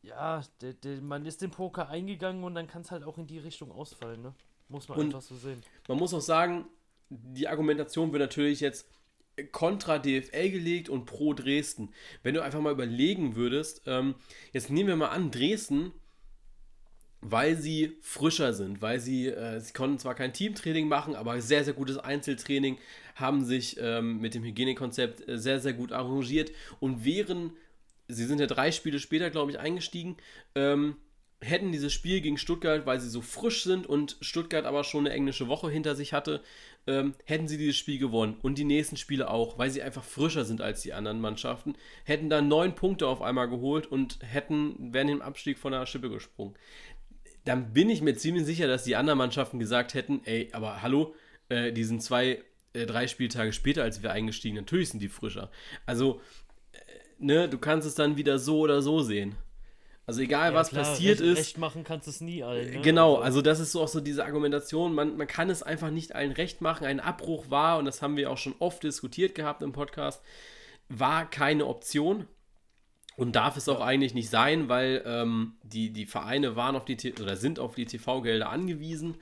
ja, 0.02 0.42
de, 0.62 0.74
de, 0.74 1.02
man 1.02 1.26
ist 1.26 1.42
den 1.42 1.52
Poker 1.52 1.90
eingegangen 1.90 2.44
und 2.44 2.56
dann 2.56 2.68
kann 2.68 2.82
es 2.82 2.92
halt 2.92 3.04
auch 3.04 3.18
in 3.18 3.28
die 3.28 3.40
Richtung 3.40 3.72
ausfallen, 3.72 4.22
ne? 4.22 4.34
Muss 4.68 4.90
man 4.90 4.98
und 4.98 5.06
einfach 5.06 5.22
so 5.22 5.36
sehen. 5.36 5.62
Man 5.88 5.98
muss 5.98 6.14
auch 6.14 6.22
sagen, 6.22 6.66
die 7.24 7.48
Argumentation 7.48 8.12
wird 8.12 8.22
natürlich 8.22 8.60
jetzt 8.60 8.88
kontra 9.52 10.00
DFL 10.00 10.50
gelegt 10.50 10.90
und 10.90 11.06
pro 11.06 11.34
Dresden. 11.34 11.90
Wenn 12.24 12.36
du 12.36 12.44
einfach 12.44 12.62
mal 12.62 12.72
überlegen 12.72 13.36
würdest, 13.36 13.82
ähm, 13.86 14.16
jetzt 14.54 14.70
nehmen 14.70 14.88
wir 14.88 14.96
mal 14.96 15.10
an, 15.10 15.32
Dresden, 15.32 15.92
weil 17.22 17.56
sie 17.56 17.98
frischer 18.02 18.54
sind, 18.54 18.82
weil 18.82 19.00
sie, 19.00 19.28
äh, 19.28 19.60
sie 19.60 19.74
konnten 19.74 20.00
zwar 20.00 20.16
kein 20.16 20.32
Teamtraining 20.32 20.88
machen, 20.88 21.16
aber 21.16 21.42
sehr, 21.42 21.64
sehr 21.64 21.74
gutes 21.74 21.98
Einzeltraining, 21.98 22.78
haben 23.16 23.44
sich 23.44 23.78
ähm, 23.80 24.20
mit 24.20 24.36
dem 24.36 24.44
Hygienekonzept 24.44 25.28
äh, 25.28 25.38
sehr, 25.38 25.60
sehr 25.60 25.74
gut 25.74 25.92
arrangiert 25.92 26.52
und 26.80 27.04
wären, 27.04 27.54
sie 28.08 28.26
sind 28.26 28.40
ja 28.40 28.46
drei 28.46 28.72
Spiele 28.72 29.00
später, 29.00 29.32
glaube 29.32 29.52
ich, 29.52 29.60
eingestiegen, 29.60 30.18
ähm, 30.54 30.98
hätten 31.42 31.72
dieses 31.72 31.94
Spiel 31.94 32.22
gegen 32.22 32.38
Stuttgart, 32.38 32.86
weil 32.86 33.00
sie 33.00 33.10
so 33.10 33.22
frisch 33.22 33.64
sind 33.64 33.88
und 33.88 34.18
Stuttgart 34.22 34.66
aber 34.66 34.84
schon 34.84 35.06
eine 35.06 35.16
englische 35.16 35.48
Woche 35.48 35.70
hinter 35.70 35.96
sich 35.96 36.14
hatte, 36.14 36.42
ähm, 36.88 37.16
hätten 37.26 37.48
sie 37.48 37.58
dieses 37.58 37.78
Spiel 37.78 37.98
gewonnen 37.98 38.38
und 38.42 38.58
die 38.58 38.64
nächsten 38.64 38.98
Spiele 38.98 39.30
auch, 39.30 39.58
weil 39.58 39.70
sie 39.70 39.82
einfach 39.82 40.04
frischer 40.04 40.46
sind 40.46 40.62
als 40.62 40.82
die 40.82 40.94
anderen 40.94 41.20
Mannschaften, 41.20 41.76
hätten 42.04 42.30
dann 42.30 42.48
neun 42.48 42.76
Punkte 42.76 43.08
auf 43.08 43.22
einmal 43.22 43.50
geholt 43.50 43.88
und 43.88 44.20
hätten, 44.22 44.94
wären 44.94 45.10
im 45.10 45.22
Abstieg 45.22 45.58
von 45.58 45.72
der 45.72 45.86
Schippe 45.86 46.10
gesprungen. 46.10 46.56
Dann 47.44 47.74
bin 47.74 47.90
ich 47.90 48.02
mir 48.02 48.16
ziemlich 48.16 48.46
sicher, 48.46 48.68
dass 48.68 48.84
die 48.84 48.96
anderen 48.96 49.18
Mannschaften 49.18 49.60
gesagt 49.60 49.94
hätten, 49.94 50.22
ey, 50.26 50.50
aber 50.52 50.82
hallo, 50.82 51.16
äh, 51.50 51.72
die 51.72 51.84
sind 51.84 52.02
zwei, 52.02 52.44
äh, 52.74 52.86
drei 52.86 53.08
Spieltage 53.08 53.54
später, 53.54 53.84
als 53.84 54.02
wir 54.04 54.12
eingestiegen, 54.12 54.56
natürlich 54.56 54.90
sind 54.90 55.02
die 55.02 55.10
frischer. 55.10 55.52
Also, 55.86 56.22
äh, 56.72 56.78
ne, 57.20 57.50
du 57.50 57.58
kannst 57.58 57.88
es 57.88 57.96
dann 57.96 58.18
wieder 58.18 58.40
so 58.40 58.60
oder 58.60 58.82
so 58.82 59.02
sehen. 59.02 59.36
Also 60.08 60.22
egal, 60.22 60.52
Ja, 60.52 60.58
was 60.58 60.70
klar, 60.70 60.84
passiert 60.84 61.20
recht, 61.20 61.32
ist. 61.32 61.40
Recht 61.40 61.58
machen 61.58 61.84
kannst 61.84 62.06
du 62.08 62.12
es 62.12 62.22
nie 62.22 62.44
allen. 62.44 62.72
Ne? 62.72 62.82
Genau, 62.82 63.16
also 63.16 63.42
das 63.42 63.60
ist 63.60 63.72
so 63.72 63.82
auch 63.82 63.88
so 63.88 64.00
diese 64.00 64.24
Argumentation, 64.24 64.94
man, 64.94 65.18
man 65.18 65.28
kann 65.28 65.50
es 65.50 65.64
einfach 65.64 65.90
nicht 65.90 66.14
allen 66.14 66.32
recht 66.32 66.62
machen. 66.62 66.86
Ein 66.86 67.00
Abbruch 67.00 67.50
war, 67.50 67.80
und 67.80 67.86
das 67.86 68.02
haben 68.02 68.16
wir 68.16 68.30
auch 68.30 68.38
schon 68.38 68.56
oft 68.60 68.84
diskutiert 68.84 69.34
gehabt 69.34 69.64
im 69.64 69.72
Podcast, 69.72 70.22
war 70.90 71.28
keine 71.30 71.66
Option 71.66 72.28
und 73.18 73.36
darf 73.36 73.58
es 73.58 73.68
auch 73.68 73.82
eigentlich 73.82 74.14
nicht 74.14 74.30
sein, 74.30 74.70
weil 74.70 75.02
ähm, 75.06 75.54
die, 75.64 75.92
die 75.92 76.06
Vereine 76.06 76.56
waren 76.56 76.76
auf 76.76 76.86
die 76.86 77.14
oder 77.20 77.36
sind 77.36 77.60
auf 77.60 77.74
die 77.74 77.86
TV-Gelder 77.86 78.50
angewiesen 78.50 79.16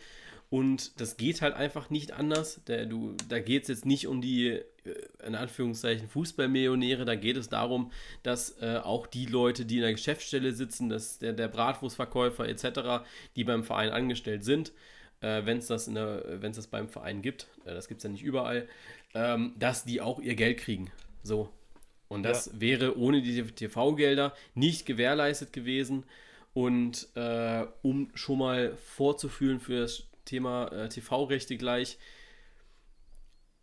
und 0.49 0.99
das 0.99 1.17
geht 1.17 1.41
halt 1.41 1.55
einfach 1.55 1.89
nicht 1.89 2.11
anders. 2.11 2.61
Der, 2.67 2.85
du, 2.85 3.15
da 3.29 3.39
geht 3.39 3.63
es 3.63 3.69
jetzt 3.69 3.85
nicht 3.85 4.07
um 4.07 4.21
die, 4.21 4.61
in 5.25 5.35
Anführungszeichen, 5.35 6.09
Fußballmillionäre, 6.09 7.05
da 7.05 7.15
geht 7.15 7.37
es 7.37 7.49
darum, 7.49 7.91
dass 8.21 8.61
äh, 8.61 8.79
auch 8.83 9.07
die 9.07 9.25
Leute, 9.25 9.65
die 9.65 9.75
in 9.75 9.81
der 9.81 9.93
Geschäftsstelle 9.93 10.51
sitzen, 10.53 10.89
dass 10.89 11.19
der, 11.19 11.33
der 11.33 11.47
Bratwurstverkäufer 11.47 12.47
etc., 12.47 13.05
die 13.35 13.43
beim 13.43 13.63
Verein 13.63 13.89
angestellt 13.91 14.43
sind, 14.43 14.71
äh, 15.21 15.45
wenn 15.45 15.57
es 15.59 15.67
das, 15.67 15.87
in 15.87 15.95
der- 15.95 16.41
wenn's 16.41 16.57
das 16.57 16.67
beim 16.67 16.89
Verein 16.89 17.21
gibt, 17.21 17.47
äh, 17.65 17.73
das 17.73 17.87
gibt 17.87 17.99
es 17.99 18.03
ja 18.03 18.09
nicht 18.09 18.23
überall, 18.23 18.67
ähm, 19.13 19.53
dass 19.57 19.85
die 19.85 20.01
auch 20.01 20.19
ihr 20.19 20.35
Geld 20.35 20.57
kriegen. 20.59 20.91
So. 21.23 21.49
Und 22.09 22.23
das 22.23 22.59
wäre 22.59 22.97
ohne 22.97 23.21
die 23.21 23.41
TV-Gelder 23.41 24.33
nicht 24.53 24.85
gewährleistet 24.85 25.51
gewesen. 25.53 26.03
Und 26.53 27.07
äh, 27.15 27.65
um 27.81 28.11
schon 28.13 28.37
mal 28.37 28.75
vorzufühlen 28.75 29.59
für 29.59 29.79
das 29.81 30.03
Thema 30.25 30.67
äh, 30.67 30.89
TV-Rechte 30.89 31.57
gleich, 31.57 31.97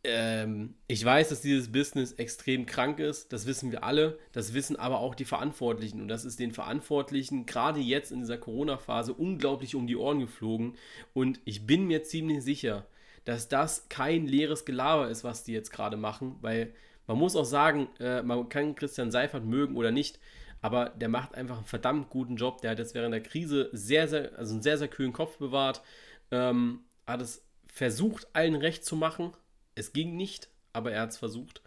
ähm, 0.02 0.74
ich 0.86 1.04
weiß, 1.04 1.28
dass 1.28 1.40
dieses 1.40 1.70
Business 1.72 2.12
extrem 2.12 2.66
krank 2.66 2.98
ist, 2.98 3.32
das 3.32 3.46
wissen 3.46 3.70
wir 3.70 3.84
alle, 3.84 4.18
das 4.32 4.54
wissen 4.54 4.76
aber 4.76 5.00
auch 5.00 5.14
die 5.14 5.24
Verantwortlichen 5.24 6.00
und 6.00 6.08
das 6.08 6.24
ist 6.24 6.38
den 6.38 6.52
Verantwortlichen 6.52 7.46
gerade 7.46 7.80
jetzt 7.80 8.10
in 8.12 8.20
dieser 8.20 8.38
Corona-Phase 8.38 9.12
unglaublich 9.12 9.74
um 9.74 9.86
die 9.86 9.96
Ohren 9.96 10.20
geflogen 10.20 10.76
und 11.12 11.40
ich 11.44 11.66
bin 11.66 11.86
mir 11.86 12.02
ziemlich 12.02 12.42
sicher, 12.42 12.86
dass 13.24 13.48
das 13.48 13.88
kein 13.88 14.26
leeres 14.26 14.64
Gelaber 14.64 15.08
ist, 15.08 15.24
was 15.24 15.44
die 15.44 15.52
jetzt 15.52 15.70
gerade 15.70 15.96
machen, 15.96 16.36
weil 16.40 16.72
man 17.06 17.18
muss 17.18 17.36
auch 17.36 17.44
sagen, 17.44 17.88
äh, 17.98 18.22
man 18.22 18.48
kann 18.48 18.76
Christian 18.76 19.10
Seifert 19.10 19.44
mögen 19.44 19.76
oder 19.76 19.90
nicht, 19.90 20.20
aber 20.62 20.90
der 20.90 21.08
macht 21.08 21.34
einfach 21.34 21.56
einen 21.56 21.66
verdammt 21.66 22.10
guten 22.10 22.36
Job. 22.36 22.60
Der 22.60 22.70
hat 22.70 22.78
jetzt 22.78 22.94
während 22.94 23.12
der 23.12 23.22
Krise 23.22 23.68
sehr, 23.72 24.08
sehr, 24.08 24.38
also 24.38 24.54
einen 24.54 24.62
sehr, 24.62 24.78
sehr 24.78 24.88
kühlen 24.88 25.12
Kopf 25.12 25.38
bewahrt, 25.38 25.82
ähm, 26.30 26.84
hat 27.06 27.20
es 27.20 27.44
versucht, 27.66 28.28
allen 28.32 28.54
recht 28.54 28.84
zu 28.84 28.96
machen. 28.96 29.32
Es 29.80 29.94
ging 29.94 30.14
nicht, 30.14 30.50
aber 30.74 30.92
er 30.92 31.00
hat 31.02 31.10
es 31.10 31.16
versucht. 31.16 31.62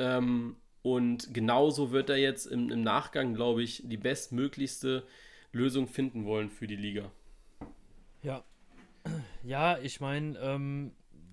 Ähm, 0.00 0.56
und 0.82 1.32
genauso 1.32 1.92
wird 1.92 2.10
er 2.10 2.16
jetzt 2.16 2.46
im, 2.46 2.70
im 2.70 2.82
Nachgang, 2.82 3.34
glaube 3.34 3.62
ich, 3.62 3.82
die 3.86 3.96
bestmöglichste 3.96 5.04
Lösung 5.52 5.86
finden 5.86 6.24
wollen 6.24 6.50
für 6.50 6.66
die 6.66 6.76
Liga. 6.76 7.12
Ja. 8.22 8.42
Ja, 9.44 9.78
ich 9.78 10.00
meine, 10.00 10.36
ähm, 10.40 10.90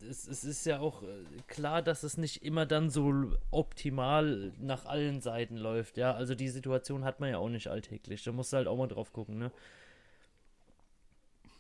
es, 0.08 0.28
es 0.28 0.44
ist 0.44 0.68
ja 0.68 0.80
auch 0.80 1.02
äh, 1.02 1.08
klar, 1.48 1.82
dass 1.82 2.04
es 2.04 2.16
nicht 2.18 2.44
immer 2.44 2.68
dann 2.68 2.92
so 2.92 3.32
optimal 3.50 4.54
nach 4.60 4.86
allen 4.86 5.22
Seiten 5.22 5.58
läuft. 5.58 5.98
Ja, 5.98 6.14
also 6.14 6.36
die 6.36 6.50
Situation 6.50 7.06
hat 7.06 7.20
man 7.20 7.32
ja 7.32 7.40
auch 7.40 7.50
nicht 7.50 7.70
alltäglich. 7.70 8.24
Da 8.24 8.32
musst 8.32 8.54
du 8.54 8.58
halt 8.58 8.68
auch 8.68 8.78
mal 8.78 8.88
drauf 8.88 9.14
gucken, 9.14 9.40
ne? 9.40 9.52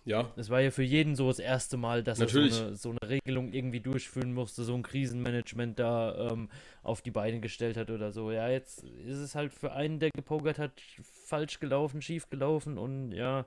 Ja, 0.05 0.31
Es 0.37 0.49
war 0.49 0.61
ja 0.61 0.71
für 0.71 0.83
jeden 0.83 1.15
so 1.15 1.27
das 1.27 1.39
erste 1.39 1.77
Mal, 1.77 2.03
dass 2.03 2.19
Natürlich. 2.19 2.53
er 2.53 2.57
so 2.57 2.63
eine, 2.65 2.75
so 2.75 2.89
eine 2.89 3.09
Regelung 3.09 3.51
irgendwie 3.51 3.79
durchführen 3.79 4.33
musste, 4.33 4.63
so 4.63 4.73
ein 4.73 4.81
Krisenmanagement 4.81 5.77
da 5.77 6.31
ähm, 6.31 6.49
auf 6.83 7.01
die 7.01 7.11
Beine 7.11 7.39
gestellt 7.41 7.77
hat 7.77 7.91
oder 7.91 8.11
so. 8.11 8.31
Ja, 8.31 8.49
jetzt 8.49 8.83
ist 8.83 9.19
es 9.19 9.35
halt 9.35 9.53
für 9.53 9.73
einen, 9.73 9.99
der 9.99 10.09
gepokert 10.11 10.57
hat, 10.57 10.71
falsch 11.03 11.59
gelaufen, 11.59 12.01
schief 12.01 12.29
gelaufen 12.29 12.77
und 12.77 13.11
ja, 13.11 13.45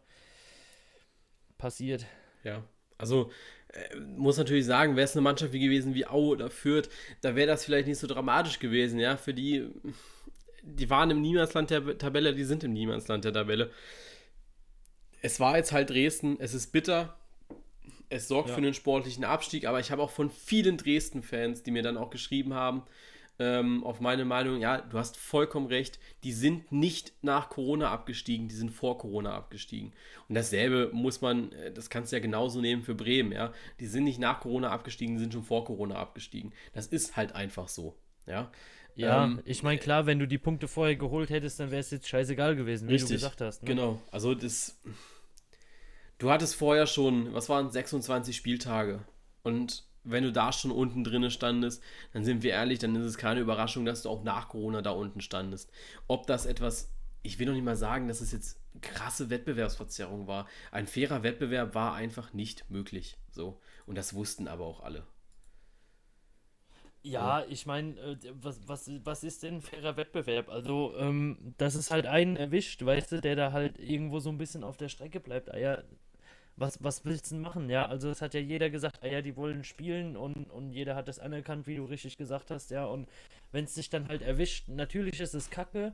passiert. 1.58 2.06
Ja, 2.44 2.62
also 2.98 3.30
äh, 3.68 3.96
muss 3.98 4.36
natürlich 4.36 4.66
sagen, 4.66 4.94
wäre 4.94 5.04
es 5.04 5.16
eine 5.16 5.22
Mannschaft 5.22 5.52
wie 5.52 5.60
gewesen 5.60 5.94
wie 5.94 6.06
Aue 6.06 6.28
oder 6.32 6.50
Fürth, 6.50 6.88
da 7.22 7.34
wäre 7.34 7.48
das 7.48 7.64
vielleicht 7.64 7.88
nicht 7.88 7.98
so 7.98 8.06
dramatisch 8.06 8.58
gewesen, 8.58 9.00
ja. 9.00 9.16
Für 9.16 9.34
die, 9.34 9.68
die 10.62 10.90
waren 10.90 11.10
im 11.10 11.20
Niemandsland 11.22 11.70
der 11.70 11.98
Tabelle, 11.98 12.34
die 12.34 12.44
sind 12.44 12.62
im 12.62 12.72
Niemandsland 12.72 13.24
der 13.24 13.32
Tabelle. 13.32 13.70
Es 15.22 15.40
war 15.40 15.56
jetzt 15.56 15.72
halt 15.72 15.90
Dresden, 15.90 16.36
es 16.40 16.52
ist 16.52 16.72
bitter, 16.72 17.16
es 18.10 18.28
sorgt 18.28 18.50
Ja. 18.50 18.54
für 18.56 18.60
einen 18.60 18.74
sportlichen 18.74 19.24
Abstieg, 19.24 19.66
aber 19.66 19.80
ich 19.80 19.90
habe 19.90 20.02
auch 20.02 20.10
von 20.10 20.30
vielen 20.30 20.76
Dresden-Fans, 20.76 21.62
die 21.62 21.70
mir 21.70 21.82
dann 21.82 21.96
auch 21.96 22.10
geschrieben 22.10 22.54
haben, 22.54 22.82
ähm, 23.38 23.82
auf 23.84 24.00
meine 24.00 24.24
Meinung, 24.26 24.60
ja, 24.60 24.82
du 24.82 24.98
hast 24.98 25.16
vollkommen 25.16 25.66
recht, 25.66 25.98
die 26.22 26.32
sind 26.32 26.70
nicht 26.70 27.12
nach 27.22 27.48
Corona 27.48 27.90
abgestiegen, 27.90 28.46
die 28.48 28.54
sind 28.54 28.70
vor 28.70 28.98
Corona 28.98 29.34
abgestiegen. 29.34 29.92
Und 30.28 30.34
dasselbe 30.34 30.90
muss 30.92 31.22
man, 31.22 31.50
äh, 31.52 31.72
das 31.72 31.88
kannst 31.88 32.12
du 32.12 32.16
ja 32.16 32.20
genauso 32.22 32.60
nehmen 32.60 32.82
für 32.82 32.94
Bremen, 32.94 33.32
ja. 33.32 33.52
Die 33.80 33.86
sind 33.86 34.04
nicht 34.04 34.18
nach 34.20 34.40
Corona 34.40 34.70
abgestiegen, 34.70 35.14
die 35.14 35.20
sind 35.20 35.32
schon 35.32 35.44
vor 35.44 35.64
Corona 35.64 35.96
abgestiegen. 35.96 36.52
Das 36.74 36.86
ist 36.88 37.16
halt 37.16 37.34
einfach 37.34 37.68
so, 37.68 37.96
ja. 38.26 38.50
Ja, 38.94 39.24
Ähm, 39.24 39.40
ich 39.46 39.62
meine, 39.62 39.78
klar, 39.78 40.04
wenn 40.04 40.18
du 40.18 40.28
die 40.28 40.36
Punkte 40.36 40.68
vorher 40.68 40.96
geholt 40.96 41.30
hättest, 41.30 41.58
dann 41.58 41.70
wäre 41.70 41.80
es 41.80 41.90
jetzt 41.90 42.06
scheißegal 42.08 42.54
gewesen, 42.56 42.88
wie 42.88 42.92
Richtig, 42.92 43.08
du 43.08 43.14
gesagt 43.14 43.40
hast. 43.40 43.62
Ne? 43.62 43.68
Genau, 43.68 44.02
also 44.10 44.34
das. 44.34 44.78
Du 46.22 46.30
hattest 46.30 46.54
vorher 46.54 46.86
schon, 46.86 47.34
was 47.34 47.48
waren 47.48 47.68
26 47.68 48.36
Spieltage. 48.36 49.00
Und 49.42 49.82
wenn 50.04 50.22
du 50.22 50.30
da 50.30 50.52
schon 50.52 50.70
unten 50.70 51.02
drinne 51.02 51.32
standest, 51.32 51.82
dann 52.12 52.24
sind 52.24 52.44
wir 52.44 52.52
ehrlich, 52.52 52.78
dann 52.78 52.94
ist 52.94 53.06
es 53.06 53.18
keine 53.18 53.40
Überraschung, 53.40 53.84
dass 53.84 54.02
du 54.02 54.08
auch 54.08 54.22
nach 54.22 54.48
Corona 54.48 54.82
da 54.82 54.92
unten 54.92 55.20
standest. 55.20 55.72
Ob 56.06 56.28
das 56.28 56.46
etwas, 56.46 56.92
ich 57.22 57.40
will 57.40 57.46
noch 57.46 57.54
nicht 57.54 57.64
mal 57.64 57.74
sagen, 57.74 58.06
dass 58.06 58.20
es 58.20 58.30
jetzt 58.30 58.60
krasse 58.82 59.30
Wettbewerbsverzerrung 59.30 60.28
war. 60.28 60.46
Ein 60.70 60.86
fairer 60.86 61.24
Wettbewerb 61.24 61.74
war 61.74 61.94
einfach 61.94 62.32
nicht 62.32 62.70
möglich. 62.70 63.18
So. 63.32 63.58
Und 63.86 63.98
das 63.98 64.14
wussten 64.14 64.46
aber 64.46 64.64
auch 64.64 64.78
alle. 64.78 65.04
Ja, 67.02 67.44
ich 67.48 67.66
meine, 67.66 67.98
äh, 67.98 68.16
was, 68.34 68.60
was, 68.68 68.88
was 69.02 69.24
ist 69.24 69.42
denn 69.42 69.60
fairer 69.60 69.96
Wettbewerb? 69.96 70.50
Also, 70.50 70.94
ähm, 70.98 71.52
dass 71.58 71.74
es 71.74 71.90
halt 71.90 72.06
einen 72.06 72.36
erwischt, 72.36 72.84
weißt 72.84 73.10
du, 73.10 73.20
der 73.20 73.34
da 73.34 73.50
halt 73.50 73.80
irgendwo 73.80 74.20
so 74.20 74.30
ein 74.30 74.38
bisschen 74.38 74.62
auf 74.62 74.76
der 74.76 74.88
Strecke 74.88 75.18
bleibt. 75.18 75.50
Ah 75.52 75.58
ja, 75.58 75.82
was, 76.56 76.82
was 76.82 77.04
willst 77.04 77.30
du 77.30 77.36
denn 77.36 77.42
machen? 77.42 77.70
Ja, 77.70 77.86
also 77.86 78.10
es 78.10 78.20
hat 78.20 78.34
ja 78.34 78.40
jeder 78.40 78.70
gesagt, 78.70 79.00
ah 79.02 79.06
ja, 79.06 79.22
die 79.22 79.36
wollen 79.36 79.64
spielen 79.64 80.16
und, 80.16 80.50
und 80.50 80.72
jeder 80.72 80.94
hat 80.94 81.08
das 81.08 81.18
anerkannt, 81.18 81.66
wie 81.66 81.76
du 81.76 81.84
richtig 81.84 82.16
gesagt 82.16 82.50
hast, 82.50 82.70
ja. 82.70 82.84
Und 82.84 83.08
wenn 83.52 83.64
es 83.64 83.74
sich 83.74 83.90
dann 83.90 84.08
halt 84.08 84.22
erwischt, 84.22 84.68
natürlich 84.68 85.20
ist 85.20 85.34
es 85.34 85.50
Kacke. 85.50 85.92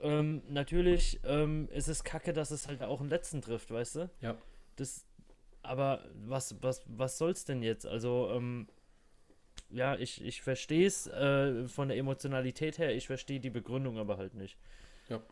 Ähm, 0.00 0.42
natürlich 0.48 1.20
ähm, 1.24 1.68
ist 1.72 1.88
es 1.88 2.04
Kacke, 2.04 2.32
dass 2.32 2.50
es 2.50 2.68
halt 2.68 2.82
auch 2.82 3.00
einen 3.00 3.10
letzten 3.10 3.40
trifft, 3.40 3.70
weißt 3.70 3.96
du? 3.96 4.10
Ja. 4.20 4.36
Das, 4.76 5.04
aber 5.62 6.04
was, 6.14 6.56
was, 6.62 6.82
was 6.86 7.18
soll's 7.18 7.44
denn 7.44 7.62
jetzt? 7.62 7.86
Also, 7.86 8.30
ähm, 8.32 8.68
ja, 9.68 9.96
ich, 9.96 10.22
ich 10.24 10.42
verstehe 10.42 10.86
es 10.86 11.06
äh, 11.06 11.66
von 11.68 11.88
der 11.88 11.96
Emotionalität 11.96 12.78
her, 12.78 12.94
ich 12.94 13.06
verstehe 13.06 13.40
die 13.40 13.50
Begründung 13.50 13.98
aber 13.98 14.16
halt 14.18 14.34
nicht. 14.34 14.56
Ja, 15.08 15.22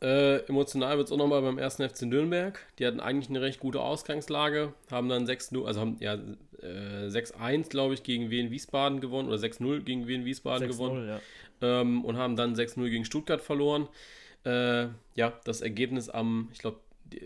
äh, 0.00 0.38
emotional 0.46 0.96
wird 0.98 1.06
es 1.06 1.12
auch 1.12 1.16
nochmal 1.16 1.40
beim 1.42 1.58
1. 1.58 1.76
FC 1.76 2.02
Nürnberg. 2.02 2.58
Die 2.78 2.86
hatten 2.86 2.98
eigentlich 2.98 3.30
eine 3.30 3.40
recht 3.40 3.60
gute 3.60 3.80
Ausgangslage, 3.80 4.74
haben 4.90 5.08
dann 5.08 5.24
6-0, 5.24 5.64
also 5.64 5.80
haben 5.80 5.96
ja 6.00 6.14
äh, 6.14 7.06
6-1, 7.06 7.68
glaube 7.68 7.94
ich, 7.94 8.02
gegen 8.02 8.30
Wien 8.30 8.50
Wiesbaden 8.50 9.00
gewonnen 9.00 9.28
oder 9.28 9.38
6-0 9.38 9.80
gegen 9.80 10.08
Wien 10.08 10.24
Wiesbaden 10.24 10.66
gewonnen 10.66 11.08
6-0, 11.08 11.08
ja. 11.08 11.80
ähm, 11.80 12.04
und 12.04 12.16
haben 12.16 12.34
dann 12.34 12.56
6-0 12.56 12.90
gegen 12.90 13.04
Stuttgart 13.04 13.40
verloren. 13.40 13.88
Äh, 14.44 14.88
ja, 15.14 15.32
das 15.44 15.60
Ergebnis 15.60 16.08
am, 16.08 16.48
ich 16.52 16.58
glaube, 16.58 16.78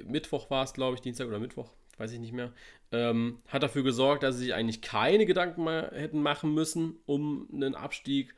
Mittwoch 0.06 0.50
war 0.50 0.64
es, 0.64 0.74
glaube 0.74 0.96
ich, 0.96 1.00
Dienstag 1.00 1.28
oder 1.28 1.38
Mittwoch, 1.38 1.70
weiß 1.96 2.12
ich 2.12 2.18
nicht 2.18 2.32
mehr, 2.32 2.52
ähm, 2.92 3.38
hat 3.48 3.62
dafür 3.62 3.82
gesorgt, 3.82 4.22
dass 4.22 4.36
sie 4.36 4.44
sich 4.44 4.54
eigentlich 4.54 4.82
keine 4.82 5.24
Gedanken 5.24 5.64
mehr 5.64 5.90
hätten 5.94 6.20
machen 6.20 6.52
müssen 6.52 6.96
um 7.06 7.48
einen 7.50 7.74
Abstieg. 7.74 8.34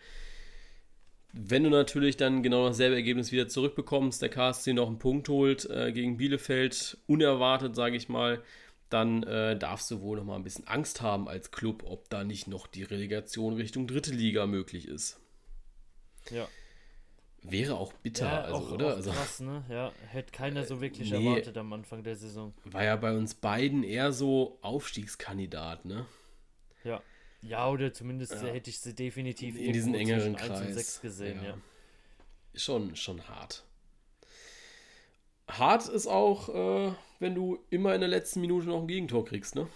Wenn 1.32 1.64
du 1.64 1.70
natürlich 1.70 2.16
dann 2.16 2.42
genau 2.42 2.66
dasselbe 2.66 2.96
Ergebnis 2.96 3.32
wieder 3.32 3.48
zurückbekommst, 3.48 4.22
der 4.22 4.30
KSC 4.30 4.72
noch 4.72 4.88
einen 4.88 4.98
Punkt 4.98 5.28
holt 5.28 5.68
äh, 5.68 5.92
gegen 5.92 6.16
Bielefeld, 6.16 6.96
unerwartet, 7.06 7.76
sage 7.76 7.96
ich 7.96 8.08
mal, 8.08 8.42
dann 8.88 9.22
äh, 9.24 9.58
darfst 9.58 9.90
du 9.90 10.00
wohl 10.00 10.16
noch 10.16 10.24
mal 10.24 10.36
ein 10.36 10.44
bisschen 10.44 10.66
Angst 10.66 11.02
haben 11.02 11.28
als 11.28 11.50
Club, 11.50 11.84
ob 11.84 12.08
da 12.08 12.24
nicht 12.24 12.48
noch 12.48 12.66
die 12.66 12.82
Relegation 12.82 13.54
Richtung 13.54 13.86
dritte 13.86 14.12
Liga 14.12 14.46
möglich 14.46 14.88
ist. 14.88 15.20
ja. 16.30 16.48
wäre 17.42 17.76
auch 17.76 17.92
bitter, 17.92 18.26
Ja, 18.26 18.40
also, 18.42 18.56
auch, 18.56 18.70
oder? 18.72 18.86
Auch 18.86 18.96
also, 18.96 19.10
krass, 19.10 19.40
ne? 19.40 19.64
Ja, 19.68 19.92
hätte 20.08 20.32
keiner 20.32 20.64
so 20.64 20.80
wirklich 20.80 21.10
nee. 21.10 21.26
erwartet 21.26 21.58
am 21.58 21.72
Anfang 21.74 22.02
der 22.02 22.16
Saison. 22.16 22.54
war 22.64 22.84
ja 22.84 22.96
bei 22.96 23.14
uns 23.14 23.34
beiden 23.34 23.84
eher 23.84 24.12
so 24.12 24.58
Aufstiegskandidat, 24.62 25.84
ne? 25.84 26.06
Ja. 26.84 27.02
Ja, 27.42 27.68
oder 27.68 27.92
zumindest 27.92 28.32
Ja. 28.32 28.48
hätte 28.48 28.70
ich 28.70 28.80
sie 28.80 28.94
definitiv 28.94 29.56
In 29.56 29.72
diesen 29.72 29.94
engeren 29.94 30.36
zwischen 30.36 30.52
1 30.52 30.60
und 30.60 30.66
Kreis. 30.66 30.74
6 30.74 31.00
gesehen, 31.00 31.44
ja. 31.44 31.58
Schon, 32.54 32.96
schon 32.96 33.26
hart. 33.28 33.64
Hart 35.48 35.88
ist 35.88 36.06
auch, 36.06 36.48
äh, 36.48 36.92
wenn 37.20 37.34
du 37.34 37.58
immer 37.70 37.94
in 37.94 38.00
der 38.00 38.08
letzten 38.08 38.40
Minute 38.40 38.66
noch 38.66 38.80
ein 38.80 38.88
Gegentor 38.88 39.24
kriegst, 39.24 39.54
ne? 39.54 39.68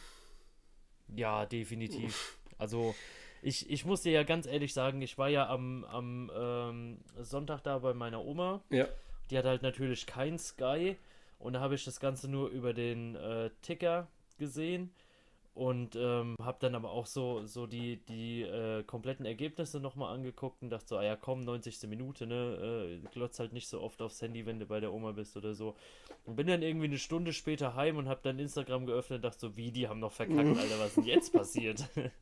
Ja, 1.14 1.46
definitiv. 1.46 2.38
Also, 2.58 2.94
ich, 3.42 3.70
ich 3.70 3.84
muss 3.84 4.02
dir 4.02 4.12
ja 4.12 4.22
ganz 4.22 4.46
ehrlich 4.46 4.72
sagen, 4.74 5.00
ich 5.02 5.18
war 5.18 5.28
ja 5.28 5.48
am, 5.48 5.84
am 5.84 6.30
ähm, 6.34 6.98
Sonntag 7.20 7.62
da 7.62 7.78
bei 7.78 7.94
meiner 7.94 8.24
Oma. 8.24 8.62
Ja. 8.70 8.86
Die 9.30 9.38
hat 9.38 9.44
halt 9.44 9.62
natürlich 9.62 10.06
kein 10.06 10.38
Sky. 10.38 10.96
Und 11.38 11.54
da 11.54 11.60
habe 11.60 11.74
ich 11.74 11.84
das 11.84 11.98
Ganze 12.00 12.28
nur 12.28 12.50
über 12.50 12.72
den 12.72 13.16
äh, 13.16 13.50
Ticker 13.62 14.08
gesehen. 14.38 14.90
Und 15.54 15.96
ähm, 15.96 16.34
habe 16.42 16.56
dann 16.60 16.74
aber 16.74 16.90
auch 16.90 17.04
so, 17.04 17.44
so 17.44 17.66
die, 17.66 17.98
die 18.06 18.40
äh, 18.40 18.82
kompletten 18.84 19.26
Ergebnisse 19.26 19.80
nochmal 19.80 20.14
angeguckt 20.14 20.62
und 20.62 20.70
dachte 20.70 20.86
so, 20.88 20.96
ah 20.96 21.04
ja 21.04 21.14
komm, 21.14 21.40
90. 21.40 21.88
Minute, 21.88 22.26
ne? 22.26 23.00
Äh, 23.04 23.08
glotz 23.12 23.38
halt 23.38 23.52
nicht 23.52 23.68
so 23.68 23.82
oft 23.82 24.00
aufs 24.00 24.22
Handy, 24.22 24.46
wenn 24.46 24.58
du 24.58 24.66
bei 24.66 24.80
der 24.80 24.94
Oma 24.94 25.12
bist 25.12 25.36
oder 25.36 25.52
so. 25.52 25.76
Und 26.24 26.36
bin 26.36 26.46
dann 26.46 26.62
irgendwie 26.62 26.86
eine 26.86 26.98
Stunde 26.98 27.34
später 27.34 27.74
heim 27.76 27.98
und 27.98 28.08
habe 28.08 28.20
dann 28.22 28.38
Instagram 28.38 28.86
geöffnet 28.86 29.18
und 29.18 29.24
dachte 29.24 29.40
so, 29.40 29.56
wie, 29.56 29.70
die 29.72 29.88
haben 29.88 30.00
noch 30.00 30.12
verkackt, 30.12 30.38
Alter, 30.38 30.78
was 30.78 30.88
ist 30.88 30.96
denn 30.96 31.04
jetzt 31.04 31.32
passiert? 31.32 31.88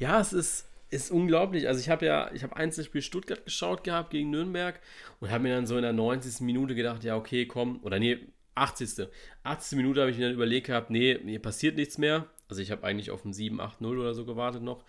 Ja, 0.00 0.20
es 0.20 0.32
ist, 0.32 0.68
ist 0.90 1.10
unglaublich. 1.10 1.68
Also 1.68 1.80
ich 1.80 1.88
habe 1.88 2.06
ja, 2.06 2.30
ich 2.32 2.42
habe 2.42 2.56
Einzelspiel 2.56 3.02
Stuttgart 3.02 3.44
geschaut 3.44 3.84
gehabt 3.84 4.10
gegen 4.10 4.30
Nürnberg 4.30 4.80
und 5.20 5.30
habe 5.30 5.44
mir 5.44 5.54
dann 5.54 5.66
so 5.66 5.76
in 5.76 5.82
der 5.82 5.92
90. 5.92 6.40
Minute 6.40 6.74
gedacht, 6.74 7.04
ja, 7.04 7.16
okay, 7.16 7.46
komm, 7.46 7.80
oder 7.82 7.98
nee, 7.98 8.18
80. 8.58 9.08
80. 9.42 9.76
Minute 9.76 10.00
habe 10.00 10.10
ich 10.10 10.18
mir 10.18 10.26
dann 10.26 10.34
überlegt 10.34 10.66
gehabt, 10.66 10.90
nee, 10.90 11.18
hier 11.24 11.42
passiert 11.42 11.76
nichts 11.76 11.98
mehr. 11.98 12.26
Also 12.48 12.62
ich 12.62 12.70
habe 12.70 12.84
eigentlich 12.84 13.10
auf 13.10 13.24
ein 13.24 13.32
7-8-0 13.32 13.86
oder 13.86 14.14
so 14.14 14.24
gewartet 14.24 14.62
noch. 14.62 14.84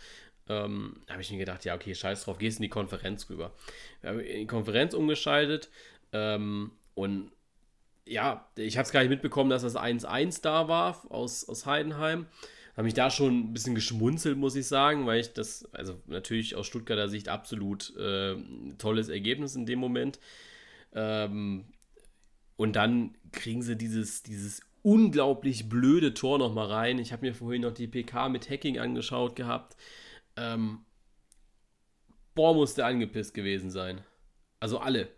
Ähm, 0.48 1.02
habe 1.10 1.22
ich 1.22 1.32
mir 1.32 1.38
gedacht, 1.38 1.64
ja, 1.66 1.76
okay, 1.76 1.94
scheiß 1.94 2.24
drauf, 2.24 2.40
gehst 2.40 2.60
in 2.60 2.64
die 2.64 2.70
Konferenz 2.70 3.30
rüber. 3.30 3.54
Wir 4.02 4.10
haben 4.10 4.20
in 4.20 4.40
die 4.40 4.48
Konferenz 4.48 4.94
umgeschaltet 4.94 5.70
ähm, 6.12 6.72
und 6.96 7.32
ja, 8.06 8.50
ich 8.56 8.78
habe 8.78 8.86
es 8.86 8.92
gar 8.92 9.02
nicht 9.02 9.10
mitbekommen, 9.10 9.52
dass 9.52 9.62
das 9.62 9.76
1-1 9.76 10.42
da 10.42 10.68
war 10.68 11.06
aus, 11.10 11.48
aus 11.48 11.68
Heidenheim. 11.68 12.26
Habe 12.76 12.86
mich 12.86 12.96
da 12.96 13.12
schon 13.12 13.40
ein 13.40 13.54
bisschen 13.54 13.76
geschmunzelt, 13.76 14.38
muss 14.38 14.56
ich 14.56 14.68
sagen, 14.68 15.06
weil 15.06 15.20
ich 15.20 15.34
das, 15.34 15.66
also 15.74 16.02
natürlich 16.08 16.56
aus 16.56 16.66
Stuttgarter 16.66 17.10
Sicht 17.10 17.30
absolut 17.30 17.96
äh, 17.98 18.36
tolles 18.78 19.10
Ergebnis 19.10 19.56
in 19.56 19.66
dem 19.66 19.80
Moment. 19.80 20.20
Ähm, 20.94 21.66
und 22.56 22.76
dann 22.76 23.16
kriegen 23.32 23.62
sie 23.62 23.78
dieses, 23.78 24.24
dieses 24.24 24.62
unglaublich 24.82 25.70
blöde 25.70 26.14
Tor 26.14 26.40
nochmal 26.40 26.68
rein. 26.68 27.00
Ich 27.00 27.12
habe 27.12 27.26
mir 27.26 27.34
vorhin 27.34 27.62
noch 27.62 27.74
die 27.74 27.88
PK 27.88 28.30
mit 28.30 28.50
Hacking 28.50 28.80
angeschaut 28.80 29.36
gehabt. 29.36 29.76
Ähm, 30.36 30.80
boah, 32.36 32.54
muss 32.54 32.76
der 32.76 32.86
angepisst 32.86 33.34
gewesen 33.34 33.70
sein. 33.70 34.02
Also 34.60 34.80
alle. 34.80 35.10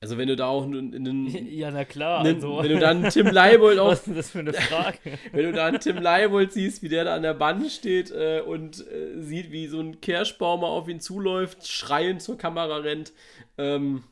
Also 0.00 0.18
wenn 0.18 0.26
du 0.26 0.34
da 0.34 0.46
auch 0.46 0.64
einen, 0.64 0.92
einen, 0.94 1.28
ja, 1.52 1.70
na 1.70 1.84
klar. 1.84 2.20
einen 2.20 2.36
Also, 2.36 2.60
wenn 2.60 2.70
du 2.70 2.80
dann 2.80 3.08
Tim 3.08 3.28
Leibold 3.28 3.78
was 3.78 3.84
auch 3.84 3.92
ist 3.92 4.06
denn 4.06 4.14
das 4.16 4.30
für 4.30 4.40
eine 4.40 4.52
Frage? 4.52 4.98
wenn 5.32 5.44
du 5.44 5.52
da 5.52 5.66
einen 5.66 5.78
Tim 5.78 5.98
Leibold 5.98 6.52
siehst, 6.52 6.82
wie 6.82 6.88
der 6.88 7.04
da 7.04 7.14
an 7.14 7.22
der 7.22 7.34
Bande 7.34 7.70
steht 7.70 8.10
äh, 8.10 8.42
und 8.44 8.84
äh, 8.88 9.20
sieht, 9.20 9.52
wie 9.52 9.68
so 9.68 9.78
ein 9.78 10.00
Kerschbaumer 10.00 10.66
auf 10.66 10.88
ihn 10.88 11.00
zuläuft, 11.00 11.68
schreiend 11.68 12.20
zur 12.20 12.36
Kamera 12.36 12.78
rennt, 12.78 13.12
ähm, 13.58 14.02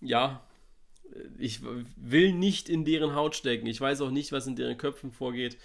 ja, 0.00 0.42
ich 1.38 1.60
will 1.96 2.32
nicht 2.32 2.68
in 2.68 2.84
deren 2.84 3.14
Haut 3.14 3.36
stecken. 3.36 3.66
Ich 3.66 3.80
weiß 3.80 4.00
auch 4.02 4.10
nicht, 4.10 4.32
was 4.32 4.46
in 4.46 4.56
deren 4.56 4.78
Köpfen 4.78 5.10
vorgeht. 5.12 5.58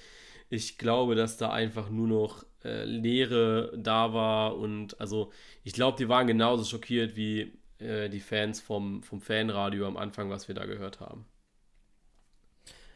Ich 0.49 0.77
glaube, 0.77 1.15
dass 1.15 1.37
da 1.37 1.51
einfach 1.51 1.89
nur 1.89 2.07
noch 2.07 2.45
äh, 2.63 2.85
Leere 2.85 3.73
da 3.77 4.13
war 4.13 4.57
und 4.57 4.99
also 5.01 5.31
ich 5.63 5.73
glaube, 5.73 5.97
die 5.97 6.09
waren 6.09 6.27
genauso 6.27 6.63
schockiert 6.65 7.15
wie 7.17 7.53
äh, 7.79 8.09
die 8.09 8.19
Fans 8.21 8.61
vom, 8.61 9.03
vom 9.03 9.21
Fanradio 9.21 9.87
am 9.87 9.97
Anfang, 9.97 10.29
was 10.29 10.47
wir 10.47 10.55
da 10.55 10.65
gehört 10.65 10.99
haben. 11.01 11.25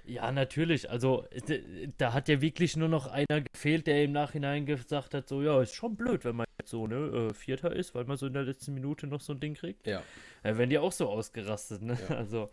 Ja, 0.04 0.32
natürlich. 0.32 0.90
Also, 0.90 1.26
d- 1.48 1.90
da 1.98 2.14
hat 2.14 2.28
ja 2.28 2.42
wirklich 2.42 2.76
nur 2.76 2.90
noch 2.90 3.06
einer 3.08 3.42
gefehlt, 3.54 3.86
der 3.88 4.04
im 4.04 4.12
Nachhinein 4.12 4.66
gesagt 4.66 5.14
hat: 5.14 5.28
so, 5.30 5.42
ja, 5.44 5.62
ist 5.62 5.76
schon 5.76 5.96
blöd, 5.96 6.26
wenn 6.26 6.36
man 6.36 6.48
jetzt 6.60 6.72
so, 6.72 6.88
ne, 6.88 7.30
äh, 7.30 7.34
Vierter 7.34 7.72
ist, 7.76 7.94
weil 7.94 8.06
man 8.06 8.18
so 8.18 8.26
in 8.28 8.34
der 8.34 8.44
letzten 8.44 8.74
Minute 8.74 9.06
noch 9.08 9.22
so 9.22 9.34
ein 9.34 9.40
Ding 9.40 9.54
kriegt. 9.54 9.86
Ja, 9.86 10.06
Ja, 10.44 10.58
werden 10.58 10.70
die 10.70 10.80
auch 10.80 10.92
so 10.92 11.10
ausgerastet, 11.10 11.82
ne? 11.82 11.98
Ja. 12.10 12.16
Also, 12.16 12.50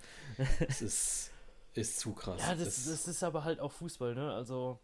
es 0.69 0.83
ist, 0.83 1.31
ist 1.75 2.01
zu 2.01 2.13
krass. 2.13 2.41
ja, 2.41 2.55
das, 2.55 2.85
das 2.85 3.09
ist 3.09 3.23
aber 3.23 3.45
halt 3.45 3.61
auch 3.61 3.73
Fußball, 3.73 4.15
ne? 4.15 4.33
Also, 4.33 4.79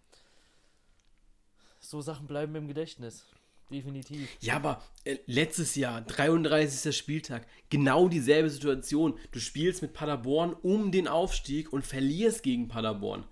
so 1.81 2.01
Sachen 2.01 2.27
bleiben 2.27 2.55
im 2.55 2.69
Gedächtnis. 2.69 3.27
Definitiv. 3.71 4.29
Ja, 4.41 4.57
aber 4.57 4.83
äh, 5.05 5.19
letztes 5.27 5.75
Jahr, 5.75 6.03
33. 6.03 6.97
Spieltag, 6.97 7.47
genau 7.71 8.09
dieselbe 8.09 8.51
Situation. 8.51 9.19
Du 9.33 9.41
spielst 9.41 9.83
mit 9.83 9.95
Paderborn 9.95 10.55
um 10.55 10.93
den 10.93 11.09
Aufstieg 11.09 11.73
und 11.73 11.87
verlierst 11.87 12.43
gegen 12.43 12.69
Paderborn. 12.69 13.25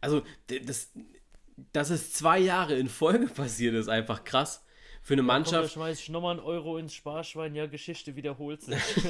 Also, 0.00 0.22
das, 0.64 0.92
dass 1.72 1.90
es 1.90 2.12
zwei 2.12 2.38
Jahre 2.38 2.76
in 2.76 2.88
Folge 2.88 3.26
passiert, 3.26 3.74
ist 3.74 3.88
einfach 3.88 4.24
krass. 4.24 4.64
Für 5.06 5.12
eine 5.12 5.22
Komm, 5.22 5.28
da 5.28 5.34
Mannschaft. 5.34 5.74
schmeiß 5.74 6.00
ich 6.00 6.08
nochmal 6.08 6.32
einen 6.32 6.44
Euro 6.44 6.78
ins 6.78 6.92
Sparschwein, 6.92 7.54
ja, 7.54 7.66
Geschichte 7.66 8.16
wiederholt 8.16 8.62
sich. 8.62 8.76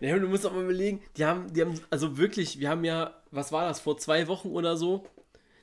Ja, 0.00 0.18
du 0.18 0.28
musst 0.28 0.46
auch 0.46 0.52
mal 0.54 0.64
überlegen, 0.64 1.02
die 1.18 1.26
haben, 1.26 1.52
die 1.52 1.60
haben, 1.60 1.78
also 1.90 2.16
wirklich, 2.16 2.58
wir 2.58 2.70
haben 2.70 2.84
ja, 2.84 3.20
was 3.30 3.52
war 3.52 3.68
das, 3.68 3.80
vor 3.80 3.98
zwei 3.98 4.28
Wochen 4.28 4.48
oder 4.48 4.78
so? 4.78 5.06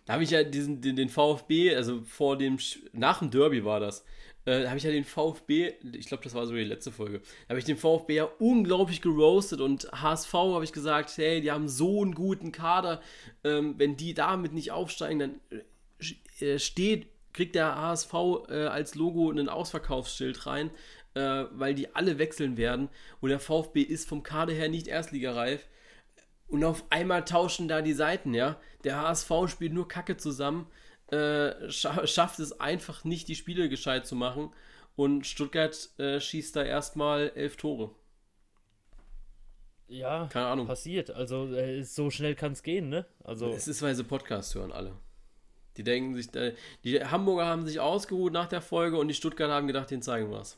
Da 0.06 0.14
habe 0.14 0.24
ich 0.24 0.30
ja 0.30 0.44
diesen, 0.44 0.80
den, 0.80 0.96
den 0.96 1.10
VfB, 1.10 1.74
also 1.76 2.04
vor 2.04 2.38
dem, 2.38 2.60
nach 2.94 3.18
dem 3.18 3.32
Derby 3.32 3.66
war 3.66 3.80
das, 3.80 4.02
äh, 4.46 4.62
da 4.62 4.68
habe 4.70 4.78
ich 4.78 4.84
ja 4.84 4.92
den 4.92 5.06
VfB, 5.06 5.74
ich 5.94 6.06
glaube, 6.06 6.24
das 6.24 6.36
war 6.36 6.46
so 6.46 6.54
die 6.54 6.64
letzte 6.64 6.92
Folge, 6.92 7.22
da 7.48 7.50
habe 7.50 7.60
ich 7.60 7.66
den 7.66 7.78
VfB 7.78 8.14
ja 8.14 8.26
unglaublich 8.38 9.02
geroastet 9.02 9.60
und 9.60 9.92
HSV 9.92 10.34
habe 10.34 10.64
ich 10.64 10.72
gesagt, 10.72 11.18
hey, 11.18 11.42
die 11.42 11.52
haben 11.52 11.68
so 11.68 12.04
einen 12.04 12.14
guten 12.14 12.52
Kader, 12.52 13.02
ähm, 13.44 13.74
wenn 13.80 13.98
die 13.98 14.14
damit 14.14 14.54
nicht 14.54 14.72
aufsteigen, 14.72 15.18
dann 15.18 15.42
äh, 16.40 16.60
steht, 16.60 17.08
kriegt 17.38 17.54
der 17.54 17.76
HSV 17.76 18.14
äh, 18.50 18.66
als 18.66 18.96
Logo 18.96 19.30
einen 19.30 19.48
Ausverkaufsschild 19.48 20.48
rein, 20.48 20.72
äh, 21.14 21.46
weil 21.52 21.76
die 21.76 21.94
alle 21.96 22.18
wechseln 22.18 22.58
werden 22.58 22.90
und 23.22 23.30
der 23.30 23.40
VfB 23.40 23.82
ist 23.84 24.10
vom 24.10 24.24
Kader 24.24 24.54
her 24.54 24.70
nicht 24.70 24.88
erstligareif. 24.88 25.68
Und 26.48 26.64
auf 26.64 26.84
einmal 26.90 27.26
tauschen 27.26 27.68
da 27.68 27.82
die 27.84 27.94
Seiten, 27.94 28.34
ja. 28.34 28.60
Der 28.84 29.00
HSV 29.02 29.32
spielt 29.50 29.74
nur 29.74 29.88
Kacke 29.88 30.18
zusammen, 30.18 30.66
äh, 31.12 31.70
scha 31.70 32.08
schafft 32.08 32.40
es 32.40 32.60
einfach 32.60 33.04
nicht, 33.04 33.28
die 33.28 33.36
Spiele 33.36 33.70
gescheit 33.70 34.08
zu 34.08 34.16
machen. 34.16 34.52
Und 34.96 35.28
Stuttgart 35.28 35.90
äh, 36.00 36.20
schießt 36.20 36.56
da 36.56 36.64
erstmal 36.64 37.30
elf 37.36 37.56
Tore. 37.56 37.92
ja, 39.88 40.28
Keine 40.32 40.48
Ahnung. 40.48 40.66
passiert. 40.66 41.12
Also, 41.12 41.54
äh, 41.54 41.84
so 41.84 42.10
schnell 42.10 42.34
kann 42.34 42.54
es 42.54 42.64
gehen, 42.64 42.90
ne? 42.90 43.06
Also, 43.24 43.52
Es 43.52 43.68
ist, 43.68 43.84
weil 43.84 43.94
sie 43.94 44.04
Podcast 44.04 44.56
hören, 44.56 44.72
alle. 44.72 44.96
Die 45.78 45.84
denken 45.84 46.16
sich, 46.16 46.34
äh, 46.36 46.54
die 46.84 47.04
Hamburger 47.04 47.46
haben 47.46 47.66
sich 47.66 47.80
ausgeruht 47.80 48.34
nach 48.34 48.48
der 48.48 48.62
Folge 48.62 48.98
und 48.98 49.08
die 49.08 49.14
Stuttgarter 49.14 49.54
haben 49.54 49.68
gedacht, 49.68 49.92
denen 49.92 50.02
zeigen 50.02 50.30
wir 50.32 50.40
was. 50.40 50.58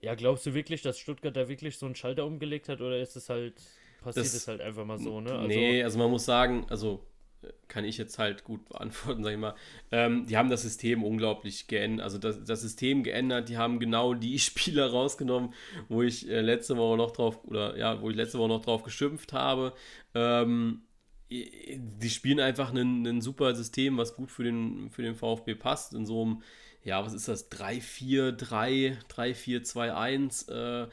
ja, 0.00 0.14
glaubst 0.14 0.46
du 0.46 0.54
wirklich, 0.54 0.82
dass 0.82 0.98
Stuttgart 0.98 1.36
da 1.36 1.48
wirklich 1.48 1.78
so 1.78 1.86
einen 1.86 1.94
Schalter 1.94 2.24
umgelegt 2.26 2.68
hat 2.68 2.80
oder 2.80 3.00
ist 3.00 3.16
es 3.16 3.28
halt, 3.28 3.54
passiert 4.00 4.34
Das- 4.34 4.34
es 4.34 4.48
halt 4.48 4.60
einfach 4.60 4.84
mal 4.84 4.98
so, 4.98 5.20
ne? 5.20 5.36
Also, 5.38 5.48
nee, 5.48 5.82
also 5.82 5.98
man 5.98 6.10
muss 6.10 6.24
sagen, 6.24 6.66
also 6.70 7.04
äh, 7.42 7.48
kann 7.68 7.84
ich 7.84 7.98
jetzt 7.98 8.18
halt 8.18 8.44
gut 8.44 8.64
beantworten, 8.68 9.22
sag 9.24 9.32
ich 9.32 9.38
mal. 9.38 9.54
Ähm, 9.92 10.26
die 10.26 10.36
haben 10.36 10.50
das 10.50 10.62
System 10.62 11.04
unglaublich 11.04 11.66
geändert, 11.68 12.04
also 12.04 12.18
das, 12.18 12.42
das 12.44 12.62
System 12.62 13.02
geändert, 13.02 13.48
die 13.48 13.56
haben 13.58 13.78
genau 13.80 14.14
die 14.14 14.38
Spieler 14.40 14.90
rausgenommen, 14.90 15.52
wo 15.88 16.02
ich 16.02 16.28
äh, 16.28 16.40
letzte 16.40 16.76
Woche 16.76 16.96
noch 16.96 17.10
drauf, 17.12 17.44
oder 17.44 17.76
ja, 17.76 18.00
wo 18.00 18.10
ich 18.10 18.16
letzte 18.16 18.38
Woche 18.38 18.48
noch 18.48 18.62
drauf 18.64 18.82
geschimpft 18.82 19.32
habe. 19.32 19.72
Ähm, 20.14 20.82
die 21.30 22.10
spielen 22.10 22.40
einfach 22.40 22.72
ein, 22.72 23.20
super 23.20 23.54
System, 23.54 23.98
was 23.98 24.14
gut 24.14 24.30
für 24.30 24.44
den, 24.44 24.90
für 24.90 25.02
den 25.02 25.14
VfB 25.14 25.54
passt, 25.54 25.92
in 25.92 26.06
so 26.06 26.22
einem, 26.22 26.42
ja, 26.84 27.04
was 27.04 27.12
ist 27.12 27.28
das, 27.28 27.50
3-4-3, 27.50 28.96
3-4-2-1, 29.08 30.50
äh, 30.50 30.88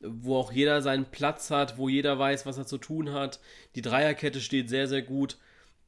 wo 0.00 0.36
auch 0.36 0.52
jeder 0.52 0.82
seinen 0.82 1.06
Platz 1.06 1.50
hat, 1.50 1.78
wo 1.78 1.88
jeder 1.88 2.18
weiß, 2.18 2.46
was 2.46 2.58
er 2.58 2.66
zu 2.66 2.78
tun 2.78 3.12
hat. 3.12 3.40
Die 3.74 3.82
Dreierkette 3.82 4.40
steht 4.40 4.68
sehr, 4.68 4.88
sehr 4.88 5.02
gut. 5.02 5.36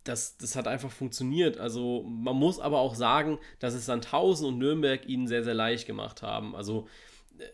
Das, 0.04 0.36
das 0.38 0.56
hat 0.56 0.66
einfach 0.66 0.90
funktioniert. 0.90 1.58
Also 1.58 2.02
man 2.02 2.36
muss 2.36 2.60
aber 2.60 2.78
auch 2.78 2.94
sagen, 2.94 3.38
dass 3.58 3.74
es 3.74 3.86
Sandhausen 3.86 4.46
und 4.46 4.58
Nürnberg 4.58 5.06
ihnen 5.06 5.28
sehr, 5.28 5.44
sehr 5.44 5.54
leicht 5.54 5.86
gemacht 5.86 6.22
haben. 6.22 6.56
Also 6.56 6.88
äh, 7.38 7.44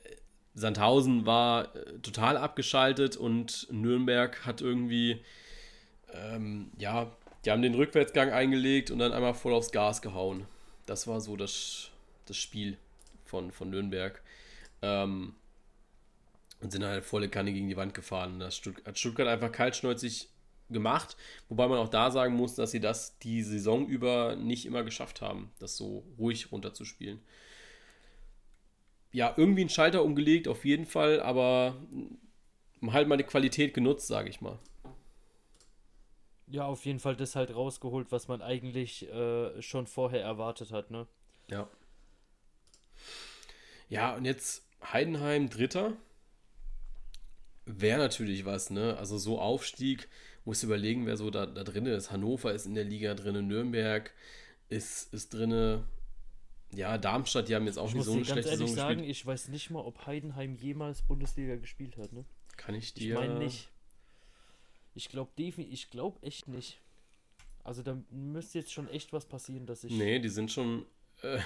Sandhausen 0.55 1.27
war 1.27 1.75
äh, 1.75 1.99
total 1.99 2.37
abgeschaltet 2.37 3.17
und 3.17 3.67
Nürnberg 3.71 4.47
hat 4.47 4.61
irgendwie, 4.61 5.21
ähm, 6.15 6.71
ja, 6.79 7.11
die 7.45 7.51
haben 7.51 7.63
den 7.63 7.75
Rückwärtsgang 7.75 8.31
eingelegt 8.31 8.91
und 8.91 8.99
dann 8.99 9.13
einmal 9.13 9.35
voll 9.35 9.53
aufs 9.53 9.73
Gas 9.73 10.01
gehauen. 10.01 10.47
Das 10.87 11.07
war 11.07 11.21
so 11.21 11.37
das, 11.37 11.91
das 12.27 12.37
Spiel 12.37 12.79
von, 13.25 13.51
von 13.53 13.71
Nürnberg. 13.71 14.23
Ähm, 14.83 15.35
und 16.61 16.71
sind 16.71 16.85
halt 16.85 17.05
volle 17.05 17.29
Kanne 17.29 17.53
gegen 17.53 17.69
die 17.69 17.77
Wand 17.77 17.95
gefahren. 17.95 18.41
Das 18.41 18.57
Stutt 18.57 18.77
hat 18.87 18.99
Stuttgart 18.99 19.29
einfach 19.29 19.53
kaltschnäuzig 19.53 20.31
gemacht, 20.71 21.17
wobei 21.51 21.69
man 21.69 21.79
auch 21.79 21.91
da 21.91 22.11
sagen 22.11 22.35
muss, 22.35 22.55
dass 22.55 22.71
sie 22.71 22.81
das 22.81 23.19
die 23.19 23.43
Saison 23.43 23.87
über 23.87 24.35
nicht 24.37 24.65
immer 24.65 24.83
geschafft 24.83 25.21
haben, 25.21 25.51
das 25.59 25.77
so 25.77 26.05
ruhig 26.19 26.53
runterzuspielen. 26.53 27.21
Ja, 29.13 29.35
irgendwie 29.37 29.61
einen 29.61 29.71
Schalter 29.71 30.03
umgelegt, 30.03 30.49
auf 30.49 30.65
jeden 30.65 30.87
Fall, 30.87 31.21
aber 31.21 31.77
halt 32.87 33.09
mal 33.09 33.19
die 33.19 33.25
Qualität 33.25 33.75
genutzt, 33.75 34.07
sage 34.07 34.31
ich 34.31 34.41
mal. 34.41 34.59
Ja, 36.55 36.67
auf 36.67 36.85
jeden 36.85 37.01
Fall 37.01 37.17
das 37.17 37.35
halt 37.35 37.53
rausgeholt, 37.53 38.13
was 38.13 38.29
man 38.29 38.41
eigentlich 38.41 39.11
äh, 39.11 39.61
schon 39.61 39.89
vorher 39.89 40.23
erwartet 40.23 40.71
hat, 40.71 40.89
ne? 40.89 41.09
Ja. 41.51 41.69
Ja, 43.89 44.15
und 44.15 44.25
jetzt 44.25 44.65
Heidenheim 44.81 45.49
Dritter. 45.51 45.97
Wäre 47.67 47.99
natürlich 47.99 48.45
was, 48.45 48.71
ne? 48.71 48.97
Also 48.99 49.19
so 49.19 49.41
Aufstieg, 49.41 50.09
muss 50.45 50.63
überlegen, 50.63 51.07
wer 51.07 51.17
so 51.17 51.29
da, 51.29 51.45
da 51.45 51.65
drin 51.65 51.87
ist. 51.87 52.13
Hannover 52.13 52.53
ist 52.55 52.67
in 52.67 52.77
der 52.77 52.85
Liga 52.85 53.15
drin, 53.15 53.49
Nürnberg 53.49 54.13
ist, 54.69 55.13
ist 55.13 55.35
drin. 55.35 55.83
Ja, 56.73 56.99
Darmstadt, 56.99 57.49
die 57.49 57.57
haben 57.57 57.67
jetzt 57.67 57.81
auch 57.81 57.89
Ich 57.89 57.95
nicht 57.95 58.05
so 58.05 58.13
eine 58.13 58.25
schlechte 58.25 58.51
ehrlich 58.51 58.69
Saison 58.69 58.77
sagen, 58.77 58.99
gespielt. 58.99 59.11
ich 59.11 59.27
weiß 59.27 59.49
nicht 59.49 59.71
mal, 59.71 59.81
ob 59.81 60.07
Heidenheim 60.07 60.55
jemals 60.55 61.03
Bundesliga 61.03 61.57
gespielt 61.57 61.97
hat, 61.97 62.13
ne? 62.13 62.25
Kann 62.57 62.77
ich 62.77 62.85
Ich 62.85 62.95
dir. 62.95 63.17
meine 63.17 63.41
nicht. 63.41 63.71
Ich 64.95 65.09
glaube 65.09 65.31
ich 65.37 65.91
glaube 65.91 66.23
echt 66.23 66.49
nicht. 66.49 66.81
Also 67.65 67.83
da 67.83 67.97
müsste 68.11 68.59
jetzt 68.59 68.73
schon 68.73 68.89
echt 68.89 69.13
was 69.13 69.27
passieren, 69.27 69.67
dass 69.67 69.85
ich. 69.85 69.93
Nee, 69.93 70.19
die 70.19 70.29
sind 70.29 70.53
schon. 70.53 70.85
Äh, 71.23 71.41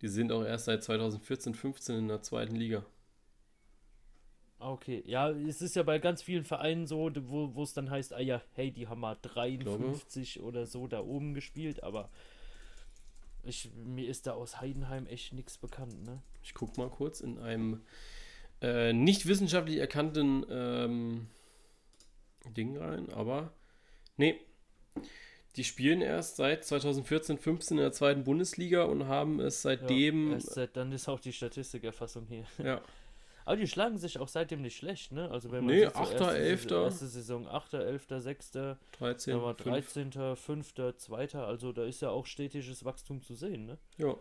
die 0.00 0.08
sind 0.08 0.30
auch 0.30 0.44
erst 0.44 0.66
seit 0.66 0.84
2014, 0.84 1.54
15 1.54 1.96
in 1.96 2.08
der 2.08 2.22
zweiten 2.22 2.54
Liga. 2.54 2.84
Ah, 4.60 4.72
okay. 4.72 5.02
Ja, 5.06 5.30
es 5.30 5.60
ist 5.60 5.76
ja 5.76 5.82
bei 5.82 5.98
ganz 5.98 6.22
vielen 6.22 6.44
Vereinen 6.44 6.86
so, 6.86 7.10
wo 7.14 7.62
es 7.62 7.74
dann 7.74 7.90
heißt, 7.90 8.12
ah 8.12 8.20
ja, 8.20 8.40
hey, 8.54 8.70
die 8.70 8.88
haben 8.88 9.00
mal 9.00 9.16
53 9.20 10.40
oder 10.40 10.66
so 10.66 10.86
da 10.86 11.00
oben 11.00 11.34
gespielt, 11.34 11.82
aber 11.82 12.10
ich, 13.44 13.70
mir 13.74 14.08
ist 14.08 14.26
da 14.26 14.32
aus 14.32 14.60
Heidenheim 14.60 15.06
echt 15.06 15.32
nichts 15.32 15.58
bekannt, 15.58 16.04
ne? 16.04 16.22
Ich 16.42 16.54
guck 16.54 16.76
mal 16.76 16.90
kurz 16.90 17.20
in 17.20 17.38
einem 17.38 17.82
äh, 18.60 18.92
nicht 18.92 19.26
wissenschaftlich 19.26 19.78
erkannten 19.78 20.44
ähm, 20.50 21.26
Ding 22.46 22.76
rein, 22.76 23.10
aber 23.10 23.52
nee. 24.16 24.40
Die 25.56 25.64
spielen 25.64 26.02
erst 26.02 26.36
seit 26.36 26.64
2014, 26.64 27.38
15 27.38 27.78
in 27.78 27.82
der 27.82 27.92
zweiten 27.92 28.22
Bundesliga 28.22 28.84
und 28.84 29.08
haben 29.08 29.40
es 29.40 29.62
seitdem. 29.62 30.28
Ja, 30.28 30.34
erst 30.34 30.54
seit 30.54 30.76
dann 30.76 30.92
ist 30.92 31.08
auch 31.08 31.20
die 31.20 31.32
Statistikerfassung 31.32 32.26
hier. 32.28 32.44
Ja, 32.62 32.80
Aber 33.48 33.56
die 33.56 33.66
schlagen 33.66 33.96
sich 33.96 34.18
auch 34.18 34.28
seitdem 34.28 34.60
nicht 34.60 34.76
schlecht, 34.76 35.10
ne? 35.10 35.30
Also 35.30 35.50
wenn 35.50 35.64
man 35.64 35.74
Nee, 35.74 35.86
sieht, 35.86 35.94
so 35.94 36.00
Achter, 36.00 36.24
erste, 36.26 36.38
Elfter. 36.38 36.82
erste 36.82 37.06
Saison 37.06 37.48
8., 37.48 37.74
11., 37.74 38.06
6., 38.18 38.50
13. 38.50 39.32
dann 39.32 39.42
war 39.42 39.54
fünf. 39.54 39.92
13., 39.94 40.36
5., 40.36 40.74
2., 40.98 41.34
also 41.38 41.72
da 41.72 41.84
ist 41.86 42.02
ja 42.02 42.10
auch 42.10 42.26
stetiges 42.26 42.84
Wachstum 42.84 43.22
zu 43.22 43.34
sehen, 43.34 43.64
ne? 43.64 43.78
Ja. 43.96 44.16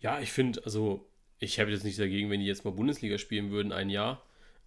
Ja, 0.00 0.20
ich 0.20 0.32
finde, 0.32 0.64
also, 0.64 1.06
ich 1.38 1.60
habe 1.60 1.70
jetzt 1.70 1.84
nichts 1.84 1.98
dagegen, 1.98 2.30
wenn 2.30 2.40
die 2.40 2.46
jetzt 2.46 2.64
mal 2.64 2.70
Bundesliga 2.70 3.18
spielen 3.18 3.50
würden, 3.50 3.72
ein 3.72 3.90
Jahr. 3.90 4.22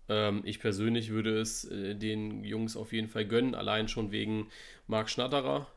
Ähm, 0.10 0.41
ich 0.45 0.60
persönlich 0.60 1.10
würde 1.12 1.39
es 1.39 1.66
äh, 1.66 1.95
den 1.95 2.43
Jungs 2.43 2.78
auf 2.78 2.93
jeden 2.93 3.08
Fall 3.10 3.26
gönnen, 3.26 3.56
allein 3.56 3.88
schon 3.88 4.12
wegen 4.12 4.49
Marc 4.88 5.10
Schnatterer. 5.10 5.68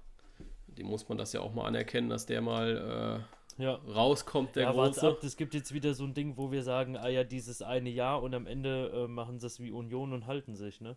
Dem 0.66 0.87
muss 0.87 1.09
man 1.09 1.18
das 1.18 1.33
ja 1.33 1.41
auch 1.41 1.55
mal 1.55 1.64
anerkennen, 1.66 2.09
dass 2.11 2.26
der 2.26 2.41
mal 2.41 3.26
Ja. 3.59 3.74
äh, 3.74 3.91
rauskommt, 3.91 4.55
der 4.57 4.64
ja, 4.64 4.72
Große. 4.72 5.07
ab, 5.09 5.22
es 5.24 5.37
gibt 5.37 5.55
jetzt 5.55 5.72
wieder 5.74 5.95
so 5.95 6.05
ein 6.05 6.14
Ding, 6.14 6.37
wo 6.37 6.53
wir 6.53 6.62
sagen, 6.62 6.97
ah 6.97 7.09
ja, 7.09 7.24
dieses 7.24 7.62
eine 7.62 7.91
Jahr 7.91 8.22
und 8.22 8.35
am 8.35 8.47
Ende 8.47 8.91
äh, 8.95 9.09
machen 9.09 9.39
sie 9.41 9.47
es 9.47 9.61
wie 9.61 9.70
Union 9.72 10.12
und 10.12 10.26
halten 10.26 10.55
sich, 10.55 10.81
ne? 10.81 10.97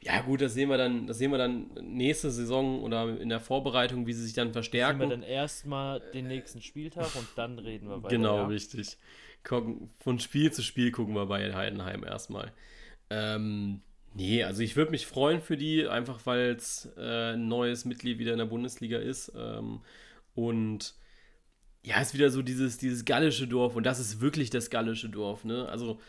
Ja, 0.00 0.20
gut, 0.22 0.40
das 0.40 0.54
sehen 0.54 0.68
wir 0.68 0.76
dann, 0.76 1.06
das 1.06 1.18
sehen 1.18 1.30
wir 1.30 1.38
dann 1.38 1.70
nächste 1.80 2.30
Saison 2.30 2.82
oder 2.82 3.18
in 3.20 3.28
der 3.28 3.40
Vorbereitung, 3.40 4.06
wie 4.06 4.12
sie 4.12 4.22
sich 4.24 4.34
dann 4.34 4.52
Sehen 4.52 4.52
verstärken. 4.52 5.00
wir 5.00 5.06
dann 5.06 5.22
erstmal 5.22 6.00
den 6.12 6.26
nächsten 6.28 6.60
Spieltag 6.62 7.14
und 7.16 7.28
dann 7.36 7.58
reden 7.58 7.88
wir 7.88 8.02
weiter. 8.02 8.08
Genau, 8.08 8.36
ja? 8.38 8.46
richtig. 8.46 8.98
Gucken, 9.44 9.90
von 9.98 10.18
Spiel 10.18 10.52
zu 10.52 10.62
Spiel 10.62 10.92
gucken 10.92 11.14
wir 11.14 11.26
bei 11.26 11.52
Heidenheim 11.54 12.04
erstmal. 12.04 12.52
Ähm, 13.10 13.82
nee, 14.14 14.44
also 14.44 14.62
ich 14.62 14.76
würde 14.76 14.90
mich 14.92 15.06
freuen 15.06 15.40
für 15.40 15.56
die, 15.56 15.86
einfach 15.88 16.20
weil 16.26 16.54
es 16.56 16.88
äh, 16.96 17.34
ein 17.34 17.48
neues 17.48 17.84
Mitglied 17.84 18.18
wieder 18.18 18.32
in 18.32 18.38
der 18.38 18.46
Bundesliga 18.46 18.98
ist. 18.98 19.32
Ähm, 19.36 19.80
und 20.34 20.94
ja, 21.84 22.00
ist 22.00 22.14
wieder 22.14 22.30
so 22.30 22.42
dieses, 22.42 22.78
dieses 22.78 23.04
gallische 23.04 23.48
Dorf 23.48 23.76
und 23.76 23.84
das 23.84 23.98
ist 23.98 24.20
wirklich 24.20 24.50
das 24.50 24.70
gallische 24.70 25.08
Dorf, 25.08 25.44
ne? 25.44 25.68
Also, 25.68 26.00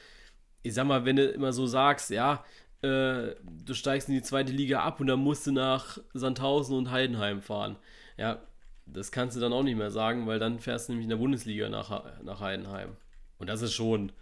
ich 0.62 0.74
sag 0.74 0.86
mal, 0.88 1.06
wenn 1.06 1.16
du 1.16 1.26
immer 1.26 1.52
so 1.54 1.66
sagst, 1.66 2.10
ja, 2.12 2.46
äh, 2.82 3.36
du 3.66 3.74
steigst 3.74 4.10
in 4.10 4.16
die 4.16 4.22
zweite 4.22 4.52
Liga 4.52 4.82
ab 4.84 5.00
und 5.00 5.08
dann 5.08 5.20
musst 5.20 5.48
du 5.48 5.52
nach 5.52 5.98
Sandhausen 6.14 6.78
und 6.78 6.92
Heidenheim 6.92 7.42
fahren. 7.42 7.78
Ja, 8.18 8.44
das 8.86 9.12
kannst 9.12 9.36
du 9.38 9.42
dann 9.42 9.54
auch 9.54 9.64
nicht 9.64 9.78
mehr 9.78 9.92
sagen, 9.92 10.28
weil 10.28 10.40
dann 10.40 10.60
fährst 10.60 10.88
du 10.88 10.94
nämlich 10.94 11.06
in 11.06 11.10
der 11.10 11.18
Bundesliga 11.18 11.70
nach, 11.70 12.22
nach 12.24 12.42
Heidenheim. 12.42 12.98
Und 13.44 13.48
das 13.48 13.62
ist 13.62 13.74
schon, 13.74 14.14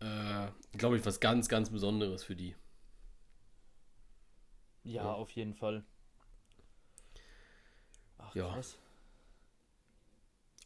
äh, 0.00 0.48
glaube 0.76 0.98
ich, 0.98 1.06
was 1.06 1.18
ganz, 1.18 1.48
ganz 1.48 1.70
Besonderes 1.70 2.22
für 2.24 2.36
die. 2.36 2.54
Ja, 4.82 5.02
Ja. 5.04 5.12
auf 5.14 5.30
jeden 5.30 5.54
Fall. 5.54 5.82
Ach, 8.18 8.34
Ja. 8.34 8.52
krass. 8.52 8.76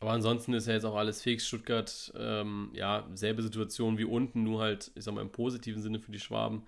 Aber 0.00 0.10
ansonsten 0.10 0.54
ist 0.54 0.66
ja 0.66 0.72
jetzt 0.74 0.84
auch 0.86 0.96
alles 0.96 1.22
fix. 1.22 1.46
Stuttgart, 1.46 2.12
ähm, 2.16 2.70
ja, 2.74 3.08
selbe 3.14 3.42
Situation 3.42 3.96
wie 3.96 4.04
unten, 4.04 4.42
nur 4.42 4.60
halt, 4.60 4.90
ich 4.96 5.04
sag 5.04 5.14
mal, 5.14 5.20
im 5.20 5.30
positiven 5.30 5.80
Sinne 5.80 6.00
für 6.00 6.10
die 6.10 6.18
Schwaben, 6.18 6.66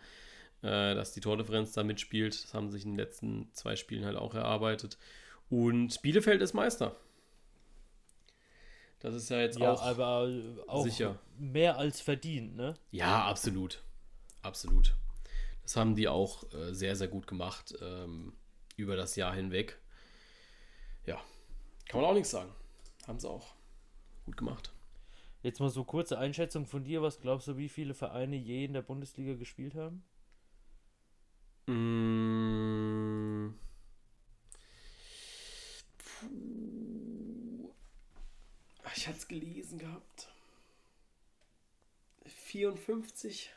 äh, 0.63 0.95
dass 0.95 1.13
die 1.13 1.21
Tordifferenz 1.21 1.73
da 1.73 1.83
mitspielt. 1.83 2.45
Das 2.45 2.55
haben 2.55 2.71
sich 2.71 2.85
in 2.85 2.93
den 2.93 2.99
letzten 2.99 3.53
zwei 3.53 3.75
Spielen 3.75 4.05
halt 4.05 4.17
auch 4.17 4.35
erarbeitet. 4.35 4.97
Und 5.49 6.03
Bielefeld 6.03 6.41
ist 6.43 6.55
Meister. 6.55 6.97
Das 9.01 9.15
ist 9.15 9.29
ja 9.31 9.41
jetzt 9.41 9.59
Ja, 9.59 9.73
auch. 9.73 9.83
aber 9.83 10.29
auch 10.67 10.85
sicher. 10.85 11.19
mehr 11.39 11.79
als 11.79 12.01
verdient, 12.01 12.55
ne? 12.57 12.75
Ja, 12.91 13.25
absolut. 13.27 13.83
Absolut. 14.43 14.95
Das 15.63 15.77
haben 15.77 15.95
die 15.95 16.09
auch 16.09 16.45
äh, 16.53 16.75
sehr, 16.75 16.97
sehr 16.97 17.09
gut 17.09 17.27
gemacht 17.27 17.75
ähm, 17.81 18.35
über 18.77 18.97
das 18.97 19.17
Jahr 19.17 19.35
hinweg. 19.35 19.79
Ja, 21.07 21.21
kann 21.89 22.01
man 22.01 22.11
auch 22.11 22.15
nichts 22.15 22.31
sagen. 22.31 22.53
Haben 23.07 23.19
sie 23.19 23.29
auch 23.29 23.55
gut 24.27 24.37
gemacht. 24.37 24.73
Jetzt 25.43 25.61
mal 25.61 25.71
so 25.71 25.85
kurze 25.85 26.19
Einschätzung 26.19 26.67
von 26.67 26.85
dir. 26.85 27.01
Was 27.01 27.21
glaubst 27.21 27.49
du, 27.49 27.57
wie 27.57 27.71
viele 27.71 27.95
Vereine 27.95 28.37
je 28.37 28.67
in 28.67 28.75
der 28.75 28.83
Bundesliga 28.83 29.35
gespielt 29.35 29.75
haben? 29.75 30.05
Mm. 31.67 33.55
Puh. 35.97 36.80
Ich 38.97 39.07
hatte 39.07 39.19
es 39.19 39.29
gelesen 39.29 39.79
gehabt. 39.79 40.29
54. 42.27 43.51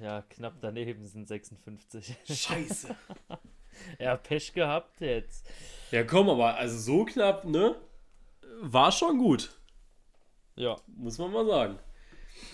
Ja, 0.00 0.22
knapp 0.22 0.54
daneben 0.60 1.06
sind 1.06 1.26
56. 1.26 2.16
Scheiße. 2.28 2.94
ja, 3.98 4.16
Pech 4.16 4.52
gehabt 4.52 5.00
jetzt. 5.00 5.48
ja, 5.90 6.04
komm, 6.04 6.28
aber 6.28 6.56
also 6.56 6.78
so 6.78 7.04
knapp, 7.04 7.44
ne? 7.44 7.80
War 8.60 8.92
schon 8.92 9.18
gut. 9.18 9.54
Ja, 10.56 10.76
Muss 10.88 11.18
man 11.18 11.32
mal 11.32 11.46
sagen. 11.46 11.78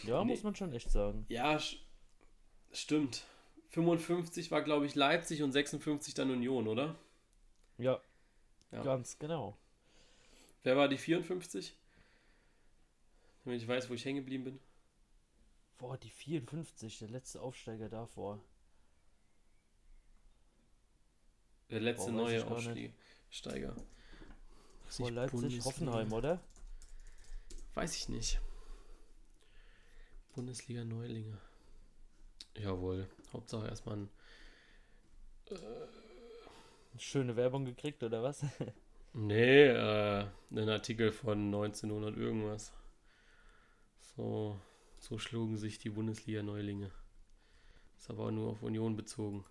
ja, 0.04 0.22
Nee. 0.24 0.32
muss 0.32 0.42
man 0.42 0.54
schon 0.54 0.72
echt 0.72 0.90
sagen. 0.90 1.24
Ja, 1.28 1.58
stimmt. 2.72 3.24
55 3.70 4.50
war, 4.50 4.62
glaube 4.62 4.86
ich, 4.86 4.94
Leipzig 4.94 5.42
und 5.42 5.52
56 5.52 6.14
dann 6.14 6.30
Union, 6.30 6.68
oder? 6.68 6.94
Ja, 7.78 7.98
Ja. 8.70 8.82
ganz 8.82 9.18
genau. 9.18 9.56
Wer 10.64 10.76
war 10.76 10.88
die 10.88 10.98
54? 10.98 11.76
Damit 13.44 13.60
ich 13.60 13.68
weiß, 13.68 13.90
wo 13.90 13.94
ich 13.94 14.04
hängen 14.04 14.20
geblieben 14.20 14.44
bin. 14.44 14.60
Boah, 15.76 15.98
die 15.98 16.10
54, 16.10 16.98
der 16.98 17.08
letzte 17.10 17.42
Aufsteiger 17.42 17.90
davor. 17.90 18.42
Der 21.70 21.80
letzte 21.80 22.10
Boah, 22.10 22.22
neue. 22.22 22.46
Aufsteiger. 22.46 23.76
Vor 24.86 25.06
nicht, 25.06 25.14
Leipzig, 25.14 25.32
Bundesliga. 25.32 25.64
Hoffenheim, 25.66 26.12
oder? 26.12 26.42
Weiß 27.74 27.94
ich 27.96 28.08
nicht. 28.08 28.40
Bundesliga 30.34 30.84
Neulinge. 30.84 31.38
Jawohl. 32.56 33.06
Hauptsache 33.34 33.68
erstmal 33.68 33.98
ein. 33.98 34.10
Schöne 36.96 37.36
Werbung 37.36 37.66
gekriegt, 37.66 38.02
oder 38.02 38.22
was? 38.22 38.46
Nee, 39.14 39.66
äh, 39.68 40.26
ein 40.50 40.68
Artikel 40.68 41.12
von 41.12 41.46
1900 41.46 42.16
irgendwas. 42.16 42.72
So, 44.00 44.60
so 44.98 45.18
schlugen 45.18 45.56
sich 45.56 45.78
die 45.78 45.90
Bundesliga 45.90 46.42
Neulinge. 46.42 46.90
Ist 47.96 48.10
aber 48.10 48.26
auch 48.26 48.30
nur 48.32 48.50
auf 48.50 48.62
Union 48.62 48.96
bezogen. 48.96 49.44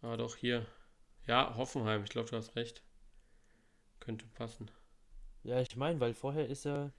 Ah, 0.00 0.16
doch, 0.16 0.36
hier. 0.36 0.66
Ja, 1.26 1.54
Hoffenheim, 1.56 2.04
ich 2.04 2.10
glaube, 2.10 2.30
du 2.30 2.36
hast 2.36 2.56
recht. 2.56 2.82
Könnte 4.00 4.26
passen. 4.28 4.70
ja, 5.42 5.60
ich 5.60 5.76
meine, 5.76 6.00
weil 6.00 6.14
vorher 6.14 6.48
ist 6.48 6.64
er 6.66 6.92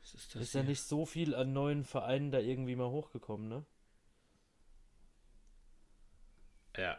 Was 0.00 0.14
ist 0.14 0.36
ist 0.36 0.54
ja 0.54 0.62
nicht 0.62 0.82
so 0.82 1.06
viel 1.06 1.34
an 1.34 1.52
neuen 1.54 1.84
Vereinen 1.84 2.30
da 2.30 2.40
irgendwie 2.40 2.76
mal 2.76 2.90
hochgekommen, 2.90 3.48
ne? 3.48 3.64
Ja. 6.76 6.98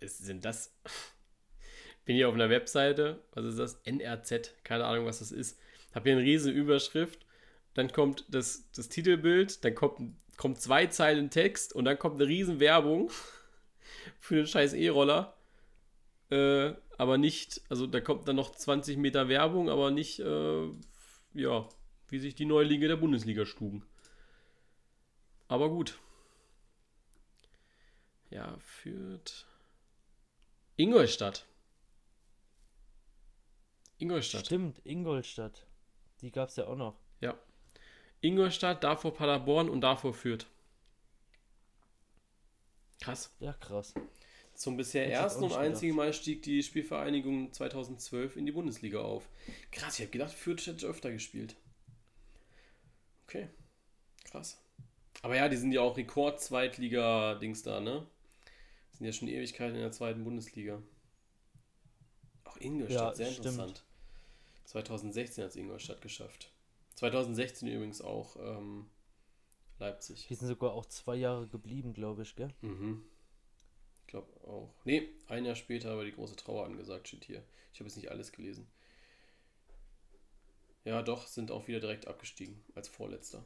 Ist, 0.00 0.18
sind 0.18 0.44
das. 0.44 0.74
Bin 2.08 2.16
hier 2.16 2.30
auf 2.30 2.34
einer 2.34 2.48
Webseite. 2.48 3.22
Was 3.34 3.44
ist 3.44 3.58
das? 3.58 3.74
NRZ. 3.84 4.54
Keine 4.64 4.86
Ahnung, 4.86 5.04
was 5.04 5.18
das 5.18 5.30
ist. 5.30 5.60
Hab 5.92 6.04
hier 6.04 6.14
eine 6.14 6.22
riesige 6.22 6.58
Überschrift. 6.58 7.26
Dann 7.74 7.92
kommt 7.92 8.24
das, 8.30 8.66
das 8.74 8.88
Titelbild. 8.88 9.62
Dann 9.62 9.74
kommt, 9.74 10.14
kommt 10.38 10.58
zwei 10.58 10.86
Zeilen 10.86 11.28
Text. 11.28 11.74
Und 11.74 11.84
dann 11.84 11.98
kommt 11.98 12.14
eine 12.14 12.26
riesen 12.26 12.60
Werbung 12.60 13.10
für 14.18 14.36
den 14.36 14.46
scheiß 14.46 14.72
E-Roller. 14.72 15.36
Äh, 16.30 16.72
aber 16.96 17.18
nicht. 17.18 17.60
Also 17.68 17.86
da 17.86 18.00
kommt 18.00 18.26
dann 18.26 18.36
noch 18.36 18.56
20 18.56 18.96
Meter 18.96 19.28
Werbung, 19.28 19.68
aber 19.68 19.90
nicht. 19.90 20.18
Äh, 20.20 20.68
ja, 21.34 21.68
wie 22.08 22.18
sich 22.20 22.34
die 22.34 22.46
Neulinge 22.46 22.88
der 22.88 22.96
Bundesliga 22.96 23.44
schlugen. 23.44 23.84
Aber 25.46 25.68
gut. 25.68 25.98
Ja, 28.30 28.56
führt. 28.60 29.46
Ingolstadt. 30.76 31.44
Ingolstadt. 33.98 34.46
Stimmt, 34.46 34.80
Ingolstadt. 34.84 35.66
Die 36.20 36.30
gab's 36.30 36.56
ja 36.56 36.66
auch 36.66 36.76
noch. 36.76 36.96
Ja. 37.20 37.38
Ingolstadt, 38.20 38.82
davor 38.82 39.14
Paderborn 39.14 39.68
und 39.68 39.80
davor 39.80 40.14
Fürth. 40.14 40.46
Krass. 43.00 43.30
Ja, 43.40 43.52
krass. 43.52 43.94
Zum 44.54 44.76
bisher 44.76 45.06
jetzt 45.08 45.18
ersten 45.18 45.44
und 45.44 45.52
einzigen 45.54 45.94
Mal 45.94 46.12
stieg 46.12 46.42
die 46.42 46.64
Spielvereinigung 46.64 47.52
2012 47.52 48.36
in 48.36 48.44
die 48.44 48.50
Bundesliga 48.52 49.00
auf. 49.00 49.28
Krass, 49.70 49.94
ich 49.94 50.00
habe 50.00 50.10
gedacht, 50.10 50.32
Fürth 50.32 50.66
hätte 50.66 50.86
öfter 50.86 51.12
gespielt. 51.12 51.54
Okay. 53.24 53.48
Krass. 54.24 54.60
Aber 55.22 55.36
ja, 55.36 55.48
die 55.48 55.56
sind 55.56 55.70
ja 55.72 55.80
auch 55.80 55.96
Rekord-Zweitliga-Dings 55.96 57.62
da, 57.62 57.80
ne? 57.80 58.06
Sind 58.92 59.06
ja 59.06 59.12
schon 59.12 59.28
Ewigkeiten 59.28 59.76
in 59.76 59.82
der 59.82 59.92
zweiten 59.92 60.24
Bundesliga. 60.24 60.82
Auch 62.44 62.56
Ingolstadt, 62.56 63.10
Ja, 63.10 63.14
sehr 63.14 63.26
stimmt. 63.26 63.46
interessant. 63.46 63.84
2016 64.68 65.44
hat 65.44 65.50
es 65.50 65.56
Ingolstadt 65.56 66.02
geschafft. 66.02 66.52
2016 66.96 67.68
übrigens 67.68 68.02
auch 68.02 68.36
ähm, 68.36 68.90
Leipzig. 69.78 70.26
Die 70.28 70.34
sind 70.34 70.48
sogar 70.48 70.72
auch 70.72 70.84
zwei 70.86 71.16
Jahre 71.16 71.46
geblieben, 71.46 71.94
glaube 71.94 72.22
ich, 72.22 72.36
gell? 72.36 72.52
Mhm. 72.60 73.02
Ich 74.02 74.08
glaube 74.08 74.28
auch. 74.46 74.74
Nee, 74.84 75.08
ein 75.26 75.46
Jahr 75.46 75.54
später 75.54 75.96
war 75.96 76.04
die 76.04 76.12
große 76.12 76.36
Trauer 76.36 76.66
angesagt, 76.66 77.08
steht 77.08 77.24
hier. 77.24 77.42
Ich 77.72 77.80
habe 77.80 77.88
jetzt 77.88 77.96
nicht 77.96 78.10
alles 78.10 78.30
gelesen. 78.30 78.66
Ja, 80.84 81.02
doch, 81.02 81.26
sind 81.26 81.50
auch 81.50 81.66
wieder 81.66 81.80
direkt 81.80 82.06
abgestiegen 82.06 82.62
als 82.74 82.88
Vorletzter. 82.88 83.42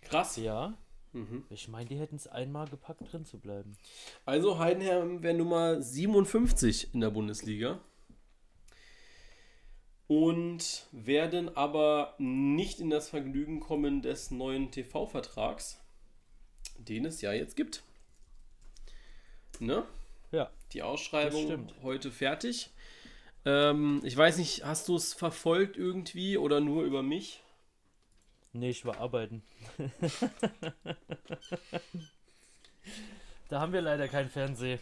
Krass. 0.00 0.36
Ja. 0.36 0.78
Mhm. 1.12 1.44
Ich 1.50 1.68
meine, 1.68 1.88
die 1.88 1.98
hätten 1.98 2.16
es 2.16 2.26
einmal 2.26 2.66
gepackt, 2.66 3.12
drin 3.12 3.26
zu 3.26 3.38
bleiben. 3.38 3.76
Also 4.24 4.58
Heidenheim 4.58 5.22
wäre 5.22 5.36
Nummer 5.36 5.82
57 5.82 6.94
in 6.94 7.00
der 7.00 7.10
Bundesliga. 7.10 7.80
Und 10.08 10.86
werden 10.92 11.56
aber 11.56 12.14
nicht 12.18 12.78
in 12.78 12.90
das 12.90 13.08
Vergnügen 13.08 13.58
kommen 13.60 14.02
des 14.02 14.30
neuen 14.30 14.70
TV-Vertrags, 14.70 15.80
den 16.78 17.04
es 17.04 17.20
ja 17.20 17.32
jetzt 17.32 17.56
gibt. 17.56 17.82
Ne? 19.58 19.84
Ja. 20.30 20.50
Die 20.72 20.82
Ausschreibung 20.82 21.68
heute 21.82 22.10
fertig. 22.12 22.70
Ähm, 23.44 24.00
ich 24.04 24.16
weiß 24.16 24.38
nicht, 24.38 24.64
hast 24.64 24.88
du 24.88 24.96
es 24.96 25.12
verfolgt 25.14 25.76
irgendwie 25.76 26.36
oder 26.36 26.60
nur 26.60 26.84
über 26.84 27.02
mich? 27.02 27.42
Nee, 28.52 28.70
ich 28.70 28.84
war 28.84 28.98
arbeiten. 28.98 29.42
da 33.48 33.60
haben 33.60 33.72
wir 33.72 33.82
leider 33.82 34.08
kein 34.08 34.28
Fernseh. 34.28 34.78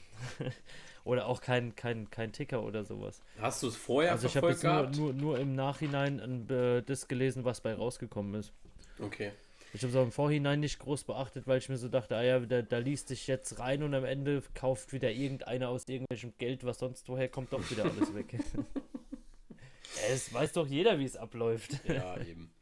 Oder 1.05 1.27
auch 1.27 1.41
kein, 1.41 1.75
kein, 1.77 2.11
kein 2.11 2.33
Ticker 2.33 2.63
oder 2.63 2.85
sowas. 2.85 3.21
Hast 3.39 3.63
du 3.63 3.69
es 3.69 3.77
vorher 3.77 4.13
also 4.13 4.27
ich 4.27 4.37
habe 4.37 4.49
jetzt 4.49 4.65
nur, 4.65 4.91
nur, 4.91 5.13
nur 5.13 5.39
im 5.39 5.55
Nachhinein 5.55 6.21
ein, 6.21 6.51
äh, 6.51 6.83
das 6.83 7.09
gelesen, 7.09 7.45
was 7.45 7.61
bei 7.61 7.75
rausgekommen 7.75 8.35
ist. 8.35 8.53
Okay. 8.99 9.33
Ich 9.75 9.83
habe 9.83 9.91
es 9.91 9.97
auch 9.97 10.05
im 10.05 10.13
Vorhinein 10.13 10.61
nicht 10.61 10.79
groß 10.79 11.03
beachtet, 11.05 11.49
weil 11.49 11.59
ich 11.59 11.69
mir 11.69 11.77
so 11.77 11.89
dachte, 11.89 12.17
ah 12.17 12.23
ja, 12.23 12.39
da, 12.39 12.63
da 12.63 12.79
liest 12.79 13.09
sich 13.09 13.27
jetzt 13.27 13.59
rein 13.59 13.83
und 13.83 13.93
am 13.93 14.05
Ende 14.05 14.43
kauft 14.55 14.93
wieder 14.93 15.11
irgendeiner 15.11 15.69
aus 15.69 15.89
irgendwelchem 15.89 16.33
Geld, 16.39 16.65
was 16.65 16.79
sonst 16.79 17.09
woher 17.09 17.29
kommt, 17.29 17.53
doch 17.53 17.71
wieder 17.71 17.85
alles 17.85 18.15
weg. 18.15 18.39
es 20.11 20.33
weiß 20.33 20.53
doch 20.53 20.67
jeder, 20.67 21.01
wie 21.01 21.05
es 21.05 21.17
abläuft. 21.17 21.81
Ja, 21.89 22.17
eben. 22.21 22.53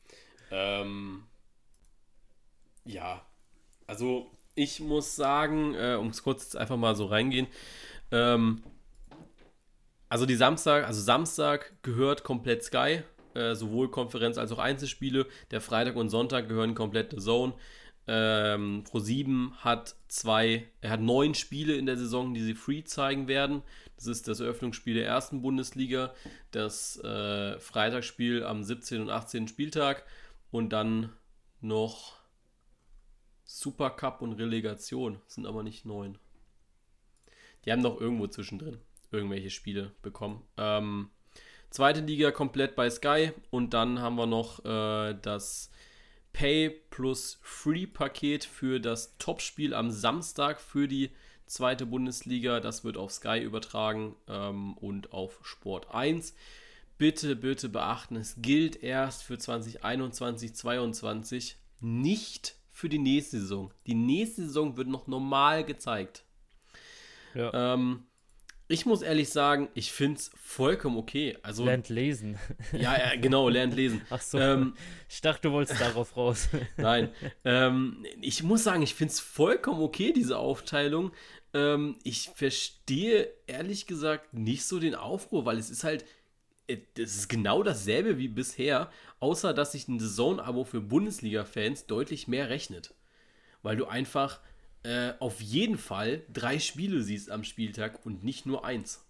ähm, 0.51 1.25
ja, 2.85 3.25
also 3.87 4.31
ich 4.55 4.81
muss 4.81 5.15
sagen, 5.15 5.75
äh, 5.75 5.97
um 6.01 6.09
es 6.09 6.23
kurz 6.23 6.45
jetzt 6.45 6.57
einfach 6.57 6.77
mal 6.79 6.95
so 6.95 7.07
reingehen, 7.07 7.47
ähm, 8.13 8.63
also 10.09 10.27
die 10.27 10.37
Samstag, 10.37 10.87
also 10.87 11.01
Samstag 11.01 11.73
gehört 11.83 12.23
komplett 12.23 12.63
Sky, 12.63 13.03
äh, 13.35 13.55
sowohl 13.55 13.91
Konferenz 13.91 14.37
als 14.37 14.53
auch 14.53 14.59
Einzelspiele. 14.59 15.27
Der 15.51 15.61
Freitag 15.61 15.97
und 15.97 16.11
Sonntag 16.11 16.49
gehören 16.49 16.75
komplett 16.75 17.13
The 17.13 17.19
Zone. 17.19 17.55
Ähm, 18.07 18.85
Pro7 18.85 19.53
hat 19.59 19.95
zwei, 20.09 20.69
er 20.81 20.91
hat 20.91 21.01
neun 21.01 21.35
Spiele 21.35 21.77
in 21.77 21.87
der 21.87 21.97
Saison, 21.97 22.35
die 22.35 22.43
sie 22.43 22.55
free 22.55 22.85
zeigen 22.85 23.29
werden. 23.29 23.63
Das 23.97 24.07
ist 24.07 24.27
das 24.29 24.41
Eröffnungsspiel 24.41 24.95
der 24.95 25.07
ersten 25.07 25.41
Bundesliga, 25.41 26.13
das 26.51 26.99
äh, 26.99 27.59
Freitagsspiel 27.61 28.45
am 28.45 28.65
17. 28.65 29.01
und 29.03 29.11
18. 29.11 29.47
Spieltag 29.49 30.05
und 30.51 30.71
dann 30.71 31.11
noch 31.61 32.17
Supercup 33.45 34.21
und 34.21 34.33
Relegation. 34.33 35.21
Das 35.25 35.37
sind 35.37 35.47
aber 35.47 35.63
nicht 35.63 35.87
neun. 35.87 36.19
Die 37.65 37.73
haben 37.73 37.83
noch 37.83 38.01
irgendwo 38.01 38.27
zwischendrin 38.27 38.79
irgendwelche 39.13 39.51
Spiele 39.51 39.93
bekommen. 40.03 40.43
Ähm, 40.57 41.11
zweite 41.71 42.01
Liga 42.01 42.31
komplett 42.31 42.75
bei 42.75 42.91
Sky 42.91 43.33
und 43.51 43.75
dann 43.75 44.01
haben 44.01 44.17
wir 44.17 44.27
noch 44.27 44.65
äh, 44.65 45.15
das 45.21 45.71
Pay 46.33 46.71
plus 46.91 47.39
Free 47.43 47.87
Paket 47.87 48.45
für 48.45 48.81
das 48.81 49.17
Topspiel 49.19 49.75
am 49.75 49.91
Samstag 49.91 50.61
für 50.61 50.89
die 50.89 51.11
zweite 51.47 51.85
Bundesliga. 51.87 52.61
Das 52.61 52.85
wird 52.85 52.97
auf 52.97 53.13
Sky 53.13 53.41
übertragen 53.41 54.17
ähm, 54.27 54.75
und 54.79 55.13
auf 55.13 55.41
Sport 55.43 55.95
1. 55.95 56.35
Bitte, 56.99 57.37
bitte 57.37 57.69
beachten, 57.69 58.17
es 58.17 58.37
gilt 58.39 58.83
erst 58.83 59.25
für 59.25 59.37
2021, 59.37 60.55
2022, 60.55 61.57
nicht 61.81 62.57
für 62.71 62.89
die 62.89 62.99
nächste 62.99 63.41
Saison. 63.41 63.75
Die 63.87 63.95
nächste 63.95 64.43
Saison 64.43 64.77
wird 64.77 64.89
noch 64.89 65.07
normal 65.09 65.65
gezeigt. 65.65 66.25
Ja. 67.35 67.75
Ähm, 67.75 68.05
ich 68.73 68.87
muss 68.87 69.03
ehrlich 69.03 69.29
sagen, 69.29 69.69
ich 69.75 69.93
finde 69.93 70.19
es 70.19 70.31
vollkommen 70.35 70.97
okay. 70.97 71.37
Also, 71.43 71.65
Lernt 71.65 71.91
lesen. 71.91 72.39
ja, 72.73 72.97
ja, 72.97 73.17
genau, 73.21 73.51
lernt 73.51 73.75
lesen. 73.75 74.01
Ach 74.11 74.23
so. 74.23 74.39
Ähm, 74.39 74.75
ich 75.11 75.21
dachte, 75.21 75.43
du 75.43 75.53
wolltest 75.53 75.81
darauf 75.81 76.17
raus. 76.17 76.49
Nein. 76.79 77.11
ähm, 77.45 78.07
ich 78.23 78.43
muss 78.43 78.65
sagen, 78.65 78.83
ich 78.83 78.95
finde 78.95 79.13
es 79.13 79.21
vollkommen 79.21 79.83
okay, 79.83 80.13
diese 80.15 80.39
Aufteilung. 80.39 81.13
Ähm, 81.53 81.99
ich 82.03 82.31
verstehe 82.35 83.29
ehrlich 83.47 83.87
gesagt 83.87 84.33
nicht 84.33 84.65
so 84.65 84.79
den 84.79 84.95
Aufruhr, 84.95 85.45
weil 85.45 85.59
es 85.59 85.69
ist 85.69 85.85
halt, 85.85 86.07
äh, 86.67 86.79
das 86.95 87.15
ist 87.15 87.29
genau 87.29 87.63
dasselbe 87.63 88.17
wie 88.17 88.29
bisher, 88.29 88.91
außer 89.21 89.53
dass 89.53 89.73
sich 89.73 89.87
ein 89.87 90.01
Zone-Abo 90.01 90.65
für 90.65 90.81
Bundesliga-Fans 90.81 91.87
deutlich 91.87 92.27
mehr 92.27 92.49
rechnet. 92.49 92.95
Weil 93.63 93.77
du 93.77 93.85
einfach 93.85 94.41
äh, 94.85 95.13
auf 95.21 95.41
jeden 95.41 95.79
Fall 95.79 96.23
drei 96.33 96.59
Spiele 96.59 97.03
siehst 97.03 97.31
am 97.31 97.45
Spieltag 97.45 98.05
und 98.05 98.25
nicht 98.25 98.47
nur 98.47 98.65
eins. 98.65 99.05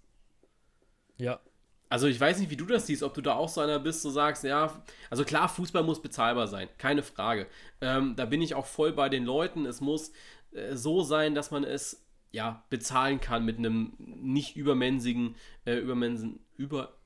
ja. 1.19 1.41
Also 1.89 2.07
ich 2.07 2.19
weiß 2.19 2.39
nicht, 2.41 2.49
wie 2.51 2.57
du 2.57 2.65
das 2.65 2.87
siehst, 2.87 3.03
ob 3.03 3.13
du 3.13 3.21
da 3.21 3.35
auch 3.35 3.51
so 3.51 3.61
einer 3.61 3.79
bist, 3.79 4.01
so 4.01 4.11
sagst, 4.11 4.45
ja, 4.45 4.83
also 5.11 5.25
klar, 5.27 5.47
Fußball 5.49 5.83
muss 5.83 6.01
bezahlbar 6.01 6.49
sein, 6.49 6.69
keine 6.79 7.03
Frage. 7.03 7.47
Ähm, 7.83 8.17
da 8.17 8.25
bin 8.25 8.41
ich 8.41 8.55
auch 8.55 8.65
voll 8.65 8.95
bei 8.95 9.11
den 9.11 9.25
Leuten. 9.27 9.67
Es 9.67 9.83
muss 9.83 10.11
äh, 10.53 10.75
so 10.75 11.03
sein, 11.03 11.35
dass 11.35 11.51
man 11.51 11.65
es 11.65 12.07
ja 12.31 12.65
bezahlen 12.71 13.21
kann 13.21 13.45
mit 13.45 13.59
einem 13.59 13.93
nicht 13.99 14.57
übermensigen, 14.57 15.37
äh, 15.67 15.75
übermensen, 15.77 16.41
über 16.57 16.97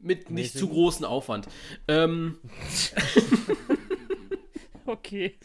mit 0.00 0.30
nicht 0.30 0.56
zu 0.56 0.66
Mäßigen? 0.66 0.68
großen 0.68 1.04
Aufwand. 1.04 1.48
Ähm, 1.86 2.38
Okay. 4.86 5.38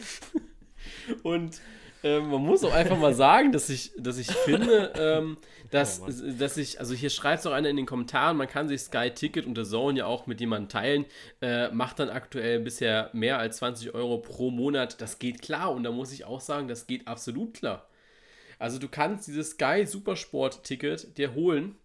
Und 1.24 1.62
ähm, 2.04 2.30
man 2.30 2.41
muss 2.41 2.64
auch 2.66 2.74
einfach 2.74 2.97
mal 2.97 3.14
sagen, 3.14 3.54
dass 3.54 3.70
ich, 3.70 3.91
dass 3.97 4.18
ich 4.18 4.30
finde, 4.30 4.91
ähm, 4.97 5.38
dass, 5.72 6.01
Oh 6.01 6.08
dass 6.38 6.58
ich, 6.58 6.80
also 6.80 6.93
hier 6.93 7.10
schreibt 7.10 7.39
es 7.39 7.45
auch 7.45 7.54
einer 7.54 7.70
in 7.70 7.78
den 7.78 7.86
Kommentaren, 7.86 8.36
man 8.36 8.47
kann 8.47 8.68
sich 8.68 8.82
Sky 8.82 9.10
Ticket 9.10 9.45
und 9.45 9.58
The 9.58 9.64
Zone 9.64 9.99
ja 9.99 10.06
auch 10.06 10.28
mit 10.28 10.41
jemandem 10.41 10.70
teilen, 10.70 11.06
äh, 11.41 11.70
macht 11.70 11.99
dann 11.99 12.10
aktuell 12.10 12.60
bisher 12.60 13.10
mehr 13.14 13.39
als 13.39 13.58
20 13.58 13.93
Euro 13.93 14.18
pro 14.18 14.51
Monat. 14.51 14.99
Das 15.01 15.18
geht 15.18 15.41
klar 15.41 15.72
und 15.72 15.84
da 15.84 15.91
muss 15.91 16.12
ich 16.12 16.26
auch 16.26 16.41
sagen, 16.41 16.68
das 16.68 16.88
geht 16.88 17.08
absolut 17.08 17.54
klar. 17.54 17.88
Also 18.60 18.80
du 18.80 18.89
kannst 18.89 19.28
dieses 19.28 19.51
Sky 19.51 19.86
Supersport 19.86 20.64
Ticket 20.64 21.18
dir 21.18 21.34
holen, 21.34 21.76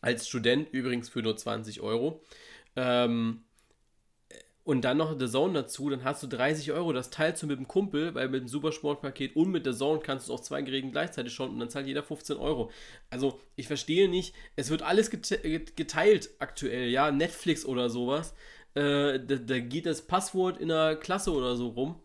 als 0.00 0.28
Student 0.28 0.68
übrigens 0.72 1.08
für 1.08 1.22
nur 1.22 1.36
20 1.36 1.80
Euro. 1.80 2.22
Ähm, 2.76 3.42
und 4.64 4.82
dann 4.82 4.96
noch 4.96 5.18
The 5.18 5.28
Zone 5.28 5.52
dazu, 5.52 5.90
dann 5.90 6.04
hast 6.04 6.22
du 6.22 6.26
30 6.26 6.72
Euro, 6.72 6.94
das 6.94 7.10
teilst 7.10 7.42
du 7.42 7.46
mit 7.46 7.58
dem 7.58 7.68
Kumpel, 7.68 8.14
weil 8.14 8.30
mit 8.30 8.40
dem 8.40 8.48
Supersportpaket 8.48 9.36
und 9.36 9.50
mit 9.50 9.64
The 9.64 9.74
Zone 9.74 10.00
kannst 10.00 10.28
du 10.28 10.34
auf 10.34 10.40
zwei 10.40 10.62
Geräten 10.62 10.90
gleichzeitig 10.90 11.34
schauen 11.34 11.50
und 11.50 11.60
dann 11.60 11.68
zahlt 11.68 11.86
jeder 11.86 12.02
15 12.02 12.38
Euro. 12.38 12.70
Also 13.10 13.38
ich 13.56 13.66
verstehe 13.66 14.08
nicht, 14.08 14.34
es 14.56 14.70
wird 14.70 14.80
alles 14.80 15.10
geteilt 15.10 16.30
aktuell, 16.38 16.88
ja, 16.88 17.10
Netflix 17.10 17.66
oder 17.66 17.90
sowas. 17.90 18.34
Äh, 18.74 19.20
da, 19.20 19.36
da, 19.36 19.58
geht 19.60 19.84
das 19.86 20.02
Passwort 20.02 20.58
in 20.58 20.68
der 20.68 20.96
Klasse 20.96 21.32
oder 21.32 21.56
so 21.56 21.68
rum. 21.68 22.00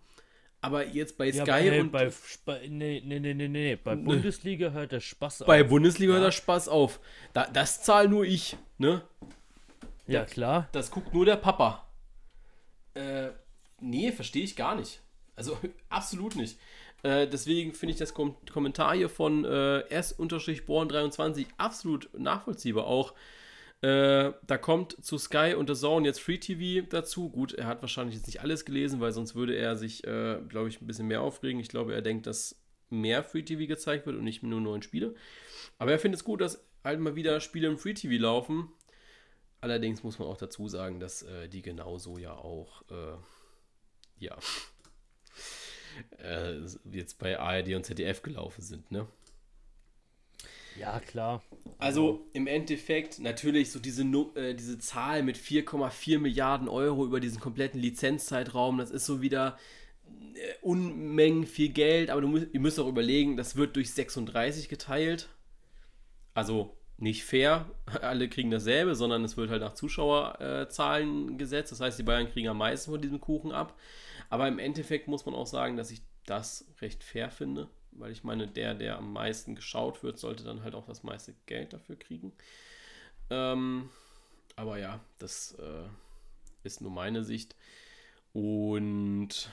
Aber 0.62 0.86
jetzt 0.86 1.18
bei 1.18 1.32
Sky 1.32 1.40
ja, 1.40 1.46
bei, 1.46 1.80
und. 1.80 1.92
Bei, 1.92 2.12
bei, 2.46 2.68
nee, 2.68 3.02
nee, 3.04 3.20
nee, 3.20 3.34
nee, 3.34 3.48
nee. 3.48 3.76
Bei 3.78 3.96
Bundesliga 3.96 4.72
hört 4.72 4.92
der 4.92 5.00
Spaß 5.00 5.44
auf. 5.44 5.48
Bei 5.48 5.64
Bundesliga 5.64 6.12
ja. 6.12 6.20
hört 6.20 6.28
der 6.28 6.38
Spaß 6.38 6.68
auf. 6.68 7.00
Da, 7.34 7.48
das 7.48 7.82
zahl 7.82 8.10
nur 8.10 8.26
ich, 8.26 8.58
ne? 8.78 9.02
Ja, 10.06 10.26
klar. 10.26 10.68
Das 10.74 10.92
guckt 10.92 11.14
nur 11.14 11.26
der 11.26 11.38
Papa. 11.38 11.89
Äh, 13.00 13.32
nee, 13.80 14.12
verstehe 14.12 14.44
ich 14.44 14.56
gar 14.56 14.76
nicht. 14.76 15.02
Also 15.36 15.58
absolut 15.90 16.36
nicht. 16.36 16.60
Äh, 17.04 17.28
deswegen 17.28 17.74
finde 17.74 17.94
ich 17.94 18.00
das 18.00 18.14
Kom 18.14 18.36
Kommentar 18.52 18.96
hier 18.96 19.10
von 19.10 19.46
äh, 19.46 19.80
S-Born23 19.90 21.48
absolut 21.58 22.10
nachvollziehbar. 22.18 22.86
Auch 22.86 23.14
äh, 23.82 24.34
da 24.46 24.58
kommt 24.58 25.04
zu 25.04 25.18
Sky 25.18 25.56
und 25.58 25.70
The 25.70 25.76
Zone 25.76 26.06
jetzt 26.06 26.20
Free 26.20 26.38
TV 26.38 26.86
dazu. 26.90 27.30
Gut, 27.30 27.54
er 27.54 27.68
hat 27.68 27.82
wahrscheinlich 27.82 28.16
jetzt 28.16 28.28
nicht 28.28 28.42
alles 28.42 28.66
gelesen, 28.66 29.00
weil 29.00 29.14
sonst 29.14 29.36
würde 29.36 29.56
er 29.56 29.78
sich, 29.78 30.06
äh, 30.06 30.40
glaube 30.50 30.68
ich, 30.68 30.82
ein 30.82 30.88
bisschen 30.88 31.08
mehr 31.08 31.22
aufregen. 31.22 31.62
Ich 31.62 31.70
glaube, 31.70 31.94
er 31.94 32.02
denkt, 32.02 32.28
dass 32.28 32.60
mehr 32.90 33.24
Free 33.24 33.44
TV 33.44 33.68
gezeigt 33.68 34.06
wird 34.06 34.18
und 34.18 34.26
nicht 34.26 34.44
nur 34.44 34.60
neuen 34.60 34.82
Spiele. 34.82 35.16
Aber 35.78 35.92
er 35.92 36.00
findet 36.00 36.20
es 36.20 36.26
gut, 36.26 36.42
dass 36.42 36.66
halt 36.84 37.00
mal 37.00 37.16
wieder 37.16 37.40
Spiele 37.40 37.70
im 37.70 37.78
Free 37.78 37.94
TV 37.94 38.22
laufen. 38.22 38.70
Allerdings 39.62 40.04
muss 40.04 40.20
man 40.20 40.28
auch 40.28 40.38
dazu 40.38 40.68
sagen, 40.68 41.00
dass 41.00 41.22
äh, 41.24 41.50
die 41.50 41.62
genauso 41.62 42.18
ja 42.18 42.34
auch, 42.34 42.84
äh, 42.90 43.18
ja, 44.18 44.38
äh, 46.20 46.62
jetzt 46.92 47.20
bei 47.20 47.40
ARD 47.40 47.74
und 47.76 47.86
ZDF 47.86 48.22
gelaufen 48.22 48.62
sind, 48.62 48.92
ne? 48.92 49.08
Ja, 50.80 51.00
klar. 51.02 51.44
Also 51.78 52.26
im 52.32 52.48
Endeffekt 52.48 53.20
natürlich 53.20 53.72
so 53.72 53.80
diese, 53.80 54.04
äh, 54.36 54.54
diese 54.54 54.80
Zahl 54.80 55.24
mit 55.24 55.38
4,4 55.38 56.20
Milliarden 56.20 56.70
Euro 56.70 57.06
über 57.06 57.20
diesen 57.20 57.42
kompletten 57.42 57.82
Lizenzzeitraum, 57.82 58.78
das 58.78 58.90
ist 58.92 59.06
so 59.06 59.22
wieder 59.22 59.58
äh, 60.36 60.54
Unmengen 60.62 61.46
viel 61.46 61.70
Geld, 61.70 62.10
aber 62.10 62.22
du 62.22 62.38
ihr 62.38 62.60
müsst 62.62 62.80
auch 62.80 62.88
überlegen, 62.88 63.36
das 63.36 63.58
wird 63.58 63.76
durch 63.76 63.92
36 63.94 64.70
geteilt. 64.70 65.28
Also 66.34 66.79
nicht 67.02 67.24
fair, 67.24 67.66
alle 68.02 68.30
kriegen 68.30 68.52
dasselbe, 68.52 68.96
sondern 68.96 69.24
es 69.24 69.38
wird 69.38 69.50
halt 69.50 69.62
nach 69.62 69.74
Zuschauerzahlen 69.74 71.34
äh, 71.34 71.36
gesetzt. 71.36 71.72
Das 71.72 71.80
heißt, 71.80 71.98
die 71.98 72.04
Bayern 72.04 72.30
kriegen 72.30 72.50
am 72.50 72.58
meisten 72.58 72.92
von 72.92 73.02
diesem 73.02 73.20
Kuchen 73.20 73.52
ab. 73.52 73.78
Aber 74.30 74.48
im 74.48 74.60
Endeffekt 74.60 75.08
muss 75.08 75.26
man 75.26 75.36
auch 75.36 75.48
sagen, 75.48 75.78
dass 75.78 75.92
ich 75.92 76.02
das 76.26 76.66
recht 76.82 77.04
fair 77.04 77.32
finde, 77.32 77.70
weil 77.92 78.12
ich 78.12 78.24
meine, 78.24 78.48
der, 78.48 78.76
der 78.76 78.98
am 78.98 79.14
meisten 79.14 79.56
geschaut 79.56 80.04
wird, 80.04 80.20
sollte 80.20 80.44
dann 80.44 80.64
halt 80.64 80.76
auch 80.76 80.86
das 80.86 81.04
meiste 81.04 81.34
Geld 81.46 81.74
dafür 81.74 81.96
kriegen. 81.96 82.34
Ähm, 83.30 83.90
aber 84.56 84.78
ja, 84.78 85.00
das 85.18 85.54
äh, 85.54 85.88
ist 86.64 86.82
nur 86.82 86.92
meine 86.92 87.24
Sicht. 87.24 87.56
Und 88.34 89.50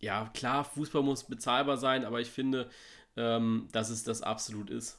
ja, 0.00 0.30
klar, 0.34 0.64
Fußball 0.64 1.02
muss 1.02 1.24
bezahlbar 1.24 1.76
sein, 1.76 2.04
aber 2.04 2.20
ich 2.20 2.30
finde, 2.30 2.70
ähm, 3.16 3.68
dass 3.72 3.90
es 3.90 4.04
das 4.04 4.22
absolut 4.22 4.70
ist. 4.70 4.98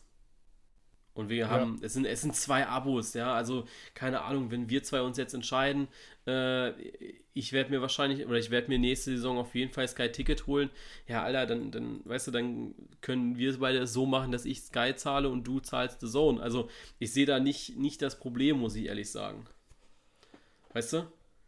Und 1.18 1.30
wir 1.30 1.49
haben, 1.49 1.80
es, 1.82 1.93
sind, 1.93 2.05
es 2.05 2.22
sind 2.22 2.36
zwei 2.36 2.68
Abos, 2.68 3.15
ja. 3.15 3.34
Also, 3.34 3.65
keine 3.95 4.22
Ahnung, 4.22 4.51
wenn 4.51 4.70
wir 4.70 4.84
zwei 4.84 5.01
uns 5.01 5.18
jetzt 5.18 5.34
entscheiden, 5.34 5.88
äh, 6.28 6.74
ich 7.34 7.53
werde 7.53 7.72
mir 7.72 7.82
wahrscheinlich, 7.82 8.28
oder 8.28 8.38
ich 8.38 8.51
werde 8.51 8.68
mir 8.68 8.78
nächste 8.78 9.09
Saison 9.11 9.39
auf 9.39 9.55
jeden 9.55 9.74
Fall 9.74 9.88
Sky 9.88 10.11
Ticket 10.11 10.45
holen. 10.45 10.70
Ja, 11.07 11.24
Alter, 11.24 11.47
dann, 11.47 11.72
dann, 11.72 12.01
weißt 12.05 12.28
du, 12.28 12.32
dann 12.32 12.76
können 13.01 13.36
wir 13.36 13.49
es 13.49 13.57
beide 13.57 13.88
so 13.88 14.05
machen, 14.05 14.32
dass 14.32 14.45
ich 14.45 14.61
Sky 14.61 14.93
zahle 14.95 15.30
und 15.30 15.43
du 15.45 15.59
zahlst 15.59 16.01
The 16.01 16.07
Zone. 16.07 16.39
Also, 16.39 16.70
ich 16.99 17.11
sehe 17.11 17.26
da 17.26 17.39
nicht, 17.39 17.78
nicht 17.78 18.03
das 18.03 18.20
Problem, 18.20 18.59
muss 18.59 18.76
ich 18.76 18.86
ehrlich 18.86 19.09
sagen. 19.09 19.47
Weißt 20.74 20.93
du? 20.93 21.07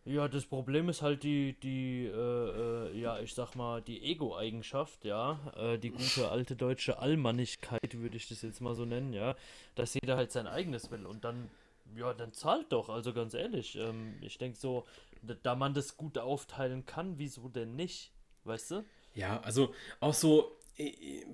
Ja, 0.10 0.28
das 0.28 0.44
Problem 0.48 0.90
ist 0.90 1.04
halt 1.04 1.22
die, 1.22 1.54
die, 1.62 2.08
äh, 2.08 2.12
äh, 2.12 3.00
ja, 3.00 3.20
ich 3.20 3.36
sag 3.36 3.54
mal, 3.54 3.80
die 3.80 4.02
Ego-Eigenschaft, 4.02 5.06
ja, 5.06 5.40
äh, 5.56 5.78
die 5.78 5.92
gute 5.92 6.30
alte 6.32 6.56
deutsche 6.56 6.98
Allmannigkeit, 6.98 7.94
würde 7.94 8.18
ich 8.18 8.28
das 8.28 8.42
jetzt 8.42 8.60
mal 8.60 8.74
so 8.74 8.86
nennen, 8.86 9.14
ja, 9.14 9.36
dass 9.76 9.94
jeder 9.94 10.18
halt 10.18 10.32
sein 10.32 10.48
eigenes 10.48 10.90
will 10.90 11.06
und 11.06 11.24
dann, 11.24 11.52
ja, 11.96 12.12
dann 12.16 12.34
zahlt 12.34 12.72
doch, 12.72 12.90
also 12.90 13.14
ganz 13.14 13.36
ehrlich, 13.36 13.76
ähm, 13.76 14.16
ich 14.22 14.40
denke 14.40 14.58
so, 14.58 14.84
da, 15.22 15.36
da 15.44 15.54
man 15.54 15.76
das 15.76 15.96
gut 15.96 16.18
aufteilen 16.18 16.88
kann, 16.88 17.20
wieso 17.20 17.48
denn 17.48 17.76
nicht, 17.76 18.12
weißt 18.46 18.72
du? 18.72 18.86
Ja, 19.14 19.40
also 19.42 19.76
auch 20.00 20.16
so, 20.16 20.58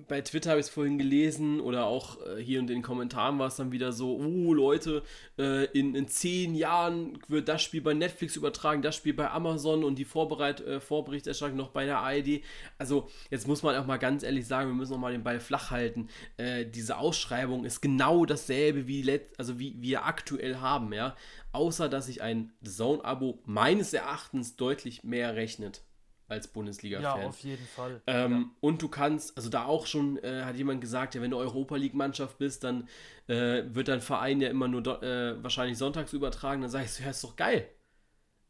bei 0.08 0.20
Twitter 0.22 0.50
habe 0.50 0.60
ich 0.60 0.66
es 0.66 0.72
vorhin 0.72 0.98
gelesen 0.98 1.60
oder 1.60 1.86
auch 1.86 2.18
äh, 2.26 2.42
hier 2.42 2.58
in 2.58 2.66
den 2.66 2.82
Kommentaren 2.82 3.38
war 3.38 3.46
es 3.46 3.56
dann 3.56 3.70
wieder 3.70 3.92
so, 3.92 4.16
oh 4.16 4.52
Leute, 4.52 5.04
äh, 5.38 5.66
in, 5.66 5.94
in 5.94 6.08
zehn 6.08 6.56
Jahren 6.56 7.18
wird 7.28 7.48
das 7.48 7.62
Spiel 7.62 7.80
bei 7.80 7.94
Netflix 7.94 8.34
übertragen, 8.34 8.82
das 8.82 8.96
Spiel 8.96 9.14
bei 9.14 9.30
Amazon 9.30 9.84
und 9.84 9.98
die 9.98 10.04
Vorbereit 10.04 10.60
äh, 10.62 10.80
Vorberichterstattung 10.80 11.56
noch 11.56 11.70
bei 11.70 11.84
der 11.84 11.98
ARD. 11.98 12.40
Also 12.78 13.08
jetzt 13.30 13.46
muss 13.46 13.62
man 13.62 13.76
auch 13.76 13.86
mal 13.86 13.98
ganz 13.98 14.24
ehrlich 14.24 14.46
sagen, 14.46 14.70
wir 14.70 14.74
müssen 14.74 14.94
auch 14.94 14.98
mal 14.98 15.12
den 15.12 15.22
Ball 15.24 15.38
flach 15.38 15.70
halten. 15.70 16.08
Äh, 16.38 16.66
diese 16.66 16.98
Ausschreibung 16.98 17.64
ist 17.64 17.80
genau 17.80 18.26
dasselbe, 18.26 18.88
wie, 18.88 19.02
let 19.02 19.38
also 19.38 19.60
wie 19.60 19.80
wir 19.80 20.06
aktuell 20.06 20.56
haben, 20.56 20.92
ja. 20.92 21.14
Außer, 21.52 21.88
dass 21.88 22.06
sich 22.06 22.20
ein 22.20 22.52
Zone-Abo 22.64 23.42
meines 23.46 23.92
Erachtens 23.94 24.56
deutlich 24.56 25.04
mehr 25.04 25.36
rechnet 25.36 25.82
als 26.28 26.48
Bundesliga-Fan. 26.48 27.20
Ja, 27.20 27.28
auf 27.28 27.38
jeden 27.40 27.66
Fall. 27.66 28.02
Ähm, 28.06 28.32
ja. 28.32 28.44
Und 28.60 28.82
du 28.82 28.88
kannst, 28.88 29.36
also 29.36 29.48
da 29.48 29.64
auch 29.64 29.86
schon, 29.86 30.18
äh, 30.18 30.42
hat 30.44 30.56
jemand 30.56 30.80
gesagt, 30.80 31.14
ja, 31.14 31.22
wenn 31.22 31.30
du 31.30 31.36
Europa 31.36 31.76
League-Mannschaft 31.76 32.38
bist, 32.38 32.64
dann 32.64 32.88
äh, 33.28 33.62
wird 33.68 33.88
dein 33.88 34.00
Verein 34.00 34.40
ja 34.40 34.48
immer 34.48 34.68
nur 34.68 35.02
äh, 35.02 35.42
wahrscheinlich 35.42 35.78
sonntags 35.78 36.12
übertragen. 36.12 36.62
Dann 36.62 36.70
sagst 36.70 36.98
du, 36.98 37.04
ja, 37.04 37.10
ist 37.10 37.22
doch 37.22 37.36
geil. 37.36 37.68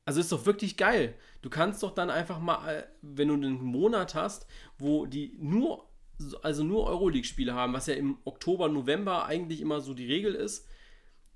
Also 0.06 0.20
ist 0.20 0.32
doch 0.32 0.46
wirklich 0.46 0.76
geil. 0.76 1.14
Du 1.42 1.50
kannst 1.50 1.82
doch 1.82 1.92
dann 1.92 2.10
einfach 2.10 2.38
mal, 2.38 2.68
äh, 2.68 2.84
wenn 3.02 3.28
du 3.28 3.34
einen 3.34 3.62
Monat 3.62 4.14
hast, 4.14 4.46
wo 4.78 5.04
die 5.04 5.36
nur, 5.38 5.88
also 6.42 6.64
nur 6.64 6.86
Euroleague-Spiele 6.86 7.52
haben, 7.52 7.74
was 7.74 7.88
ja 7.88 7.94
im 7.94 8.18
Oktober, 8.24 8.68
November 8.68 9.26
eigentlich 9.26 9.60
immer 9.60 9.80
so 9.80 9.92
die 9.92 10.06
Regel 10.06 10.34
ist, 10.34 10.65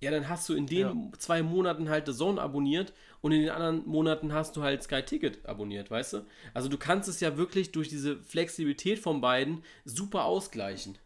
ja, 0.01 0.11
dann 0.11 0.29
hast 0.29 0.49
du 0.49 0.55
in 0.55 0.67
den 0.67 0.79
ja. 0.79 1.19
zwei 1.19 1.43
Monaten 1.43 1.89
halt 1.89 2.07
The 2.07 2.15
Zone 2.15 2.41
abonniert 2.41 2.93
und 3.21 3.33
in 3.33 3.43
den 3.43 3.51
anderen 3.51 3.87
Monaten 3.87 4.33
hast 4.33 4.57
du 4.57 4.63
halt 4.63 4.83
Sky 4.83 5.03
Ticket 5.03 5.45
abonniert, 5.47 5.91
weißt 5.91 6.15
du? 6.15 6.27
Also 6.55 6.69
du 6.69 6.79
kannst 6.79 7.09
es 7.09 7.21
ja 7.21 7.37
wirklich 7.37 7.73
durch 7.73 7.89
diese 7.89 8.17
Flexibilität 8.17 8.99
von 8.99 9.21
beiden 9.21 9.63
super 9.85 10.25
ausgleichen. 10.25 10.97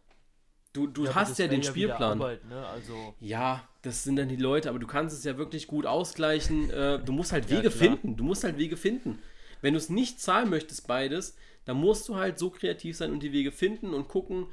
Du, 0.71 0.87
du 0.87 1.05
ja, 1.05 1.15
hast 1.15 1.39
ja 1.39 1.47
den 1.47 1.61
ja 1.61 1.69
Spielplan. 1.69 2.21
Arbeit, 2.21 2.45
ne? 2.45 2.65
also 2.67 3.13
ja, 3.19 3.67
das 3.81 4.03
sind 4.03 4.17
dann 4.17 4.29
die 4.29 4.35
Leute, 4.35 4.69
aber 4.69 4.79
du 4.79 4.87
kannst 4.87 5.17
es 5.17 5.23
ja 5.23 5.37
wirklich 5.37 5.67
gut 5.67 5.85
ausgleichen. 5.85 6.69
Äh, 6.69 6.99
du 7.03 7.11
musst 7.11 7.31
halt 7.31 7.49
Wege 7.49 7.71
finden. 7.71 8.17
Du 8.17 8.23
musst 8.23 8.43
halt 8.43 8.57
Wege 8.57 8.75
finden. 8.75 9.19
Wenn 9.61 9.73
du 9.73 9.77
es 9.77 9.89
nicht 9.89 10.19
zahlen 10.19 10.49
möchtest, 10.49 10.87
beides, 10.87 11.37
dann 11.65 11.77
musst 11.77 12.07
du 12.07 12.15
halt 12.15 12.39
so 12.39 12.49
kreativ 12.49 12.97
sein 12.97 13.11
und 13.11 13.23
die 13.23 13.31
Wege 13.31 13.51
finden 13.51 13.93
und 13.93 14.07
gucken, 14.07 14.47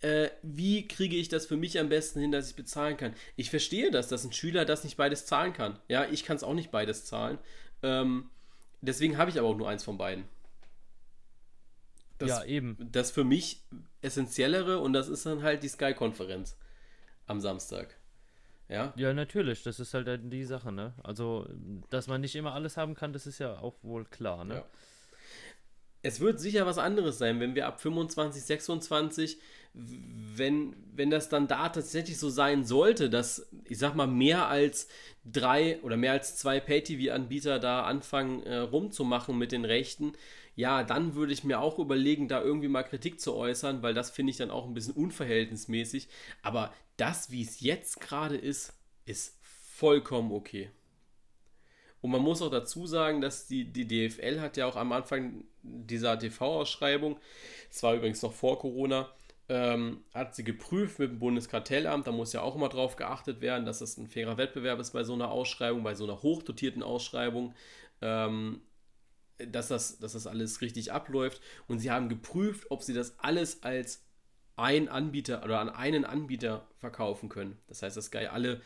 äh, 0.00 0.30
wie 0.42 0.88
kriege 0.88 1.16
ich 1.16 1.28
das 1.28 1.46
für 1.46 1.56
mich 1.56 1.78
am 1.78 1.88
besten 1.88 2.20
hin, 2.20 2.32
dass 2.32 2.48
ich 2.48 2.56
bezahlen 2.56 2.96
kann. 2.96 3.14
Ich 3.36 3.50
verstehe 3.50 3.90
das, 3.90 4.08
dass 4.08 4.24
ein 4.24 4.32
Schüler 4.32 4.64
das 4.64 4.84
nicht 4.84 4.96
beides 4.96 5.26
zahlen 5.26 5.52
kann. 5.52 5.78
Ja, 5.88 6.06
ich 6.06 6.24
kann 6.24 6.36
es 6.36 6.42
auch 6.42 6.54
nicht 6.54 6.70
beides 6.70 7.04
zahlen. 7.04 7.38
Ähm, 7.82 8.30
deswegen 8.80 9.18
habe 9.18 9.30
ich 9.30 9.38
aber 9.38 9.48
auch 9.48 9.56
nur 9.56 9.68
eins 9.68 9.84
von 9.84 9.98
beiden. 9.98 10.24
Das, 12.18 12.28
ja, 12.28 12.44
eben. 12.44 12.76
Das 12.92 13.10
für 13.10 13.24
mich 13.24 13.62
essentiellere 14.02 14.80
und 14.80 14.92
das 14.92 15.08
ist 15.08 15.26
dann 15.26 15.42
halt 15.42 15.62
die 15.62 15.68
Sky-Konferenz 15.68 16.56
am 17.26 17.40
Samstag. 17.40 17.96
Ja? 18.68 18.92
Ja, 18.96 19.12
natürlich. 19.12 19.62
Das 19.62 19.80
ist 19.80 19.94
halt 19.94 20.32
die 20.32 20.44
Sache, 20.44 20.70
ne? 20.70 20.94
Also, 21.02 21.46
dass 21.90 22.06
man 22.06 22.20
nicht 22.20 22.36
immer 22.36 22.54
alles 22.54 22.76
haben 22.76 22.94
kann, 22.94 23.12
das 23.12 23.26
ist 23.26 23.38
ja 23.38 23.58
auch 23.58 23.74
wohl 23.82 24.04
klar, 24.04 24.44
ne? 24.44 24.54
Ja. 24.54 24.64
Es 26.02 26.20
wird 26.20 26.40
sicher 26.40 26.66
was 26.66 26.78
anderes 26.78 27.18
sein, 27.18 27.40
wenn 27.40 27.54
wir 27.54 27.66
ab 27.66 27.80
25, 27.80 28.42
26 28.42 29.38
wenn, 29.72 30.74
wenn 30.94 31.10
das 31.10 31.28
dann 31.28 31.46
da 31.46 31.68
tatsächlich 31.68 32.18
so 32.18 32.28
sein 32.28 32.64
sollte, 32.64 33.08
dass, 33.08 33.48
ich 33.64 33.78
sag 33.78 33.94
mal, 33.94 34.06
mehr 34.06 34.48
als 34.48 34.88
drei 35.24 35.80
oder 35.82 35.96
mehr 35.96 36.12
als 36.12 36.36
zwei 36.36 36.60
Pay-TV-Anbieter 36.60 37.58
da 37.58 37.84
anfangen 37.84 38.42
äh, 38.42 38.56
rumzumachen 38.56 39.38
mit 39.38 39.52
den 39.52 39.64
Rechten, 39.64 40.12
ja, 40.56 40.82
dann 40.82 41.14
würde 41.14 41.32
ich 41.32 41.44
mir 41.44 41.60
auch 41.60 41.78
überlegen, 41.78 42.28
da 42.28 42.42
irgendwie 42.42 42.68
mal 42.68 42.82
Kritik 42.82 43.20
zu 43.20 43.34
äußern, 43.34 43.82
weil 43.82 43.94
das 43.94 44.10
finde 44.10 44.30
ich 44.30 44.36
dann 44.36 44.50
auch 44.50 44.66
ein 44.66 44.74
bisschen 44.74 44.94
unverhältnismäßig. 44.94 46.08
Aber 46.42 46.74
das, 46.96 47.30
wie 47.30 47.42
es 47.42 47.60
jetzt 47.60 48.00
gerade 48.00 48.36
ist, 48.36 48.74
ist 49.06 49.38
vollkommen 49.42 50.32
okay. 50.32 50.70
Und 52.02 52.10
man 52.10 52.22
muss 52.22 52.42
auch 52.42 52.50
dazu 52.50 52.86
sagen, 52.86 53.20
dass 53.20 53.46
die, 53.46 53.64
die 53.64 53.86
DFL 53.86 54.40
hat 54.40 54.56
ja 54.56 54.66
auch 54.66 54.76
am 54.76 54.92
Anfang 54.92 55.44
dieser 55.62 56.18
TV-Ausschreibung, 56.18 57.18
es 57.70 57.82
war 57.82 57.94
übrigens 57.94 58.22
noch 58.22 58.32
vor 58.32 58.58
Corona, 58.58 59.10
ähm, 59.48 60.04
hat 60.14 60.34
sie 60.34 60.44
geprüft 60.44 60.98
mit 60.98 61.10
dem 61.10 61.18
Bundeskartellamt. 61.18 62.06
Da 62.06 62.12
muss 62.12 62.32
ja 62.32 62.40
auch 62.40 62.54
immer 62.54 62.68
drauf 62.68 62.96
geachtet 62.96 63.40
werden, 63.40 63.66
dass 63.66 63.80
das 63.80 63.96
ein 63.96 64.06
fairer 64.06 64.38
Wettbewerb 64.38 64.78
ist 64.78 64.92
bei 64.92 65.02
so 65.02 65.12
einer 65.12 65.30
Ausschreibung, 65.30 65.82
bei 65.82 65.94
so 65.94 66.04
einer 66.04 66.22
hochdotierten 66.22 66.82
Ausschreibung. 66.82 67.54
Ähm, 68.00 68.62
dass 69.38 69.68
das, 69.68 69.98
dass 69.98 70.12
das 70.12 70.26
alles 70.26 70.60
richtig 70.60 70.92
abläuft. 70.92 71.40
Und 71.66 71.78
sie 71.78 71.90
haben 71.90 72.08
geprüft, 72.08 72.70
ob 72.70 72.82
sie 72.82 72.94
das 72.94 73.18
alles 73.18 73.62
als 73.62 74.04
ein 74.56 74.88
Anbieter 74.88 75.42
oder 75.42 75.60
an 75.60 75.70
einen 75.70 76.04
Anbieter 76.04 76.68
verkaufen 76.78 77.28
können. 77.28 77.56
Das 77.66 77.82
heißt, 77.82 77.96
dass 77.96 78.06
Sky 78.06 78.26
alle 78.26 78.60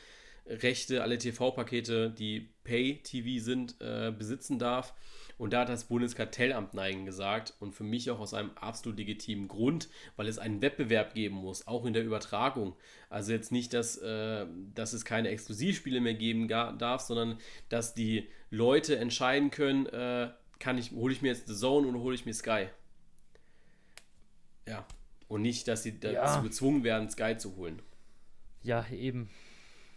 Rechte, 0.46 1.02
alle 1.02 1.18
TV-Pakete, 1.18 2.10
die 2.10 2.50
Pay-TV 2.64 3.42
sind, 3.42 3.76
äh, 3.80 4.12
besitzen 4.16 4.58
darf. 4.58 4.94
Und 5.36 5.52
da 5.52 5.60
hat 5.60 5.68
das 5.68 5.84
Bundeskartellamt 5.84 6.74
Nein 6.74 7.06
gesagt 7.06 7.54
und 7.58 7.74
für 7.74 7.82
mich 7.82 8.10
auch 8.10 8.20
aus 8.20 8.34
einem 8.34 8.50
absolut 8.54 8.98
legitimen 8.98 9.48
Grund, 9.48 9.88
weil 10.16 10.28
es 10.28 10.38
einen 10.38 10.62
Wettbewerb 10.62 11.14
geben 11.14 11.36
muss, 11.36 11.66
auch 11.66 11.84
in 11.86 11.92
der 11.92 12.04
Übertragung. 12.04 12.76
Also 13.10 13.32
jetzt 13.32 13.50
nicht, 13.50 13.74
dass, 13.74 13.96
äh, 13.96 14.46
dass 14.74 14.92
es 14.92 15.04
keine 15.04 15.30
Exklusivspiele 15.30 16.00
mehr 16.00 16.14
geben 16.14 16.46
darf, 16.46 17.00
sondern 17.00 17.38
dass 17.68 17.94
die 17.94 18.28
Leute 18.50 18.96
entscheiden 18.96 19.50
können, 19.50 19.86
äh, 19.86 20.30
kann 20.60 20.78
ich, 20.78 20.92
hole 20.92 21.12
ich 21.12 21.20
mir 21.20 21.28
jetzt 21.28 21.48
The 21.48 21.54
Zone 21.54 21.86
oder 21.88 21.98
hole 21.98 22.14
ich 22.14 22.26
mir 22.26 22.32
Sky. 22.32 22.68
Ja. 24.68 24.86
Und 25.26 25.42
nicht, 25.42 25.66
dass 25.66 25.82
sie 25.82 25.98
dazu 25.98 26.14
ja. 26.14 26.40
gezwungen 26.40 26.84
werden, 26.84 27.10
Sky 27.10 27.36
zu 27.36 27.56
holen. 27.56 27.82
Ja, 28.62 28.86
eben. 28.90 29.28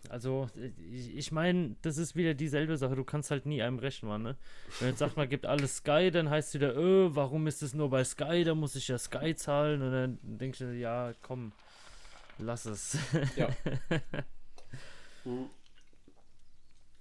Also, 0.10 0.50
ich, 0.92 1.16
ich 1.16 1.32
meine, 1.32 1.76
das 1.82 1.98
ist 1.98 2.16
wieder 2.16 2.34
dieselbe 2.34 2.78
Sache. 2.78 2.96
Du 2.96 3.04
kannst 3.04 3.30
halt 3.32 3.46
nie 3.46 3.62
einem 3.62 3.80
recht 3.80 4.04
machen, 4.04 4.24
ne? 4.24 4.38
Wenn 4.80 4.90
jetzt 4.90 5.00
sagt 5.00 5.18
man, 5.18 5.28
gibt 5.28 5.46
alles 5.46 5.78
Sky, 5.78 6.12
dann 6.12 6.30
heißt 6.30 6.50
es 6.50 6.54
wieder, 6.56 6.76
öh, 6.76 7.10
warum 7.12 7.48
ist 7.48 7.62
es 7.62 7.74
nur 7.74 7.90
bei 7.90 8.04
Sky? 8.04 8.44
Da 8.44 8.56
muss 8.56 8.76
ich 8.76 8.88
ja 8.88 8.98
Sky 8.98 9.36
zahlen. 9.36 9.82
Und 9.82 9.92
dann 9.92 10.20
denkst 10.22 10.60
du, 10.60 10.74
ja, 10.74 11.14
komm, 11.22 11.52
lass 12.38 12.66
es. 12.66 12.98
Ja. 13.36 13.50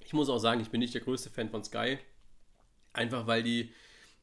ich 0.01 0.13
muss 0.13 0.29
auch 0.29 0.39
sagen, 0.39 0.61
ich 0.61 0.71
bin 0.71 0.81
nicht 0.81 0.95
der 0.95 1.03
größte 1.03 1.31
Fan 1.31 1.51
von 1.51 1.63
Sky. 1.63 1.99
Einfach 2.93 3.27
weil 3.27 3.43
die 3.43 3.73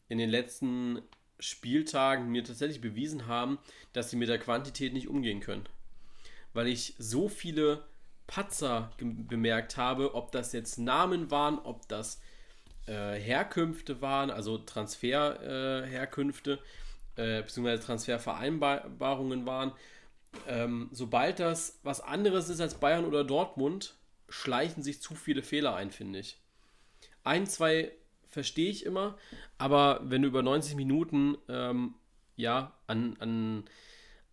in 0.09 0.17
den 0.17 0.29
letzten 0.29 1.01
Spieltagen 1.39 2.29
mir 2.29 2.43
tatsächlich 2.43 2.81
bewiesen 2.81 3.27
haben, 3.27 3.59
dass 3.93 4.09
sie 4.09 4.15
mit 4.15 4.29
der 4.29 4.39
Quantität 4.39 4.93
nicht 4.93 5.07
umgehen 5.07 5.39
können. 5.39 5.67
Weil 6.53 6.67
ich 6.67 6.95
so 6.97 7.29
viele 7.29 7.83
Patzer 8.27 8.91
bemerkt 8.99 9.77
habe, 9.77 10.15
ob 10.15 10.31
das 10.31 10.53
jetzt 10.53 10.77
Namen 10.77 11.31
waren, 11.31 11.59
ob 11.59 11.87
das 11.87 12.21
äh, 12.87 13.15
Herkünfte 13.15 14.01
waren, 14.01 14.29
also 14.29 14.57
Transferherkünfte, 14.57 16.59
äh, 17.17 17.39
äh, 17.39 17.41
beziehungsweise 17.41 17.83
Transfervereinbarungen 17.83 19.45
waren. 19.45 19.71
Ähm, 20.47 20.89
sobald 20.91 21.39
das 21.39 21.79
was 21.83 22.01
anderes 22.01 22.49
ist 22.49 22.59
als 22.59 22.75
Bayern 22.75 23.05
oder 23.05 23.23
Dortmund, 23.23 23.95
schleichen 24.29 24.83
sich 24.83 25.01
zu 25.01 25.15
viele 25.15 25.43
Fehler 25.43 25.75
ein, 25.75 25.91
finde 25.91 26.19
ich. 26.19 26.39
Ein, 27.23 27.45
zwei 27.45 27.91
verstehe 28.29 28.69
ich 28.69 28.85
immer, 28.85 29.17
aber 29.57 30.01
wenn 30.03 30.23
du 30.23 30.27
über 30.27 30.41
90 30.41 30.75
Minuten 30.75 31.37
ähm, 31.47 31.93
ja 32.35 32.73
an, 32.87 33.15
an 33.19 33.65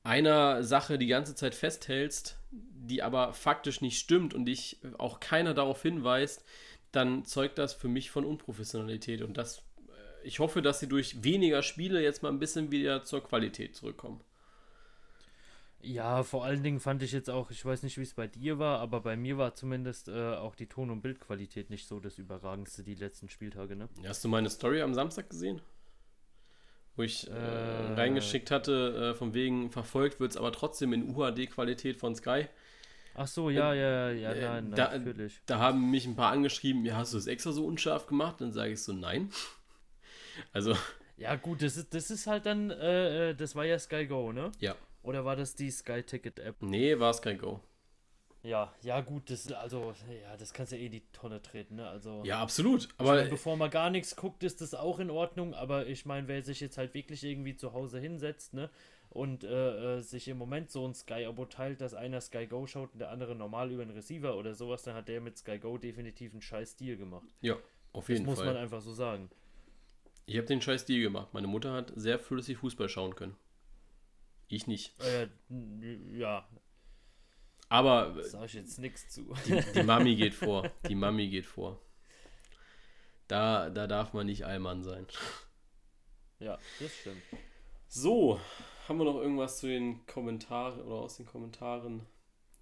einer 0.03 0.63
Sache 0.63 0.99
die 0.99 1.07
ganze 1.07 1.35
Zeit 1.35 1.55
festhältst, 1.55 2.39
die 2.51 3.03
aber 3.03 3.33
faktisch 3.33 3.81
nicht 3.81 3.99
stimmt 3.99 4.35
und 4.35 4.47
dich 4.47 4.81
auch 4.99 5.21
keiner 5.21 5.55
darauf 5.55 5.83
hinweist, 5.83 6.45
dann 6.93 7.25
zeugt 7.25 7.59
das 7.59 7.73
für 7.73 7.89
mich 7.89 8.11
von 8.11 8.25
Unprofessionalität 8.25 9.23
und 9.23 9.37
das 9.37 9.59
äh, 9.59 10.27
ich 10.27 10.39
hoffe, 10.39 10.63
dass 10.63 10.81
sie 10.81 10.89
durch 10.89 11.23
weniger 11.23 11.63
Spiele 11.63 12.03
jetzt 12.03 12.23
mal 12.23 12.31
ein 12.31 12.39
bisschen 12.39 12.71
wieder 12.71 13.05
zur 13.05 13.23
Qualität 13.23 13.77
zurückkommen. 13.77 14.21
Ja, 15.83 16.25
vor 16.25 16.45
allen 16.45 16.63
Dingen 16.63 16.79
fand 16.79 17.03
ich 17.03 17.13
jetzt 17.13 17.31
auch, 17.31 17.51
ich 17.51 17.65
weiß 17.65 17.83
nicht, 17.85 17.97
wie 17.97 18.03
es 18.03 18.13
bei 18.13 18.27
dir 18.27 18.59
war, 18.59 18.81
aber 18.81 19.01
bei 19.01 19.17
mir 19.17 19.39
war 19.39 19.55
zumindest 19.55 20.09
äh, 20.09 20.35
auch 20.35 20.55
die 20.55 20.67
Ton- 20.67 20.91
und 20.91 21.01
Bildqualität 21.01 21.71
nicht 21.71 21.87
so 21.87 22.01
das 22.01 22.19
Überragendste 22.19 22.83
die 22.83 22.95
letzten 22.95 23.31
Spieltage, 23.31 23.77
ne? 23.77 23.89
Hast 24.05 24.23
du 24.23 24.29
meine 24.29 24.51
Story 24.51 24.83
am 24.83 24.93
Samstag 24.93 25.31
gesehen? 25.31 25.63
Wo 26.97 27.03
ich 27.03 27.29
äh, 27.29 27.33
äh, 27.33 27.95
reingeschickt 27.95 28.51
hatte, 28.51 29.13
äh, 29.13 29.15
von 29.15 29.33
wegen 29.33 29.71
verfolgt 29.71 30.21
wird 30.21 30.33
es 30.33 30.37
aber 30.37 30.53
trotzdem 30.53 30.93
in 30.93 31.15
UHD-Qualität 31.15 31.97
von 31.97 32.15
Sky. 32.15 32.47
Ach 33.15 33.27
so, 33.27 33.51
ja, 33.51 33.75
ja, 33.75 34.11
ja, 34.11 34.35
ja, 34.35 34.61
nein, 34.61 34.73
da, 34.73 34.97
natürlich. 34.97 35.41
Da 35.47 35.59
haben 35.59 35.91
mich 35.91 36.07
ein 36.07 36.17
paar 36.17 36.33
angeschrieben, 36.33 36.85
ja, 36.85 36.97
hast 36.97 37.13
du 37.13 37.19
das 37.19 37.27
extra 37.27 37.53
so 37.53 37.67
unscharf 37.67 38.07
gemacht? 38.07 38.41
Dann 38.41 38.53
sage 38.53 38.73
ich 38.73 38.83
so, 38.83 38.93
nein. 38.93 39.31
Also. 40.53 40.75
Ja, 41.19 41.37
gut, 41.37 41.61
das 41.61 41.77
ist, 41.77 41.93
das 41.93 42.11
ist 42.11 42.27
halt 42.27 42.47
dann, 42.47 42.71
äh, 42.71 43.35
das 43.35 43.55
war 43.55 43.67
ja 43.67 43.79
Sky 43.79 44.07
Go, 44.07 44.33
ne? 44.33 44.53
Ja. 44.59 44.75
Oder 45.03 45.25
war 45.25 45.37
das 45.37 45.55
die 45.55 45.71
Sky 45.71 46.03
Ticket 46.03 46.39
App? 46.39 46.57
Nee, 46.61 46.99
war 46.99 47.13
Sky 47.13 47.35
Go. 47.35 47.61
Ja, 48.43 48.73
ja 48.83 49.01
gut, 49.01 49.29
das 49.31 49.53
also 49.53 49.95
ja, 50.23 50.37
das 50.37 50.55
kannst 50.55 50.73
du 50.73 50.77
ja 50.77 50.83
eh 50.83 50.89
die 50.89 51.03
Tonne 51.13 51.43
treten, 51.43 51.77
ne? 51.77 51.89
Also 51.89 52.23
Ja, 52.25 52.41
absolut, 52.41 52.89
aber 52.97 53.17
meine, 53.17 53.29
bevor 53.29 53.57
man 53.57 53.71
gar 53.71 53.91
nichts 53.91 54.17
guckt, 54.17 54.43
ist 54.43 54.63
das 54.63 54.73
auch 54.73 54.99
in 54.99 55.11
Ordnung, 55.11 55.53
aber 55.55 55.87
ich 55.87 56.07
meine, 56.07 56.27
wer 56.27 56.43
sich 56.43 56.61
jetzt 56.61 56.79
halt 56.79 56.95
wirklich 56.95 57.23
irgendwie 57.23 57.55
zu 57.55 57.75
Hause 57.75 58.01
hinsetzt, 58.01 58.55
ne? 58.55 58.71
Und 59.11 59.45
äh, 59.45 59.99
äh, 59.99 60.01
sich 60.01 60.29
im 60.29 60.39
Moment 60.39 60.71
so 60.71 60.87
ein 60.87 60.95
Sky-Abo 60.95 61.47
teilt, 61.47 61.81
dass 61.81 61.95
einer 61.95 62.21
Sky 62.21 62.47
Go 62.47 62.67
schaut 62.67 62.93
und 62.93 63.01
der 63.01 63.11
andere 63.11 63.35
normal 63.35 63.73
über 63.73 63.83
einen 63.83 63.91
Receiver 63.91 64.37
oder 64.37 64.55
sowas, 64.55 64.85
dann 64.85 64.95
hat 64.95 65.09
der 65.09 65.21
mit 65.21 65.37
Sky 65.37 65.59
Go 65.59 65.77
definitiv 65.79 66.33
einen 66.33 66.43
scheiß 66.43 66.77
Deal 66.77 66.97
gemacht. 66.97 67.27
Ja, 67.41 67.57
auf 67.93 68.09
jeden 68.09 68.25
das 68.25 68.37
Fall. 68.37 68.47
muss 68.47 68.55
man 68.55 68.63
einfach 68.63 68.81
so 68.81 68.95
sagen. 68.95 69.29
Ich 70.27 70.37
habe 70.37 70.47
den 70.47 70.63
scheiß 70.63 70.85
Deal 70.87 71.03
gemacht. 71.03 71.35
Meine 71.35 71.49
Mutter 71.49 71.73
hat 71.73 71.93
sehr 71.97 72.21
flüssig 72.21 72.59
Fußball 72.59 72.89
schauen 72.89 73.17
können. 73.17 73.37
Ich 74.47 74.67
nicht. 74.69 74.95
Äh, 75.03 75.29
ja. 76.17 76.47
Aber. 77.71 78.23
Sag 78.25 78.45
ich 78.47 78.55
jetzt 78.55 78.79
nichts 78.79 79.09
zu. 79.09 79.33
Die, 79.47 79.63
die 79.75 79.83
Mami 79.83 80.17
geht 80.17 80.35
vor. 80.35 80.71
Die 80.89 80.95
Mami 80.95 81.29
geht 81.29 81.47
vor. 81.47 81.81
Da, 83.29 83.71
da 83.71 83.87
darf 83.87 84.13
man 84.13 84.27
nicht 84.27 84.45
Allmann 84.45 84.83
sein. 84.83 85.07
Ja, 86.41 86.59
das 86.81 86.93
stimmt. 86.93 87.23
So, 87.87 88.41
haben 88.89 88.99
wir 88.99 89.05
noch 89.05 89.21
irgendwas 89.21 89.59
zu 89.59 89.69
den 89.69 90.05
Kommentaren 90.07 90.81
oder 90.81 90.97
aus 90.97 91.17
den 91.17 91.27
Kommentaren? 91.27 92.07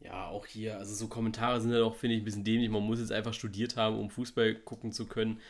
Ja, 0.01 0.29
auch 0.29 0.47
hier, 0.47 0.77
also 0.77 0.95
so 0.95 1.09
Kommentare 1.09 1.61
sind 1.61 1.73
ja 1.73 1.79
doch, 1.79 1.97
finde 1.97 2.17
ich, 2.17 2.23
ein 2.23 2.25
bisschen 2.25 2.45
dämlich. 2.45 2.69
Man 2.69 2.83
muss 2.83 3.01
jetzt 3.01 3.13
einfach 3.13 3.35
studiert 3.35 3.77
haben, 3.77 3.99
um 3.99 4.11
Fußball 4.11 4.57
gucken 4.57 4.93
zu 4.93 5.07
können. 5.07 5.41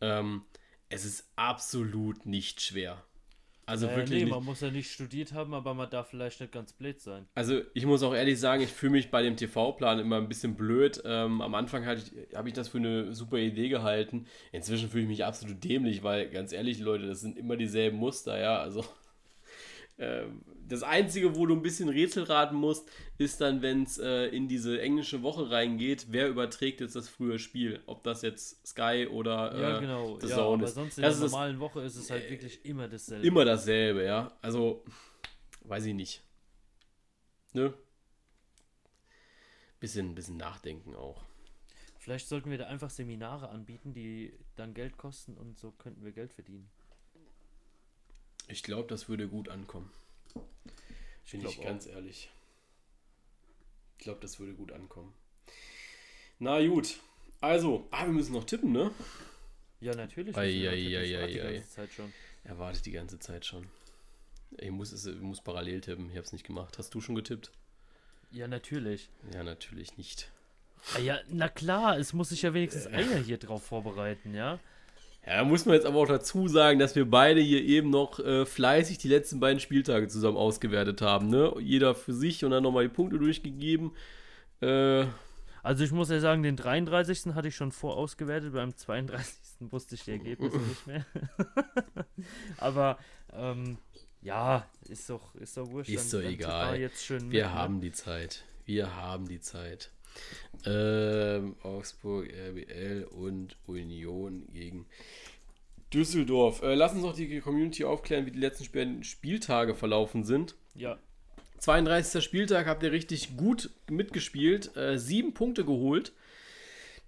Ähm, 0.00 0.42
es 0.88 1.04
ist 1.04 1.30
absolut 1.36 2.26
nicht 2.26 2.60
schwer. 2.60 3.04
Also 3.66 3.86
naja, 3.86 3.98
wirklich. 3.98 4.18
Nee, 4.18 4.24
nicht. 4.24 4.34
man 4.34 4.44
muss 4.44 4.60
ja 4.60 4.70
nicht 4.70 4.90
studiert 4.90 5.32
haben, 5.32 5.54
aber 5.54 5.74
man 5.74 5.88
darf 5.90 6.08
vielleicht 6.08 6.40
nicht 6.40 6.52
ganz 6.52 6.72
blöd 6.72 7.00
sein. 7.00 7.26
Also 7.34 7.60
ich 7.72 7.86
muss 7.86 8.02
auch 8.02 8.14
ehrlich 8.14 8.38
sagen, 8.38 8.62
ich 8.62 8.70
fühle 8.70 8.92
mich 8.92 9.10
bei 9.10 9.22
dem 9.22 9.36
TV-Plan 9.36 9.98
immer 9.98 10.16
ein 10.16 10.28
bisschen 10.28 10.54
blöd. 10.54 11.02
Ähm, 11.04 11.40
am 11.40 11.54
Anfang 11.54 11.86
habe 11.86 12.00
ich, 12.48 12.54
das 12.54 12.68
für 12.68 12.78
eine 12.78 13.12
super 13.12 13.38
Idee 13.38 13.68
gehalten. 13.68 14.26
Inzwischen 14.52 14.88
fühle 14.88 15.04
ich 15.04 15.08
mich 15.08 15.24
absolut 15.24 15.62
dämlich, 15.64 16.02
weil 16.02 16.28
ganz 16.30 16.52
ehrlich, 16.52 16.78
Leute, 16.78 17.06
das 17.06 17.20
sind 17.20 17.38
immer 17.38 17.56
dieselben 17.56 17.98
Muster, 17.98 18.38
ja. 18.38 18.58
Also 18.58 18.84
das 19.96 20.82
Einzige, 20.82 21.36
wo 21.36 21.46
du 21.46 21.54
ein 21.54 21.62
bisschen 21.62 21.88
Rätsel 21.88 22.24
raten 22.24 22.56
musst, 22.56 22.90
ist 23.16 23.40
dann, 23.40 23.62
wenn 23.62 23.84
es 23.84 23.98
äh, 23.98 24.26
in 24.26 24.48
diese 24.48 24.80
englische 24.80 25.22
Woche 25.22 25.50
reingeht, 25.50 26.06
wer 26.10 26.28
überträgt 26.28 26.80
jetzt 26.80 26.96
das 26.96 27.08
frühe 27.08 27.38
Spiel? 27.38 27.80
Ob 27.86 28.02
das 28.02 28.22
jetzt 28.22 28.66
Sky 28.66 29.06
oder 29.10 29.54
äh, 29.54 29.62
ja, 29.62 29.78
genau. 29.78 30.18
The 30.18 30.26
ja, 30.28 30.36
Zone 30.36 30.54
aber 30.54 30.64
ist. 30.64 30.74
sonst 30.74 30.98
in 30.98 31.02
das 31.02 31.20
der 31.20 31.28
normalen 31.28 31.60
Woche 31.60 31.82
ist 31.82 31.96
es 31.96 32.10
halt 32.10 32.26
äh, 32.26 32.30
wirklich 32.30 32.64
immer 32.64 32.88
dasselbe. 32.88 33.26
Immer 33.26 33.44
dasselbe, 33.44 34.04
ja. 34.04 34.36
Also, 34.42 34.84
weiß 35.62 35.84
ich 35.86 35.94
nicht. 35.94 36.22
Ne? 37.52 37.72
Bisschen, 39.78 40.14
bisschen 40.14 40.36
nachdenken 40.36 40.96
auch. 40.96 41.22
Vielleicht 41.98 42.28
sollten 42.28 42.50
wir 42.50 42.58
da 42.58 42.66
einfach 42.66 42.90
Seminare 42.90 43.48
anbieten, 43.48 43.94
die 43.94 44.34
dann 44.56 44.74
Geld 44.74 44.96
kosten 44.96 45.36
und 45.36 45.58
so 45.58 45.70
könnten 45.70 46.04
wir 46.04 46.12
Geld 46.12 46.32
verdienen. 46.32 46.68
Ich 48.48 48.62
glaube, 48.62 48.88
das 48.88 49.08
würde 49.08 49.28
gut 49.28 49.48
ankommen. 49.48 49.90
Finde 51.24 51.48
ich, 51.48 51.58
ich 51.58 51.64
ganz 51.64 51.86
auch. 51.86 51.92
ehrlich. 51.92 52.30
Ich 53.98 54.04
glaube, 54.04 54.20
das 54.20 54.38
würde 54.38 54.54
gut 54.54 54.72
ankommen. 54.72 55.14
Na 56.38 56.64
gut. 56.66 57.00
Also, 57.40 57.86
ah, 57.90 58.04
wir 58.04 58.12
müssen 58.12 58.32
noch 58.32 58.44
tippen, 58.44 58.72
ne? 58.72 58.90
Ja, 59.80 59.94
natürlich. 59.94 60.36
Ei, 60.36 60.68
ei, 60.68 60.98
ei, 60.98 61.22
ei, 61.22 61.26
die 61.26 61.38
ganze 61.38 61.68
Zeit 61.70 61.92
schon. 61.92 62.12
Er 62.42 62.58
wartet 62.58 62.86
die 62.86 62.90
ganze 62.90 63.18
Zeit 63.18 63.46
schon. 63.46 63.66
Ich 64.58 64.70
muss, 64.70 64.92
es, 64.92 65.06
ich 65.06 65.20
muss 65.20 65.40
parallel 65.40 65.80
tippen. 65.80 66.10
Ich 66.10 66.16
habe 66.16 66.26
es 66.26 66.32
nicht 66.32 66.46
gemacht. 66.46 66.78
Hast 66.78 66.94
du 66.94 67.00
schon 67.00 67.14
getippt? 67.14 67.50
Ja, 68.30 68.48
natürlich. 68.48 69.08
Ja, 69.32 69.42
natürlich 69.42 69.96
nicht. 69.96 70.30
Ah, 70.94 70.98
ja, 70.98 71.20
na 71.28 71.48
klar, 71.48 71.98
es 71.98 72.12
muss 72.12 72.28
sich 72.28 72.42
ja 72.42 72.52
wenigstens 72.52 72.86
einer 72.86 73.16
hier 73.16 73.38
drauf 73.38 73.64
vorbereiten, 73.64 74.34
ja? 74.34 74.60
Ja, 75.26 75.38
da 75.38 75.44
muss 75.44 75.64
man 75.64 75.74
jetzt 75.74 75.86
aber 75.86 75.98
auch 75.98 76.06
dazu 76.06 76.48
sagen, 76.48 76.78
dass 76.78 76.94
wir 76.96 77.08
beide 77.08 77.40
hier 77.40 77.62
eben 77.62 77.88
noch 77.90 78.18
äh, 78.18 78.44
fleißig 78.44 78.98
die 78.98 79.08
letzten 79.08 79.40
beiden 79.40 79.58
Spieltage 79.58 80.08
zusammen 80.08 80.36
ausgewertet 80.36 81.00
haben. 81.00 81.28
Ne? 81.28 81.54
Jeder 81.60 81.94
für 81.94 82.12
sich 82.12 82.44
und 82.44 82.50
dann 82.50 82.62
nochmal 82.62 82.84
die 82.84 82.94
Punkte 82.94 83.18
durchgegeben. 83.18 83.92
Äh, 84.60 85.06
also 85.62 85.82
ich 85.82 85.92
muss 85.92 86.10
ja 86.10 86.20
sagen, 86.20 86.42
den 86.42 86.56
33. 86.56 87.34
hatte 87.34 87.48
ich 87.48 87.56
schon 87.56 87.72
vorausgewertet, 87.72 88.52
beim 88.52 88.76
32. 88.76 89.34
wusste 89.70 89.94
ich 89.94 90.04
die 90.04 90.10
Ergebnisse 90.10 90.58
nicht 90.68 90.86
mehr. 90.86 91.06
aber 92.58 92.98
ähm, 93.32 93.78
Ja, 94.20 94.66
ist 94.90 95.08
doch, 95.08 95.34
ist 95.36 95.56
doch 95.56 95.70
wurscht. 95.70 95.88
Ist 95.88 96.12
doch 96.12 96.20
egal. 96.20 96.90
schön 96.96 97.30
Wir 97.30 97.44
mit, 97.44 97.52
ne? 97.52 97.54
haben 97.54 97.80
die 97.80 97.92
Zeit. 97.92 98.44
Wir 98.66 98.94
haben 98.94 99.26
die 99.26 99.40
Zeit. 99.40 99.90
Ähm, 100.66 101.56
Augsburg, 101.62 102.28
RBL 102.32 103.04
und 103.10 103.56
Union 103.66 104.46
gegen 104.52 104.86
Düsseldorf. 105.92 106.62
Äh, 106.62 106.74
lass 106.74 106.92
uns 106.94 107.02
noch 107.02 107.14
die 107.14 107.40
Community 107.40 107.84
aufklären, 107.84 108.26
wie 108.26 108.30
die 108.30 108.38
letzten 108.38 108.64
Sp- 108.64 109.02
Spieltage 109.04 109.74
verlaufen 109.74 110.24
sind. 110.24 110.54
Ja, 110.74 110.98
32. 111.58 112.22
Spieltag 112.24 112.66
habt 112.66 112.82
ihr 112.82 112.92
richtig 112.92 113.36
gut 113.36 113.70
mitgespielt, 113.90 114.76
äh, 114.76 114.98
sieben 114.98 115.34
Punkte 115.34 115.64
geholt. 115.64 116.12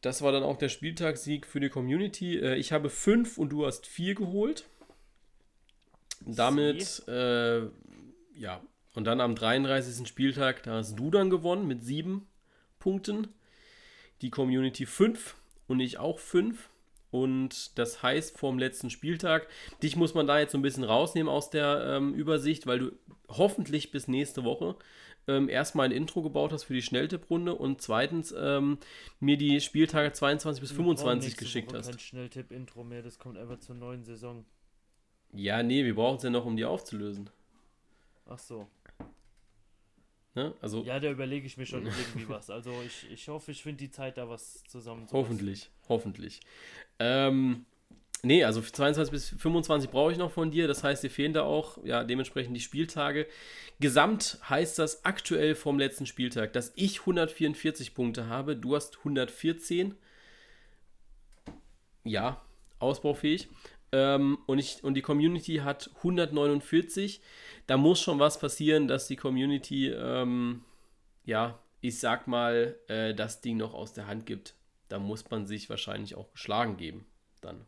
Das 0.03 0.23
war 0.23 0.31
dann 0.33 0.43
auch 0.43 0.57
der 0.59 0.69
Spieltagssieg 0.69 1.47
für 1.47 1.59
die 1.61 1.69
Community. 1.71 2.39
Äh, 2.39 2.57
ich 2.57 2.73
habe 2.73 2.91
fünf 2.91 3.39
und 3.39 3.49
du 3.51 3.67
hast 3.67 3.87
vier 3.87 4.15
geholt. 4.15 4.65
Damit, 6.25 7.03
äh, 7.09 7.63
ja, 8.35 8.61
und 8.95 9.05
dann 9.05 9.21
am 9.21 9.35
33. 9.35 10.07
Spieltag, 10.09 10.63
da 10.63 10.75
hast 10.77 10.97
du 10.99 11.11
dann 11.11 11.31
gewonnen 11.31 11.67
mit 11.67 11.85
sieben 11.85 12.27
Punkten. 12.79 13.29
Die 14.23 14.31
Community 14.31 14.87
fünf 14.87 15.37
und 15.69 15.81
ich 15.81 15.99
auch 15.99 16.19
fünf. 16.19 16.71
Und 17.11 17.79
das 17.79 18.03
heißt, 18.03 18.37
vorm 18.37 18.59
letzten 18.59 18.91
Spieltag, 18.91 19.49
dich 19.83 19.97
muss 19.97 20.15
man 20.15 20.27
da 20.27 20.39
jetzt 20.39 20.53
so 20.53 20.59
ein 20.59 20.63
bisschen 20.63 20.85
rausnehmen 20.85 21.33
aus 21.33 21.51
der 21.51 21.97
ähm, 21.97 22.15
Übersicht, 22.15 22.67
weil 22.67 22.79
du 22.79 22.93
hoffentlich 23.29 23.91
bis 23.91 24.09
nächste 24.09 24.45
Woche 24.45 24.77
ähm, 25.29 25.49
erstmal 25.49 25.87
ein 25.87 25.93
Intro 25.93 26.23
gebaut 26.23 26.53
hast 26.53 26.65
für 26.65 26.75
die 26.75 26.83
Schnelltipprunde 26.83 27.55
und 27.55 27.81
zweitens 27.81 28.35
ähm, 28.37 28.79
mir 29.21 29.37
die 29.37 29.61
Spieltage 29.61 30.13
22 30.13 30.61
bis 30.61 30.71
wir 30.71 30.77
brauchen 30.77 30.97
25 30.97 31.31
nächste 31.31 31.45
geschickt 31.45 31.69
Woche 31.71 31.79
hast. 31.79 31.91
Kein 31.91 31.99
Schnelltipp-Intro 31.99 32.85
mehr, 32.85 33.03
das 33.03 33.19
kommt 33.19 33.39
einfach 33.39 33.59
zur 33.59 33.77
neuen 33.77 34.05
Saison. 34.05 34.45
Ja, 35.33 35.63
nee, 35.63 35.85
wir 35.85 35.95
brauchen 35.95 36.17
es 36.17 36.23
ja 36.23 36.31
noch, 36.31 36.45
um 36.45 36.57
die 36.57 36.65
aufzulösen. 36.65 37.31
Ach 38.27 38.39
so. 38.39 38.69
Ne? 40.37 40.55
Also 40.61 40.85
Ja, 40.85 41.01
da 41.01 41.11
überlege 41.11 41.47
ich 41.47 41.57
mir 41.57 41.65
schon 41.65 41.87
irgendwie 41.87 42.29
was. 42.29 42.51
Also 42.51 42.71
ich, 42.85 43.11
ich 43.11 43.29
hoffe, 43.29 43.51
ich 43.51 43.63
finde 43.63 43.79
die 43.79 43.91
Zeit, 43.91 44.19
da 44.19 44.29
was 44.29 44.63
zusammen 44.65 45.09
zu 45.09 45.17
hoffentlich, 45.17 45.71
hoffentlich. 45.89 46.41
Ähm, 46.99 47.65
nee, 48.23 48.45
also 48.45 48.61
für 48.61 48.71
22 48.71 49.11
bis 49.11 49.29
25 49.31 49.91
brauche 49.91 50.13
ich 50.13 50.19
noch 50.19 50.31
von 50.31 50.51
dir. 50.51 50.69
Das 50.69 50.85
heißt, 50.85 51.03
dir 51.03 51.11
fehlen 51.11 51.33
da 51.33 51.43
auch 51.43 51.83
ja 51.85 52.05
dementsprechend 52.05 52.55
die 52.55 52.61
Spieltage. 52.61 53.27
Gesamt 53.81 54.39
heißt 54.49 54.79
das 54.79 55.07
aktuell 55.07 55.55
vom 55.55 55.79
letzten 55.79 56.05
Spieltag, 56.05 56.53
dass 56.53 56.73
ich 56.77 57.01
144 57.01 57.95
Punkte 57.95 58.29
habe, 58.29 58.57
du 58.57 58.77
hast 58.77 58.99
114. 58.99 59.95
Ja, 62.05 62.43
ausbaufähig. 62.79 63.49
Ähm, 63.93 64.39
und, 64.47 64.59
ich, 64.59 64.85
und 64.85 64.95
die 64.95 65.03
Community 65.03 65.57
hat 65.57 65.91
149. 65.97 67.23
Da 67.67 67.77
muss 67.77 68.01
schon 68.01 68.19
was 68.19 68.39
passieren, 68.39 68.89
dass 68.89 69.09
die 69.09 69.17
Community, 69.17 69.89
ähm, 69.89 70.65
ja, 71.25 71.59
ich 71.81 71.99
sag 71.99 72.27
mal, 72.27 72.77
äh, 72.89 73.15
das 73.15 73.41
Ding 73.41 73.57
noch 73.57 73.75
aus 73.75 73.93
der 73.93 74.07
Hand 74.07 74.27
gibt. 74.27 74.55
Da 74.89 74.99
muss 74.99 75.29
man 75.31 75.47
sich 75.47 75.69
wahrscheinlich 75.69 76.15
auch 76.15 76.31
geschlagen 76.33 76.77
geben. 76.77 77.07
Dann. 77.41 77.67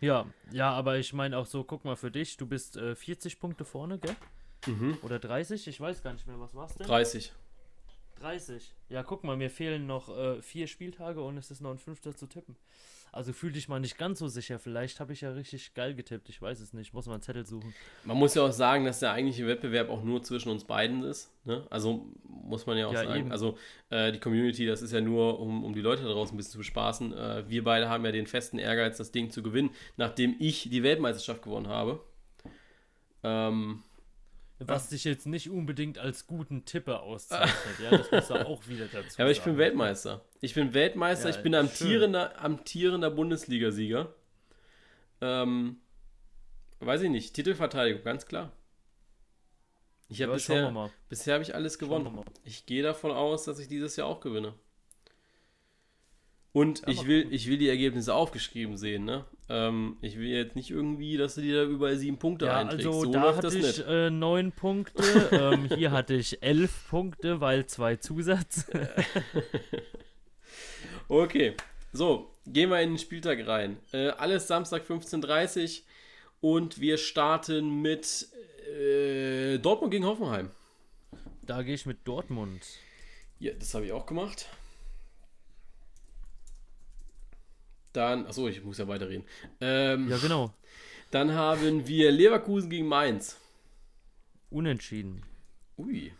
Ja, 0.00 0.26
ja, 0.52 0.70
aber 0.70 0.98
ich 0.98 1.12
meine 1.12 1.38
auch 1.38 1.46
so, 1.46 1.64
guck 1.64 1.84
mal 1.84 1.96
für 1.96 2.10
dich, 2.10 2.36
du 2.36 2.46
bist 2.46 2.76
äh, 2.76 2.94
40 2.94 3.40
Punkte 3.40 3.64
vorne, 3.64 3.98
gell? 3.98 4.14
Mhm. 4.66 4.98
Oder 5.02 5.18
30? 5.18 5.66
Ich 5.66 5.80
weiß 5.80 6.02
gar 6.02 6.12
nicht 6.12 6.26
mehr, 6.26 6.38
was 6.38 6.54
war's 6.54 6.74
denn? 6.74 6.86
30. 6.86 7.32
30. 8.18 8.74
Ja, 8.88 9.02
guck 9.02 9.24
mal, 9.24 9.36
mir 9.36 9.50
fehlen 9.50 9.86
noch 9.86 10.08
äh, 10.16 10.42
vier 10.42 10.66
Spieltage 10.66 11.20
und 11.22 11.36
es 11.38 11.50
ist 11.50 11.60
noch 11.60 11.70
ein 11.70 11.78
fünfter 11.78 12.14
zu 12.14 12.26
tippen. 12.26 12.56
Also 13.10 13.32
fühl 13.32 13.52
dich 13.52 13.68
mal 13.68 13.80
nicht 13.80 13.96
ganz 13.96 14.18
so 14.18 14.28
sicher. 14.28 14.58
Vielleicht 14.58 15.00
habe 15.00 15.14
ich 15.14 15.22
ja 15.22 15.30
richtig 15.32 15.72
geil 15.72 15.94
getippt. 15.94 16.28
Ich 16.28 16.42
weiß 16.42 16.60
es 16.60 16.74
nicht. 16.74 16.92
Muss 16.92 17.06
mal 17.06 17.14
einen 17.14 17.22
Zettel 17.22 17.46
suchen. 17.46 17.74
Man 18.04 18.18
muss 18.18 18.34
ja 18.34 18.42
auch 18.42 18.52
sagen, 18.52 18.84
dass 18.84 19.00
der 19.00 19.12
eigentliche 19.12 19.46
Wettbewerb 19.46 19.88
auch 19.88 20.02
nur 20.02 20.22
zwischen 20.22 20.50
uns 20.50 20.64
beiden 20.64 21.02
ist. 21.04 21.30
Ne? 21.44 21.66
Also 21.70 22.06
muss 22.24 22.66
man 22.66 22.76
ja 22.76 22.86
auch 22.86 22.92
Ja, 22.92 23.04
sagen. 23.04 23.18
eben. 23.20 23.32
Also 23.32 23.56
äh, 23.88 24.12
die 24.12 24.20
Community, 24.20 24.66
das 24.66 24.82
ist 24.82 24.92
ja 24.92 25.00
nur, 25.00 25.40
um, 25.40 25.64
um 25.64 25.72
die 25.72 25.80
Leute 25.80 26.02
da 26.02 26.10
draußen 26.10 26.34
ein 26.34 26.36
bisschen 26.36 26.52
zu 26.52 26.58
bespaßen. 26.58 27.12
Äh, 27.14 27.48
wir 27.48 27.64
beide 27.64 27.88
haben 27.88 28.04
ja 28.04 28.12
den 28.12 28.26
festen 28.26 28.58
Ehrgeiz, 28.58 28.98
das 28.98 29.10
Ding 29.10 29.30
zu 29.30 29.42
gewinnen, 29.42 29.70
nachdem 29.96 30.36
ich 30.38 30.68
die 30.68 30.82
Weltmeisterschaft 30.82 31.42
gewonnen 31.42 31.68
habe. 31.68 32.04
Ähm, 33.22 33.82
Was 34.60 34.88
dich 34.88 35.04
jetzt 35.04 35.26
nicht 35.26 35.50
unbedingt 35.50 35.98
als 35.98 36.26
guten 36.26 36.64
Tipper 36.64 37.02
auszeichnet. 37.02 37.78
ja, 37.80 37.96
das 37.96 38.10
muss 38.10 38.30
er 38.30 38.46
auch 38.46 38.66
wieder 38.66 38.86
dazu 38.86 39.16
ja, 39.18 39.24
aber 39.24 39.30
ich 39.30 39.40
bin. 39.42 39.56
Weltmeister. 39.56 40.24
Ich 40.40 40.54
bin 40.54 40.74
Weltmeister, 40.74 41.30
Ja, 41.30 41.36
ich 41.36 41.42
bin 41.42 41.52
schön. 41.52 41.60
amtierender, 41.60 42.40
amtierender 42.42 43.10
Bundesligasieger. 43.10 44.12
Ähm, 45.20 45.76
weiß 46.80 47.02
ich 47.02 47.10
nicht, 47.10 47.34
Titelverteidigung, 47.34 48.02
ganz 48.02 48.26
klar. 48.26 48.52
Ich 50.08 50.22
habe 50.22 50.32
Ja, 50.32 50.34
bisher, 50.36 50.90
bisher 51.08 51.34
habe 51.34 51.42
ich 51.44 51.54
alles 51.54 51.78
gewonnen. 51.78 52.20
Ich 52.44 52.66
gehe 52.66 52.82
davon 52.82 53.10
aus, 53.12 53.44
dass 53.44 53.58
ich 53.58 53.68
dieses 53.68 53.94
Jahr 53.96 54.08
auch 54.08 54.20
gewinne. 54.20 54.54
Und 56.58 56.82
ich 56.88 57.06
will, 57.06 57.28
ich 57.30 57.46
will 57.48 57.56
die 57.56 57.68
Ergebnisse 57.68 58.12
aufgeschrieben 58.14 58.76
sehen, 58.76 59.04
ne? 59.04 59.24
Ähm, 59.48 59.96
ich 60.00 60.18
will 60.18 60.26
jetzt 60.26 60.56
nicht 60.56 60.70
irgendwie, 60.70 61.16
dass 61.16 61.36
du 61.36 61.40
dir 61.40 61.64
da 61.64 61.70
überall 61.70 61.96
sieben 61.96 62.18
Punkte 62.18 62.46
Ja, 62.46 62.58
einträgst. 62.58 62.84
also 62.84 63.04
so 63.04 63.12
da 63.12 63.36
hatte 63.36 63.56
ich 63.56 63.86
äh, 63.86 64.10
neun 64.10 64.50
Punkte. 64.50 65.02
ähm, 65.30 65.68
hier 65.76 65.92
hatte 65.92 66.14
ich 66.14 66.42
elf 66.42 66.88
Punkte, 66.88 67.40
weil 67.40 67.66
zwei 67.66 67.96
Zusatz. 67.96 68.66
Okay, 71.10 71.54
so, 71.90 72.30
gehen 72.46 72.68
wir 72.68 72.82
in 72.82 72.90
den 72.90 72.98
Spieltag 72.98 73.46
rein. 73.46 73.78
Äh, 73.92 74.08
alles 74.08 74.46
Samstag 74.46 74.82
15.30 74.84 75.80
Uhr 76.42 76.52
und 76.56 76.80
wir 76.82 76.98
starten 76.98 77.80
mit 77.80 78.28
äh, 78.78 79.56
Dortmund 79.56 79.92
gegen 79.92 80.04
Hoffenheim. 80.04 80.50
da 81.40 81.62
gehe 81.62 81.74
ich 81.74 81.86
mit 81.86 82.06
Dortmund. 82.06 82.62
Ja, 83.38 83.52
das 83.58 83.72
habe 83.72 83.86
ich 83.86 83.92
auch 83.92 84.04
gemacht. 84.04 84.48
Dann, 87.98 88.26
achso, 88.26 88.46
ich 88.46 88.62
muss 88.62 88.78
ja 88.78 88.86
weiterreden. 88.86 89.24
Ähm, 89.60 90.08
Ja, 90.08 90.18
genau. 90.18 90.54
Dann 91.10 91.32
haben 91.32 91.88
wir 91.88 92.12
Leverkusen 92.12 92.70
gegen 92.70 92.86
Mainz. 92.86 93.40
Unentschieden. 94.50 95.24
Ui, 95.76 96.12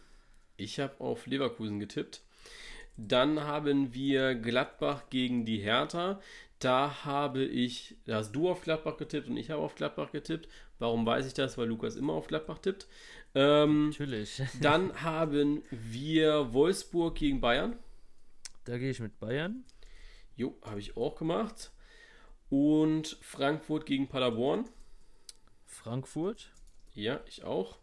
ich 0.57 0.81
habe 0.81 1.01
auf 1.01 1.29
Leverkusen 1.29 1.79
getippt. 1.79 2.22
Dann 2.97 3.45
haben 3.45 3.95
wir 3.95 4.35
Gladbach 4.35 5.05
gegen 5.09 5.45
die 5.45 5.59
Hertha. 5.59 6.20
Da 6.59 7.05
habe 7.05 7.45
ich, 7.45 7.95
da 8.07 8.16
hast 8.16 8.33
du 8.33 8.49
auf 8.51 8.62
Gladbach 8.62 8.97
getippt 8.97 9.29
und 9.29 9.37
ich 9.37 9.51
habe 9.51 9.62
auf 9.62 9.76
Gladbach 9.76 10.11
getippt. 10.11 10.49
Warum 10.81 11.07
weiß 11.07 11.29
ich 11.29 11.35
das? 11.35 11.59
Weil 11.59 11.68
Lukas 11.68 11.95
immer 11.95 12.14
auf 12.14 12.26
Gladbach 12.26 12.59
tippt. 12.59 12.89
Ähm, 13.37 13.91
Natürlich. 13.91 14.43
dann 14.61 15.01
haben 15.01 15.62
wir 15.70 16.53
Wolfsburg 16.53 17.14
gegen 17.14 17.41
Bayern. 17.41 17.76
Da 18.64 18.79
gehe 18.79 18.91
ich 18.91 18.99
mit 18.99 19.20
Bayern. 19.20 19.62
Jo, 20.39 20.57
habe 20.62 20.78
ich 20.78 20.97
auch 20.97 21.16
gemacht. 21.16 21.72
Und 22.49 23.18
Frankfurt 23.20 23.86
gegen 23.86 24.07
Paderborn. 24.07 24.68
Frankfurt. 25.66 26.53
Ja, 26.95 27.20
ich 27.26 27.43
auch. 27.43 27.76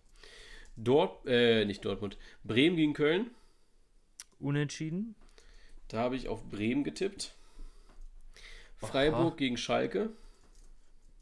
Dort, 0.77 1.27
äh, 1.27 1.65
nicht 1.65 1.83
Dortmund. 1.83 2.17
Bremen 2.45 2.77
gegen 2.77 2.93
Köln. 2.93 3.31
Unentschieden. 4.39 5.15
Da 5.89 5.97
habe 5.97 6.15
ich 6.15 6.29
auf 6.29 6.49
Bremen 6.49 6.85
getippt. 6.85 7.35
Freiburg 8.77 9.33
Aha. 9.33 9.35
gegen 9.35 9.57
Schalke. 9.57 10.11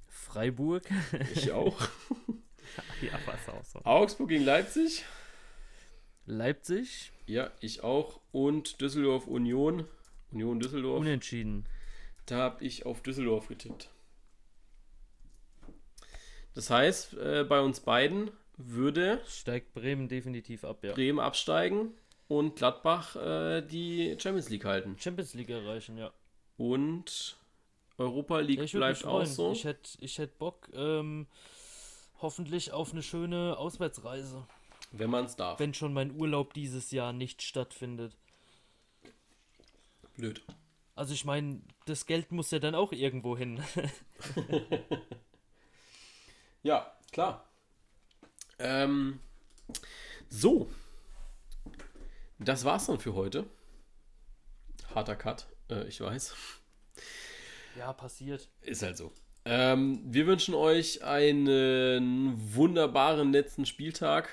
Freiburg. 0.07 0.84
Ich 1.34 1.51
auch. 1.51 1.81
ja, 3.01 3.19
was 3.25 3.49
auch 3.49 3.65
so. 3.65 3.79
Augsburg 3.86 4.29
gegen 4.29 4.45
Leipzig. 4.45 5.03
Leipzig. 6.27 7.11
Ja, 7.25 7.49
ich 7.59 7.84
auch. 7.84 8.19
Und 8.31 8.81
Düsseldorf 8.81 9.25
Union. 9.25 9.88
Union 10.34 10.59
Düsseldorf. 10.59 10.99
Unentschieden. 10.99 11.65
Da 12.25 12.38
habe 12.38 12.63
ich 12.63 12.86
auf 12.86 13.01
Düsseldorf 13.01 13.47
getippt. 13.47 13.89
Das 16.55 16.69
heißt, 16.69 17.15
äh, 17.15 17.45
bei 17.47 17.61
uns 17.61 17.79
beiden 17.79 18.31
würde 18.57 19.21
Steigt 19.27 19.73
Bremen 19.73 20.07
definitiv 20.07 20.63
ab, 20.63 20.84
ja. 20.84 20.93
Bremen 20.93 21.19
absteigen 21.19 21.93
und 22.27 22.55
Gladbach 22.55 23.15
äh, 23.15 23.61
die 23.61 24.15
Champions 24.19 24.49
League 24.49 24.65
halten. 24.65 24.95
Champions 24.99 25.34
League 25.34 25.49
erreichen, 25.49 25.97
ja. 25.97 26.11
Und 26.57 27.38
Europa 27.97 28.39
League 28.39 28.71
ja 28.71 28.79
bleibt 28.79 29.05
auch 29.05 29.25
so. 29.25 29.51
Ich 29.51 29.63
hätte 29.65 29.97
ich 29.99 30.19
hätt 30.19 30.38
Bock, 30.38 30.69
ähm, 30.73 31.27
hoffentlich 32.21 32.71
auf 32.71 32.91
eine 32.91 33.01
schöne 33.01 33.57
Auswärtsreise. 33.57 34.45
wenn 34.91 35.09
man 35.09 35.25
es 35.25 35.36
darf. 35.36 35.59
Wenn 35.59 35.73
schon 35.73 35.93
mein 35.93 36.15
Urlaub 36.15 36.53
dieses 36.53 36.91
Jahr 36.91 37.13
nicht 37.13 37.41
stattfindet. 37.41 38.15
Blöd. 40.16 40.43
Also 40.95 41.14
ich 41.14 41.26
meine, 41.26 41.61
das 41.86 42.05
Geld 42.05 42.32
muss 42.32 42.51
ja 42.51 42.59
dann 42.59 42.76
auch 42.76 42.91
irgendwo 42.91 43.38
hin. 43.38 43.64
Ja, 46.64 46.95
klar. 47.11 47.45
Ähm, 48.57 49.20
so. 50.30 50.70
Das 52.39 52.64
war's 52.64 52.86
dann 52.86 52.99
für 52.99 53.14
heute. 53.14 53.45
Harter 54.95 55.18
Cut, 55.18 55.47
äh, 55.70 55.86
ich 55.88 55.99
weiß. 55.99 56.34
ja, 57.78 57.91
passiert. 57.91 58.49
Ist 58.61 58.82
halt 58.82 58.97
so. 58.97 59.11
Ähm, 59.45 60.01
wir 60.05 60.26
wünschen 60.26 60.53
euch 60.53 61.03
einen 61.03 62.55
wunderbaren 62.55 63.34
letzten 63.34 63.66
Spieltag. 63.66 64.30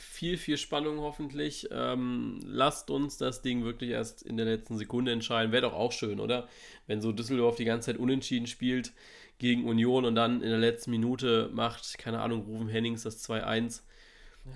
Viel, 0.00 0.36
viel 0.38 0.56
Spannung 0.58 1.00
hoffentlich. 1.00 1.68
Ähm, 1.72 2.38
lasst 2.44 2.88
uns 2.88 3.16
das 3.18 3.42
Ding 3.42 3.64
wirklich 3.64 3.90
erst 3.90 4.22
in 4.22 4.36
der 4.36 4.46
letzten 4.46 4.78
Sekunde 4.78 5.10
entscheiden. 5.10 5.50
Wäre 5.50 5.62
doch 5.62 5.72
auch 5.74 5.90
schön, 5.90 6.20
oder? 6.20 6.48
Wenn 6.86 7.00
so 7.00 7.10
Düsseldorf 7.10 7.56
die 7.56 7.64
ganze 7.64 7.86
Zeit 7.86 7.96
unentschieden 8.00 8.46
spielt 8.46 8.92
gegen 9.38 9.66
Union 9.66 10.04
und 10.04 10.14
dann 10.14 10.40
in 10.40 10.50
der 10.50 10.58
letzten 10.58 10.92
Minute 10.92 11.50
macht, 11.52 11.98
keine 11.98 12.20
Ahnung, 12.20 12.42
Rufen 12.42 12.68
Hennings 12.68 13.02
das 13.02 13.20
2-1. 13.28 13.82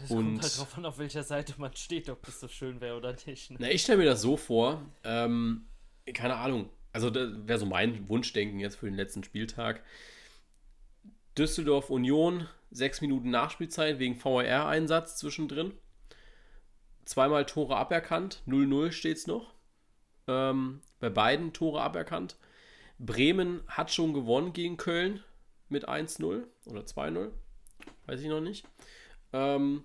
Es 0.05 0.11
Und- 0.13 0.25
kommt 0.27 0.43
halt 0.43 0.59
drauf 0.59 0.79
an, 0.79 0.87
auf 0.87 0.99
welcher 0.99 1.25
Seite 1.25 1.55
man 1.59 1.75
steht, 1.75 2.09
ob 2.09 2.25
das 2.25 2.39
so 2.39 2.47
schön 2.47 2.81
wäre 2.81 2.97
oder 2.97 3.15
nicht. 3.27 3.51
Ne? 3.51 3.57
Na, 3.61 3.69
ich 3.71 3.83
stelle 3.83 3.99
mir 3.99 4.05
das 4.07 4.23
so 4.23 4.37
vor, 4.37 4.81
ähm, 5.03 5.67
keine 6.15 6.37
Ahnung, 6.37 6.71
also 6.93 7.11
das 7.11 7.31
wäre 7.47 7.59
so 7.59 7.67
mein 7.67 8.09
Wunschdenken 8.09 8.61
jetzt 8.61 8.77
für 8.77 8.87
den 8.87 8.95
letzten 8.95 9.25
Spieltag. 9.25 9.83
Düsseldorf 11.37 11.91
Union, 11.91 12.49
sechs 12.71 13.01
Minuten 13.01 13.31
Nachspielzeit 13.31 13.99
wegen 13.99 14.23
VAR-Einsatz 14.23 15.17
zwischendrin. 15.17 15.73
Zweimal 17.05 17.47
Tore 17.47 17.77
aberkannt, 17.77 18.43
0-0 18.47 18.93
steht 18.93 19.17
es 19.17 19.27
noch. 19.27 19.55
Ähm, 20.29 20.81
bei 21.01 21.11
beiden 21.11 21.53
Tore 21.53 21.83
aberkannt. 21.83 22.37
Bremen 22.99 23.63
hat 23.67 23.91
schon 23.91 24.15
gewonnen 24.15 24.53
gegen 24.53 24.77
Köln 24.77 25.25
mit 25.69 25.89
1-0 25.89 26.45
oder 26.67 26.83
2-0, 26.83 27.31
weiß 28.07 28.21
ich 28.21 28.29
noch 28.29 28.41
nicht. 28.41 28.67
Ähm, 29.33 29.85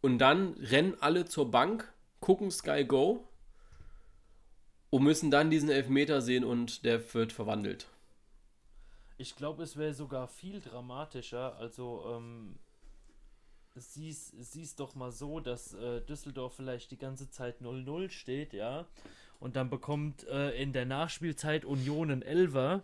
und 0.00 0.18
dann 0.18 0.54
rennen 0.54 0.96
alle 1.00 1.26
zur 1.26 1.50
Bank, 1.50 1.92
gucken 2.20 2.50
Sky 2.50 2.84
Go 2.84 3.28
und 4.88 5.04
müssen 5.04 5.30
dann 5.30 5.50
diesen 5.50 5.70
Elfmeter 5.70 6.20
sehen 6.20 6.44
und 6.44 6.84
der 6.84 7.14
wird 7.14 7.32
verwandelt. 7.32 7.86
Ich 9.20 9.36
glaube, 9.36 9.64
es 9.64 9.76
wäre 9.76 9.92
sogar 9.92 10.28
viel 10.28 10.62
dramatischer. 10.62 11.54
Also, 11.56 12.06
ähm, 12.16 12.58
sieh's, 13.74 14.32
sieh's 14.38 14.76
doch 14.76 14.94
mal 14.94 15.12
so, 15.12 15.40
dass 15.40 15.74
äh, 15.74 16.00
Düsseldorf 16.00 16.54
vielleicht 16.54 16.90
die 16.90 16.96
ganze 16.96 17.28
Zeit 17.28 17.60
0-0 17.60 18.08
steht, 18.08 18.54
ja. 18.54 18.86
Und 19.38 19.56
dann 19.56 19.68
bekommt 19.68 20.26
äh, 20.28 20.52
in 20.52 20.72
der 20.72 20.86
Nachspielzeit 20.86 21.66
Union 21.66 22.10
einen 22.10 22.22
Elfer 22.22 22.82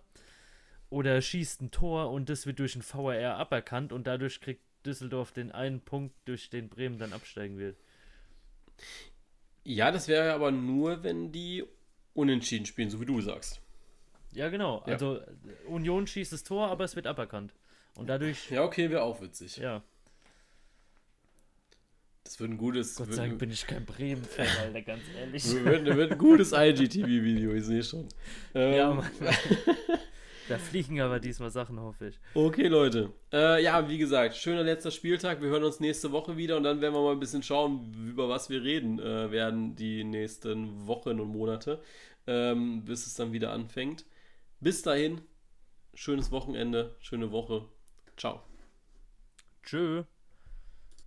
oder 0.90 1.22
schießt 1.22 1.62
ein 1.62 1.70
Tor 1.70 2.10
und 2.10 2.28
das 2.28 2.44
wird 2.44 2.58
durch 2.58 2.76
ein 2.76 2.84
VAR 2.84 3.36
aberkannt 3.36 3.94
und 3.94 4.06
dadurch 4.06 4.42
kriegt 4.42 4.60
Düsseldorf 4.84 5.32
den 5.32 5.52
einen 5.52 5.80
Punkt, 5.80 6.14
durch 6.26 6.50
den 6.50 6.68
Bremen 6.68 6.98
dann 6.98 7.14
absteigen 7.14 7.56
wird. 7.56 7.78
Ja, 9.64 9.90
das 9.90 10.06
wäre 10.06 10.34
aber 10.34 10.50
nur, 10.50 11.02
wenn 11.02 11.32
die 11.32 11.64
unentschieden 12.12 12.66
spielen, 12.66 12.90
so 12.90 13.00
wie 13.00 13.06
du 13.06 13.22
sagst. 13.22 13.62
Ja, 14.36 14.48
genau. 14.50 14.82
Ja. 14.86 14.92
Also, 14.92 15.20
Union 15.66 16.06
schießt 16.06 16.32
das 16.32 16.44
Tor, 16.44 16.68
aber 16.68 16.84
es 16.84 16.94
wird 16.94 17.06
aberkannt. 17.06 17.52
Und 17.96 18.08
dadurch, 18.08 18.50
Ja, 18.50 18.62
okay, 18.64 18.90
wäre 18.90 19.02
auch 19.02 19.20
witzig. 19.22 19.56
ja, 19.56 19.82
Das 22.24 22.38
wird 22.38 22.50
ein 22.50 22.58
gutes, 22.58 22.96
Gott 22.96 23.12
sei 23.14 23.26
Dank 23.28 23.38
bin 23.38 23.50
ich 23.50 23.66
kein 23.66 23.86
Bremen-Fan, 23.86 24.46
Alter, 24.62 24.82
ganz 24.82 25.02
ehrlich. 25.18 25.44
wird, 25.64 25.84
wird 25.86 26.12
ein 26.12 26.18
gutes 26.18 26.52
IGTV-Video, 26.52 27.54
ich 27.54 27.64
sehe 27.64 27.82
schon. 27.82 28.08
Ähm, 28.54 28.74
Ja, 28.74 28.94
Mann. 28.94 29.10
Da 30.48 30.58
fliegen 30.58 31.00
aber 31.00 31.18
diesmal 31.18 31.50
Sachen, 31.50 31.80
hoffe 31.80 32.06
ich. 32.06 32.20
Okay, 32.32 32.68
Leute. 32.68 33.12
Äh, 33.32 33.64
ja, 33.64 33.88
wie 33.88 33.98
gesagt, 33.98 34.36
schöner 34.36 34.62
letzter 34.62 34.92
Spieltag. 34.92 35.42
Wir 35.42 35.48
hören 35.48 35.64
uns 35.64 35.80
nächste 35.80 36.12
Woche 36.12 36.36
wieder 36.36 36.56
und 36.56 36.62
dann 36.62 36.80
werden 36.80 36.94
wir 36.94 37.00
mal 37.02 37.10
ein 37.10 37.18
bisschen 37.18 37.42
schauen, 37.42 37.92
über 38.08 38.28
was 38.28 38.48
wir 38.48 38.62
reden 38.62 39.00
äh, 39.00 39.32
werden 39.32 39.74
die 39.74 40.04
nächsten 40.04 40.86
Wochen 40.86 41.18
und 41.18 41.26
Monate, 41.30 41.82
ähm, 42.28 42.84
bis 42.84 43.08
es 43.08 43.14
dann 43.14 43.32
wieder 43.32 43.50
anfängt. 43.50 44.04
Bis 44.60 44.82
dahin, 44.82 45.20
schönes 45.94 46.30
Wochenende, 46.30 46.96
schöne 47.00 47.30
Woche. 47.30 47.68
Ciao. 48.16 48.42
Tschö. 49.62 50.04